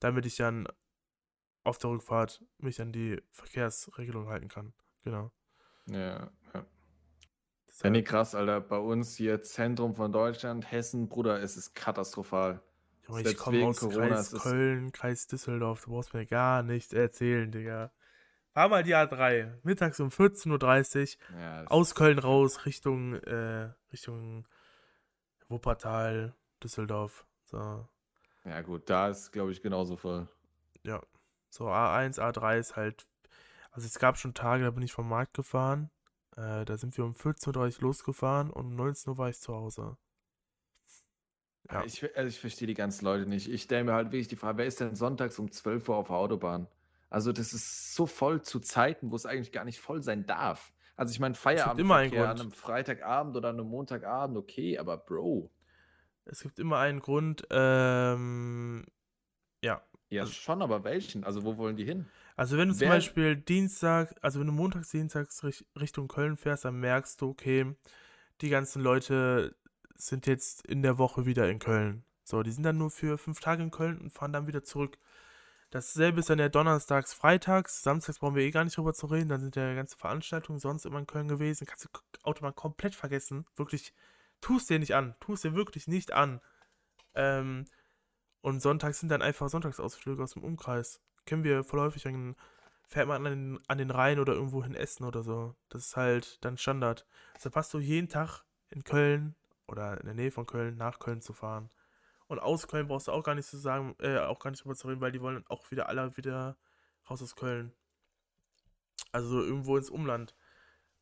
Damit 0.00 0.26
ich 0.26 0.36
dann 0.36 0.66
auf 1.64 1.78
der 1.78 1.90
Rückfahrt 1.90 2.42
mich 2.58 2.80
an 2.80 2.92
die 2.92 3.20
Verkehrsregelung 3.32 4.28
halten 4.28 4.48
kann. 4.48 4.72
Genau. 5.04 5.30
ja, 5.86 5.98
ja. 5.98 6.30
Ja, 6.54 6.66
Deshalb, 7.68 7.92
nee, 7.92 8.02
krass, 8.02 8.34
Alter. 8.34 8.60
Bei 8.60 8.78
uns 8.78 9.14
hier 9.16 9.40
Zentrum 9.42 9.94
von 9.94 10.12
Deutschland, 10.12 10.70
Hessen, 10.70 11.08
Bruder, 11.08 11.40
es 11.40 11.56
ist 11.56 11.74
katastrophal. 11.74 12.62
Junge, 13.08 13.22
ich 13.22 13.36
komme 13.36 13.64
aus 13.64 13.78
Corona 13.80 14.08
Kreis 14.08 14.32
ist 14.32 14.42
Köln, 14.42 14.92
Kreis 14.92 15.26
Düsseldorf, 15.28 15.84
du 15.84 15.90
brauchst 15.92 16.12
mir 16.12 16.26
gar 16.26 16.62
nichts 16.62 16.92
erzählen, 16.92 17.50
Digga. 17.50 17.92
Fahr 18.52 18.68
mal 18.68 18.82
die 18.82 18.94
A3, 18.94 19.54
mittags 19.62 20.00
um 20.00 20.08
14.30 20.08 21.16
Uhr, 21.32 21.38
Ja, 21.40 21.62
das 21.62 21.70
aus 21.70 21.88
ist- 21.88 21.94
Köln 21.94 22.18
raus, 22.18 22.66
Richtung, 22.66 23.14
äh, 23.14 23.70
Richtung 23.92 24.46
Wuppertal, 25.48 26.34
Düsseldorf. 26.62 27.24
So. 27.44 27.88
Ja, 28.44 28.60
gut, 28.62 28.88
da 28.90 29.08
ist, 29.08 29.30
glaube 29.32 29.52
ich, 29.52 29.62
genauso 29.62 29.96
voll. 29.96 30.28
Ja, 30.82 31.00
so 31.50 31.68
A1, 31.68 32.18
A3 32.18 32.58
ist 32.58 32.76
halt. 32.76 33.06
Also 33.72 33.86
es 33.86 33.98
gab 33.98 34.18
schon 34.18 34.34
Tage, 34.34 34.64
da 34.64 34.70
bin 34.70 34.82
ich 34.82 34.92
vom 34.92 35.08
Markt 35.08 35.34
gefahren. 35.34 35.90
Äh, 36.36 36.64
da 36.64 36.76
sind 36.76 36.96
wir 36.96 37.04
um 37.04 37.12
14.30 37.12 37.76
Uhr 37.76 37.82
losgefahren 37.82 38.50
und 38.50 38.66
um 38.66 38.76
19 38.76 39.10
Uhr 39.10 39.18
war 39.18 39.28
ich 39.28 39.38
zu 39.38 39.54
Hause. 39.54 39.96
Ja. 41.70 41.84
Ich, 41.84 42.04
also 42.16 42.28
ich 42.28 42.40
verstehe 42.40 42.66
die 42.66 42.74
ganzen 42.74 43.04
Leute 43.04 43.28
nicht. 43.28 43.48
Ich 43.48 43.62
stelle 43.62 43.84
mir 43.84 43.92
halt 43.92 44.08
wirklich 44.08 44.28
die 44.28 44.36
Frage, 44.36 44.58
wer 44.58 44.66
ist 44.66 44.80
denn 44.80 44.94
sonntags 44.94 45.38
um 45.38 45.50
12 45.50 45.88
Uhr 45.88 45.96
auf 45.96 46.08
der 46.08 46.16
Autobahn? 46.16 46.66
Also 47.10 47.32
das 47.32 47.52
ist 47.52 47.94
so 47.94 48.06
voll 48.06 48.42
zu 48.42 48.60
Zeiten, 48.60 49.10
wo 49.10 49.16
es 49.16 49.26
eigentlich 49.26 49.52
gar 49.52 49.64
nicht 49.64 49.80
voll 49.80 50.02
sein 50.02 50.26
darf. 50.26 50.72
Also 50.96 51.12
ich 51.12 51.20
meine, 51.20 51.34
immer 51.78 51.96
einen 51.96 52.18
an 52.18 52.40
einem 52.40 52.52
Freitagabend 52.52 53.36
oder 53.36 53.48
an 53.48 53.58
einem 53.58 53.68
Montagabend, 53.68 54.36
okay, 54.36 54.78
aber 54.78 54.98
Bro, 54.98 55.50
Es 56.24 56.42
gibt 56.42 56.58
immer 56.58 56.78
einen 56.78 57.00
Grund, 57.00 57.46
ähm, 57.50 58.84
ja. 59.62 59.82
Ja 60.10 60.22
Also- 60.22 60.32
schon, 60.34 60.62
aber 60.62 60.84
welchen? 60.84 61.24
Also 61.24 61.44
wo 61.44 61.56
wollen 61.56 61.76
die 61.76 61.84
hin? 61.84 62.06
Also 62.36 62.56
wenn 62.56 62.68
du 62.68 62.74
zum 62.74 62.82
Wer- 62.82 62.90
Beispiel 62.90 63.36
Dienstag, 63.36 64.14
also 64.22 64.40
wenn 64.40 64.46
du 64.46 64.52
montags, 64.52 64.90
dienstags 64.90 65.42
Rich- 65.44 65.64
Richtung 65.78 66.08
Köln 66.08 66.36
fährst, 66.36 66.64
dann 66.64 66.78
merkst 66.80 67.20
du, 67.20 67.28
okay, 67.30 67.74
die 68.40 68.48
ganzen 68.48 68.82
Leute 68.82 69.54
sind 69.94 70.26
jetzt 70.26 70.66
in 70.66 70.82
der 70.82 70.98
Woche 70.98 71.26
wieder 71.26 71.48
in 71.50 71.58
Köln. 71.58 72.04
So, 72.24 72.42
die 72.42 72.50
sind 72.52 72.62
dann 72.62 72.78
nur 72.78 72.90
für 72.90 73.18
fünf 73.18 73.40
Tage 73.40 73.62
in 73.62 73.70
Köln 73.70 73.98
und 73.98 74.10
fahren 74.12 74.32
dann 74.32 74.46
wieder 74.46 74.62
zurück. 74.62 74.98
Dasselbe 75.70 76.20
ist 76.20 76.30
dann 76.30 76.38
ja 76.38 76.48
donnerstags, 76.48 77.12
freitags, 77.12 77.82
samstags 77.82 78.18
brauchen 78.18 78.34
wir 78.34 78.42
eh 78.42 78.50
gar 78.50 78.64
nicht 78.64 78.76
drüber 78.76 78.92
zu 78.94 79.06
reden, 79.06 79.28
dann 79.28 79.40
sind 79.40 79.54
ja 79.54 79.74
ganze 79.74 79.96
Veranstaltungen 79.96 80.58
sonst 80.58 80.84
immer 80.84 80.98
in 80.98 81.06
Köln 81.06 81.28
gewesen, 81.28 81.66
kannst 81.66 81.84
du 81.84 81.88
Autobahn 82.24 82.56
komplett 82.56 82.94
vergessen, 82.96 83.46
wirklich, 83.56 83.92
tust 84.40 84.68
dir 84.70 84.78
nicht 84.80 84.94
an, 84.94 85.14
tust 85.20 85.44
dir 85.44 85.54
wirklich 85.54 85.86
nicht 85.86 86.12
an. 86.12 86.40
Ähm, 87.14 87.66
und 88.42 88.60
sonntags 88.60 89.00
sind 89.00 89.10
dann 89.10 89.22
einfach 89.22 89.48
Sonntagsausflüge 89.48 90.22
aus 90.22 90.32
dem 90.32 90.44
Umkreis. 90.44 91.00
Kennen 91.26 91.44
wir 91.44 91.62
dann 91.62 92.36
fährt 92.90 93.06
man 93.06 93.24
an 93.24 93.32
den, 93.32 93.60
an 93.68 93.78
den 93.78 93.90
Rhein 93.90 94.18
oder 94.18 94.32
irgendwo 94.32 94.64
hin 94.64 94.74
essen 94.74 95.04
oder 95.04 95.22
so. 95.22 95.54
Das 95.68 95.86
ist 95.86 95.96
halt 95.96 96.44
dann 96.44 96.58
Standard. 96.58 97.06
Deshalb 97.36 97.54
hast 97.54 97.72
du 97.72 97.78
jeden 97.78 98.08
Tag 98.08 98.44
in 98.68 98.82
Köln 98.82 99.36
oder 99.68 99.98
in 100.00 100.06
der 100.06 100.14
Nähe 100.14 100.32
von 100.32 100.46
Köln 100.46 100.76
nach 100.76 100.98
Köln 100.98 101.20
zu 101.20 101.32
fahren. 101.32 101.70
Und 102.26 102.40
aus 102.40 102.66
Köln 102.66 102.88
brauchst 102.88 103.08
du 103.08 103.12
auch 103.12 103.22
gar 103.22 103.34
nicht 103.34 103.48
zu 103.48 103.58
sagen, 103.58 103.94
äh, 104.00 104.18
auch 104.18 104.40
gar 104.40 104.50
nicht 104.50 104.64
drüber 104.64 104.74
zu 104.74 104.88
reden, 104.88 105.00
weil 105.00 105.12
die 105.12 105.20
wollen 105.20 105.44
auch 105.48 105.70
wieder 105.70 105.88
alle 105.88 106.16
wieder 106.16 106.56
raus 107.08 107.22
aus 107.22 107.36
Köln. 107.36 107.72
Also 109.12 109.40
irgendwo 109.40 109.76
ins 109.76 109.90
Umland. 109.90 110.34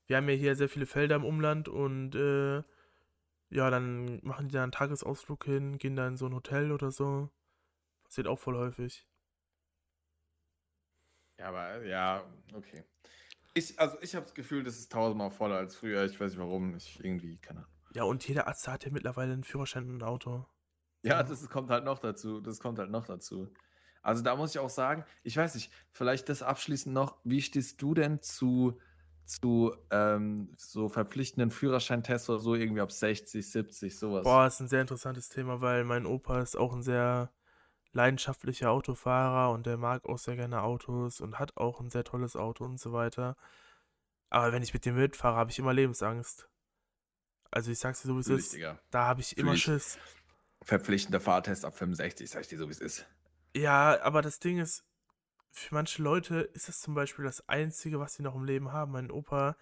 Wir 0.07 0.17
haben 0.17 0.29
ja 0.29 0.35
hier 0.35 0.57
sehr 0.57 0.69
viele 0.69 0.87
Felder 0.87 1.17
im 1.17 1.25
Umland 1.25 1.69
und 1.69 2.15
äh, 2.15 2.63
ja, 3.51 3.71
dann 3.71 4.21
machen 4.23 4.49
die 4.49 4.55
da 4.55 4.63
einen 4.63 4.73
Tagesausflug 4.73 5.45
hin, 5.45 5.79
gehen 5.79 5.97
da 5.97 6.07
in 6.07 6.17
so 6.17 6.27
ein 6.27 6.35
Hotel 6.35 6.73
oder 6.73 6.91
so. 6.91 7.31
Passiert 8.05 8.27
auch 8.27 8.39
voll 8.39 8.57
häufig. 8.57 9.07
Ja, 11.39 11.49
aber 11.49 11.85
ja, 11.85 12.25
okay. 12.55 12.85
Ich, 13.55 13.79
also 13.79 13.97
ich 14.01 14.15
habe 14.15 14.25
das 14.25 14.35
Gefühl, 14.35 14.65
das 14.65 14.79
ist 14.79 14.93
tausendmal 14.93 15.31
voller 15.31 15.57
als 15.57 15.77
früher. 15.77 16.05
Ich 16.05 16.19
weiß 16.19 16.33
nicht 16.33 16.41
warum. 16.41 16.77
Ich 16.77 17.03
irgendwie, 17.03 17.39
keine 17.39 17.61
Ahnung. 17.61 17.73
Ja, 17.95 18.03
und 18.05 18.27
jeder 18.29 18.47
Arzt 18.47 18.69
hat 18.69 18.85
ja 18.85 18.91
mittlerweile 18.91 19.33
einen 19.33 19.45
Führerschein 19.45 19.89
und 19.89 19.99
ein 19.99 20.03
Auto. 20.03 20.47
Ja, 21.03 21.23
das 21.23 21.49
kommt 21.49 21.71
halt 21.71 21.85
noch 21.85 21.99
dazu. 21.99 22.41
Das 22.41 22.61
kommt 22.61 22.79
halt 22.79 22.91
noch 22.91 23.07
dazu. 23.07 23.53
Also 24.03 24.23
da 24.23 24.37
muss 24.37 24.55
ich 24.55 24.59
auch 24.59 24.71
sagen, 24.71 25.05
ich 25.23 25.37
weiß 25.37 25.55
nicht, 25.55 25.73
vielleicht 25.91 26.29
das 26.29 26.43
abschließend 26.43 26.95
noch, 26.95 27.19
wie 27.25 27.43
stehst 27.43 27.81
du 27.83 27.95
denn 27.95 28.21
zu, 28.23 28.79
zu 29.29 29.77
ähm, 29.91 30.53
so 30.57 30.89
verpflichtenden 30.89 31.51
Führerscheintests 31.51 32.31
oder 32.31 32.41
so, 32.41 32.55
irgendwie 32.55 32.81
ab 32.81 32.91
60, 32.91 33.49
70, 33.49 33.99
sowas? 33.99 34.25
Boah, 34.25 34.47
ist 34.47 34.61
ein 34.61 34.69
sehr 34.69 34.81
interessantes 34.81 35.29
Thema, 35.29 35.61
weil 35.61 35.85
mein 35.85 36.07
Opa 36.07 36.41
ist 36.41 36.57
auch 36.57 36.73
ein 36.73 36.83
sehr 36.83 37.31
leidenschaftlicher 37.93 38.71
Autofahrer 38.71 39.53
und 39.53 39.67
der 39.67 39.77
mag 39.77 40.07
auch 40.07 40.19
sehr 40.19 40.37
gerne 40.37 40.63
Autos 40.63 41.21
und 41.21 41.39
hat 41.39 41.57
auch 41.59 41.81
ein 41.81 41.91
sehr 41.91 42.05
tolles 42.05 42.37
Auto 42.37 42.65
und 42.65 42.81
so 42.81 42.93
weiter. 42.93 43.37
Aber 44.31 44.53
wenn 44.53 44.63
ich 44.63 44.73
mit 44.73 44.87
dem 44.87 44.97
mitfahre, 44.97 45.37
habe 45.37 45.51
ich 45.51 45.59
immer 45.59 45.75
Lebensangst. 45.75 46.49
Also 47.51 47.71
ich 47.71 47.79
sag's 47.79 48.03
dir 48.03 48.09
so, 48.09 48.17
wie 48.17 48.21
es 48.21 48.29
ist. 48.29 48.55
Digga. 48.55 48.79
Da 48.91 49.07
habe 49.07 49.21
ich 49.21 49.37
immer. 49.37 49.57
Schiss. 49.57 49.99
Verpflichtender 50.63 51.21
Fahrtest 51.21 51.65
ab 51.65 51.77
65, 51.77 52.31
sag 52.31 52.43
ich 52.43 52.49
dir 52.49 52.59
so, 52.59 52.67
wie 52.69 52.73
es 52.73 52.81
ist. 52.81 53.07
Ja, 53.55 54.01
aber 54.03 54.23
das 54.23 54.39
Ding 54.39 54.59
ist, 54.59 54.85
für 55.59 55.75
manche 55.75 56.03
Leute 56.03 56.41
ist 56.41 56.69
das 56.69 56.81
zum 56.81 56.95
Beispiel 56.95 57.25
das 57.25 57.49
Einzige, 57.49 58.01
was 58.01 58.15
sie 58.15 58.23
noch 58.23 58.35
im 58.35 58.45
Leben 58.45 58.73
haben. 58.73 58.93
Mein 58.93 59.11
Opa, 59.11 59.57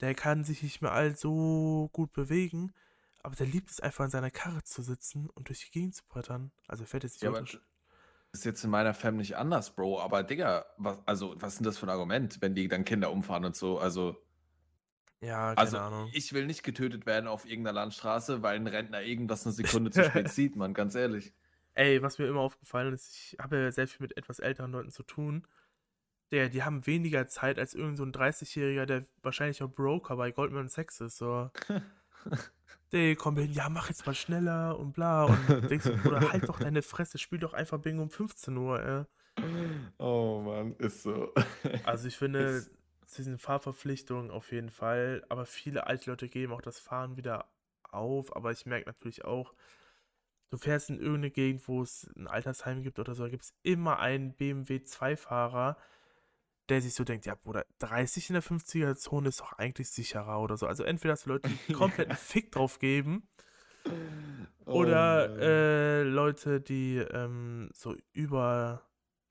der 0.00 0.14
kann 0.14 0.44
sich 0.44 0.62
nicht 0.62 0.82
mehr 0.82 0.92
all 0.92 1.16
so 1.16 1.90
gut 1.92 2.12
bewegen, 2.12 2.74
aber 3.22 3.36
der 3.36 3.46
liebt 3.46 3.70
es 3.70 3.80
einfach 3.80 4.04
in 4.06 4.10
seiner 4.10 4.30
Karre 4.32 4.64
zu 4.64 4.82
sitzen 4.82 5.30
und 5.30 5.48
durch 5.48 5.66
die 5.66 5.72
Gegend 5.72 5.94
zu 5.96 6.04
brettern. 6.08 6.52
Also 6.68 6.84
er 6.84 6.88
fährt 6.88 7.04
jetzt 7.04 7.14
nicht 7.16 7.24
Ja, 7.24 7.30
Auto. 7.30 7.58
ist 8.32 8.44
jetzt 8.44 8.64
in 8.64 8.70
meiner 8.70 8.94
Family 8.94 9.18
nicht 9.22 9.36
anders, 9.36 9.74
Bro. 9.74 10.00
Aber 10.00 10.22
Digga, 10.22 10.66
was, 10.78 10.98
also, 11.06 11.34
was 11.40 11.54
ist 11.54 11.58
denn 11.60 11.64
das 11.66 11.78
für 11.78 11.86
ein 11.86 11.90
Argument, 11.90 12.40
wenn 12.40 12.54
die 12.54 12.68
dann 12.68 12.84
Kinder 12.84 13.10
umfahren 13.12 13.44
und 13.44 13.56
so? 13.56 13.78
Also, 13.78 14.16
Ja, 15.20 15.54
keine 15.56 15.56
also 15.56 15.78
Ahnung. 15.80 16.12
ich 16.12 16.32
will 16.32 16.46
nicht 16.46 16.62
getötet 16.62 17.06
werden 17.06 17.26
auf 17.28 17.44
irgendeiner 17.44 17.74
Landstraße, 17.74 18.42
weil 18.42 18.56
ein 18.56 18.66
Rentner 18.66 19.02
irgendwas 19.02 19.44
eine 19.46 19.52
Sekunde 19.52 19.90
zu 19.90 20.02
spät 20.02 20.28
sieht, 20.30 20.56
man, 20.56 20.74
ganz 20.74 20.94
ehrlich. 20.94 21.34
Ey, 21.78 22.02
was 22.02 22.18
mir 22.18 22.26
immer 22.26 22.40
aufgefallen 22.40 22.92
ist, 22.92 23.14
ich 23.14 23.36
habe 23.38 23.56
ja 23.56 23.70
sehr 23.70 23.86
viel 23.86 24.02
mit 24.02 24.16
etwas 24.16 24.40
älteren 24.40 24.72
Leuten 24.72 24.90
zu 24.90 25.04
tun. 25.04 25.46
Der, 26.32 26.48
die 26.48 26.64
haben 26.64 26.86
weniger 26.86 27.28
Zeit 27.28 27.58
als 27.58 27.74
irgend 27.74 27.98
so 27.98 28.04
ein 28.04 28.12
30-Jähriger, 28.12 28.84
der 28.84 29.06
wahrscheinlich 29.22 29.62
auch 29.62 29.70
Broker 29.70 30.16
bei 30.16 30.32
Goldman 30.32 30.68
Sachs 30.68 31.00
ist. 31.00 31.18
So. 31.18 31.50
Der 32.92 33.16
kommt 33.16 33.38
hin, 33.38 33.52
ja, 33.52 33.68
mach 33.68 33.88
jetzt 33.90 34.06
mal 34.06 34.14
schneller 34.14 34.78
und 34.78 34.92
bla. 34.92 35.24
Und 35.24 35.70
denkst 35.70 35.84
du, 35.84 35.96
Bruder, 35.98 36.32
halt 36.32 36.48
doch 36.48 36.58
deine 36.58 36.82
Fresse, 36.82 37.18
spiel 37.18 37.38
doch 37.38 37.52
einfach 37.52 37.78
Bingo 37.78 38.02
um 38.02 38.10
15 38.10 38.56
Uhr, 38.56 38.82
ey. 38.82 39.04
Oh 39.98 40.40
Mann, 40.44 40.74
ist 40.78 41.02
so. 41.02 41.32
Also 41.84 42.08
ich 42.08 42.16
finde, 42.16 42.40
Ist- 42.40 42.70
zu 43.06 43.16
diesen 43.22 43.38
Fahrverpflichtungen 43.38 44.30
auf 44.30 44.52
jeden 44.52 44.70
Fall, 44.70 45.24
aber 45.28 45.46
viele 45.46 45.86
alte 45.86 46.10
Leute 46.10 46.28
geben 46.28 46.52
auch 46.52 46.62
das 46.62 46.78
Fahren 46.78 47.16
wieder 47.16 47.50
auf, 47.90 48.34
aber 48.36 48.52
ich 48.52 48.66
merke 48.66 48.86
natürlich 48.86 49.24
auch, 49.24 49.54
du 50.50 50.56
fährst 50.58 50.90
in 50.90 50.96
irgendeine 50.98 51.30
Gegend, 51.30 51.66
wo 51.68 51.82
es 51.82 52.08
ein 52.16 52.26
Altersheim 52.26 52.82
gibt 52.82 52.98
oder 52.98 53.14
so, 53.14 53.24
da 53.24 53.28
gibt 53.28 53.44
es 53.44 53.54
immer 53.62 53.98
einen 53.98 54.32
BMW 54.34 54.76
2-Fahrer, 54.78 55.76
der 56.68 56.82
sich 56.82 56.94
so 56.94 57.04
denkt, 57.04 57.26
ja 57.26 57.34
Bruder, 57.34 57.64
30 57.78 58.30
in 58.30 58.34
der 58.34 58.42
50er-Zone 58.42 59.28
ist 59.30 59.40
doch 59.40 59.52
eigentlich 59.54 59.90
sicherer 59.90 60.40
oder 60.40 60.56
so. 60.56 60.66
Also 60.66 60.84
entweder 60.84 61.12
hast 61.12 61.26
du 61.26 61.30
Leute, 61.30 61.48
die 61.68 61.72
komplett 61.72 62.08
einen 62.08 62.16
Fick 62.18 62.52
drauf 62.52 62.78
geben, 62.78 63.26
oder 64.66 65.30
Oh 65.30 65.38
äh, 65.40 66.02
Leute, 66.02 66.60
die 66.60 66.96
ähm, 66.98 67.70
so 67.72 67.96
über 68.12 68.82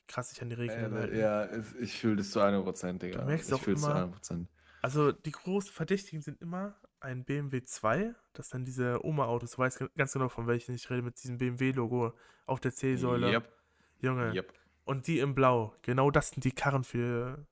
krass 0.07 0.29
sich 0.29 0.41
an 0.41 0.49
die 0.49 0.55
Regeln 0.55 0.93
Äh, 0.93 0.95
halten. 0.95 1.17
ja, 1.19 1.49
ich 1.79 1.99
fühle 1.99 2.15
das 2.15 2.31
zu 2.31 2.39
100%, 2.41 2.97
Digga. 3.03 3.19
Du 3.19 3.25
merkst 3.25 3.49
ich 3.49 3.53
auch 3.53 3.59
es 3.59 3.65
zu 3.65 3.71
immer- 3.71 3.95
100%. 3.95 4.47
Also 4.81 5.11
die 5.11 5.31
großen 5.31 5.71
Verdächtigen 5.71 6.21
sind 6.21 6.41
immer 6.41 6.75
ein 6.99 7.23
BMW 7.25 7.63
2, 7.63 8.13
das 8.33 8.49
sind 8.49 8.59
dann 8.59 8.65
diese 8.65 9.05
Oma-Autos, 9.05 9.51
du 9.51 9.57
weißt 9.59 9.83
ganz 9.95 10.13
genau, 10.13 10.29
von 10.29 10.47
welchen 10.47 10.73
ich 10.75 10.89
rede, 10.89 11.01
mit 11.01 11.21
diesem 11.21 11.37
BMW-Logo 11.37 12.13
auf 12.45 12.59
der 12.59 12.73
C-Säule. 12.73 13.31
Yep, 13.31 13.51
Junge, 13.99 14.33
yep. 14.33 14.53
Und 14.85 15.07
die 15.07 15.19
in 15.19 15.35
Blau. 15.35 15.75
Genau 15.81 16.11
das 16.11 16.29
sind 16.29 16.43
die 16.43 16.51
Karren 16.51 16.83
für. 16.83 17.45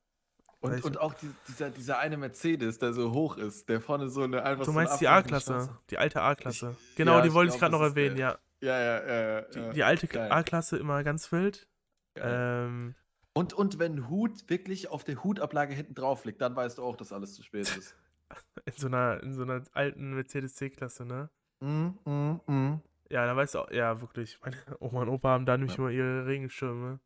Und, 0.60 0.72
Welche? 0.72 0.86
und 0.86 0.98
auch 1.00 1.12
die, 1.14 1.30
dieser, 1.48 1.70
dieser 1.70 1.98
eine 1.98 2.16
Mercedes, 2.16 2.78
der 2.78 2.94
so 2.94 3.12
hoch 3.12 3.36
ist, 3.36 3.68
der 3.68 3.80
vorne 3.80 4.08
so 4.08 4.22
eine 4.22 4.42
einfach 4.42 4.64
Du 4.64 4.70
so 4.70 4.72
meinst 4.72 5.00
die 5.00 5.06
abflankende 5.06 5.54
A-Klasse, 5.54 5.78
die 5.90 5.98
alte 5.98 6.22
A-Klasse. 6.22 6.76
Genau, 6.96 7.18
ja, 7.18 7.22
die 7.22 7.32
wollte 7.34 7.52
ich 7.52 7.60
gerade 7.60 7.72
noch 7.72 7.82
erwähnen, 7.82 8.16
der. 8.16 8.28
ja. 8.28 8.38
Ja, 8.62 8.80
ja, 8.80 9.06
ja. 9.06 9.32
ja, 9.32 9.40
Die, 9.42 9.74
die 9.74 9.84
alte. 9.84 10.32
A-Klasse 10.32 10.78
immer 10.78 11.04
ganz 11.04 11.30
wild. 11.30 11.68
Ähm, 12.16 12.94
Und, 13.34 13.52
und 13.52 13.78
wenn 13.78 14.08
Hut 14.08 14.48
wirklich 14.48 14.88
auf 14.88 15.04
der 15.04 15.22
Hutablage 15.22 15.74
hinten 15.74 15.94
drauf 15.94 16.24
liegt, 16.24 16.40
dann 16.40 16.56
weißt 16.56 16.78
du 16.78 16.82
auch, 16.82 16.96
dass 16.96 17.12
alles 17.12 17.34
zu 17.34 17.42
spät 17.42 17.76
ist. 17.76 17.94
in, 18.64 18.72
so 18.72 18.86
einer, 18.86 19.22
in 19.22 19.34
so 19.34 19.42
einer 19.42 19.62
alten 19.72 20.14
Mercedes 20.14 20.54
C-Klasse, 20.54 21.04
ne? 21.04 21.30
mm, 21.60 21.88
mm, 22.04 22.40
mm. 22.46 22.82
Ja, 23.08 23.24
da 23.24 23.36
weißt 23.36 23.54
du 23.54 23.60
auch, 23.60 23.70
ja, 23.70 24.00
wirklich. 24.00 24.38
Meine 24.42 24.56
Oma 24.80 25.02
und 25.02 25.08
Opa 25.08 25.28
haben 25.30 25.46
da 25.46 25.56
nämlich 25.56 25.76
Ja. 25.76 25.84
immer 25.84 25.90
ihre 25.90 26.26
Regenschirme. 26.26 26.98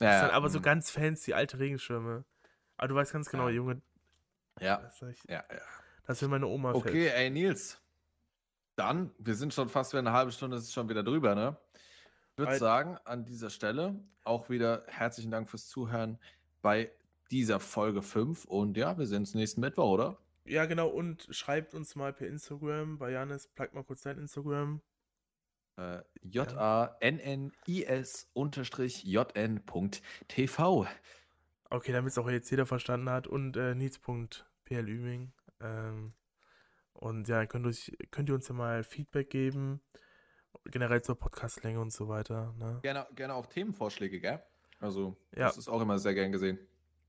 Ja, 0.00 0.10
Das 0.10 0.20
sind 0.20 0.30
aber 0.30 0.48
so 0.48 0.58
mm. 0.60 0.62
ganz 0.62 0.90
fancy 0.90 1.32
alte 1.34 1.58
Regenschirme. 1.58 2.24
Aber 2.76 2.88
du 2.88 2.94
weißt 2.94 3.12
ganz 3.12 3.28
genau, 3.30 3.48
Ja. 3.48 3.54
Junge, 3.54 3.82
Ja, 4.60 4.78
das, 4.78 5.02
ich, 5.02 5.22
ja, 5.28 5.44
ja. 5.50 5.60
das 6.06 6.22
will 6.22 6.28
meine 6.28 6.46
Oma 6.46 6.72
fällt. 6.72 6.86
Okay, 6.86 7.08
ey, 7.08 7.30
Nils. 7.30 7.80
Dann, 8.76 9.12
wir 9.18 9.34
sind 9.34 9.54
schon 9.54 9.68
fast 9.68 9.92
wieder 9.92 10.00
eine 10.00 10.12
halbe 10.12 10.32
Stunde, 10.32 10.56
ist 10.56 10.72
schon 10.72 10.88
wieder 10.88 11.02
drüber, 11.04 11.34
ne? 11.34 11.56
Ich 12.32 12.38
würde 12.38 12.58
sagen, 12.58 12.98
an 13.04 13.24
dieser 13.24 13.48
Stelle 13.50 13.94
auch 14.24 14.48
wieder 14.50 14.82
herzlichen 14.88 15.30
Dank 15.30 15.48
fürs 15.48 15.68
Zuhören 15.68 16.18
bei 16.62 16.90
dieser 17.30 17.60
Folge 17.60 18.02
5. 18.02 18.44
Und 18.46 18.76
ja, 18.76 18.98
wir 18.98 19.06
sehen 19.06 19.18
uns 19.18 19.34
nächsten 19.34 19.60
Mittwoch, 19.60 19.90
oder? 19.90 20.18
Ja, 20.46 20.66
genau, 20.66 20.88
und 20.88 21.26
schreibt 21.30 21.74
uns 21.74 21.96
mal 21.96 22.12
per 22.12 22.28
Instagram 22.28 22.98
bei 22.98 23.10
Janis, 23.10 23.48
plug 23.48 23.68
mal 23.72 23.82
kurz 23.84 24.02
dein 24.02 24.18
Instagram. 24.18 24.82
Äh, 25.76 26.02
J-A-N-N-I-S 26.22 28.30
unterstrich 28.34 29.04
J-N.tv. 29.04 30.86
Okay, 31.70 31.92
damit 31.92 32.12
es 32.12 32.18
auch 32.18 32.28
jetzt 32.28 32.50
jeder 32.50 32.66
verstanden 32.66 33.08
hat. 33.10 33.26
Und 33.26 33.56
äh, 33.56 33.74
Nietz.plüming. 33.74 35.32
Ähm, 35.60 36.12
und 36.92 37.26
ja, 37.28 37.46
könnt, 37.46 37.66
euch, 37.66 37.96
könnt 38.10 38.28
ihr 38.28 38.34
uns 38.34 38.46
ja 38.48 38.54
mal 38.54 38.84
Feedback 38.84 39.30
geben. 39.30 39.80
Generell 40.66 41.02
zur 41.02 41.18
Podcastlänge 41.18 41.80
und 41.80 41.92
so 41.92 42.08
weiter. 42.08 42.54
Ne? 42.58 42.78
Gerne, 42.82 43.06
gerne 43.14 43.34
auch 43.34 43.46
Themenvorschläge, 43.46 44.20
gell? 44.20 44.42
Also, 44.78 45.16
Ja. 45.34 45.46
das 45.46 45.58
ist 45.58 45.68
auch 45.68 45.80
immer 45.80 45.98
sehr 45.98 46.14
gern 46.14 46.30
gesehen. 46.30 46.58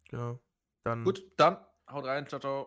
Genau. 0.10 0.40
Dann. 0.84 1.04
Gut, 1.04 1.24
dann 1.38 1.58
haut 1.90 2.06
rein, 2.06 2.28
ciao, 2.28 2.40
ciao. 2.40 2.64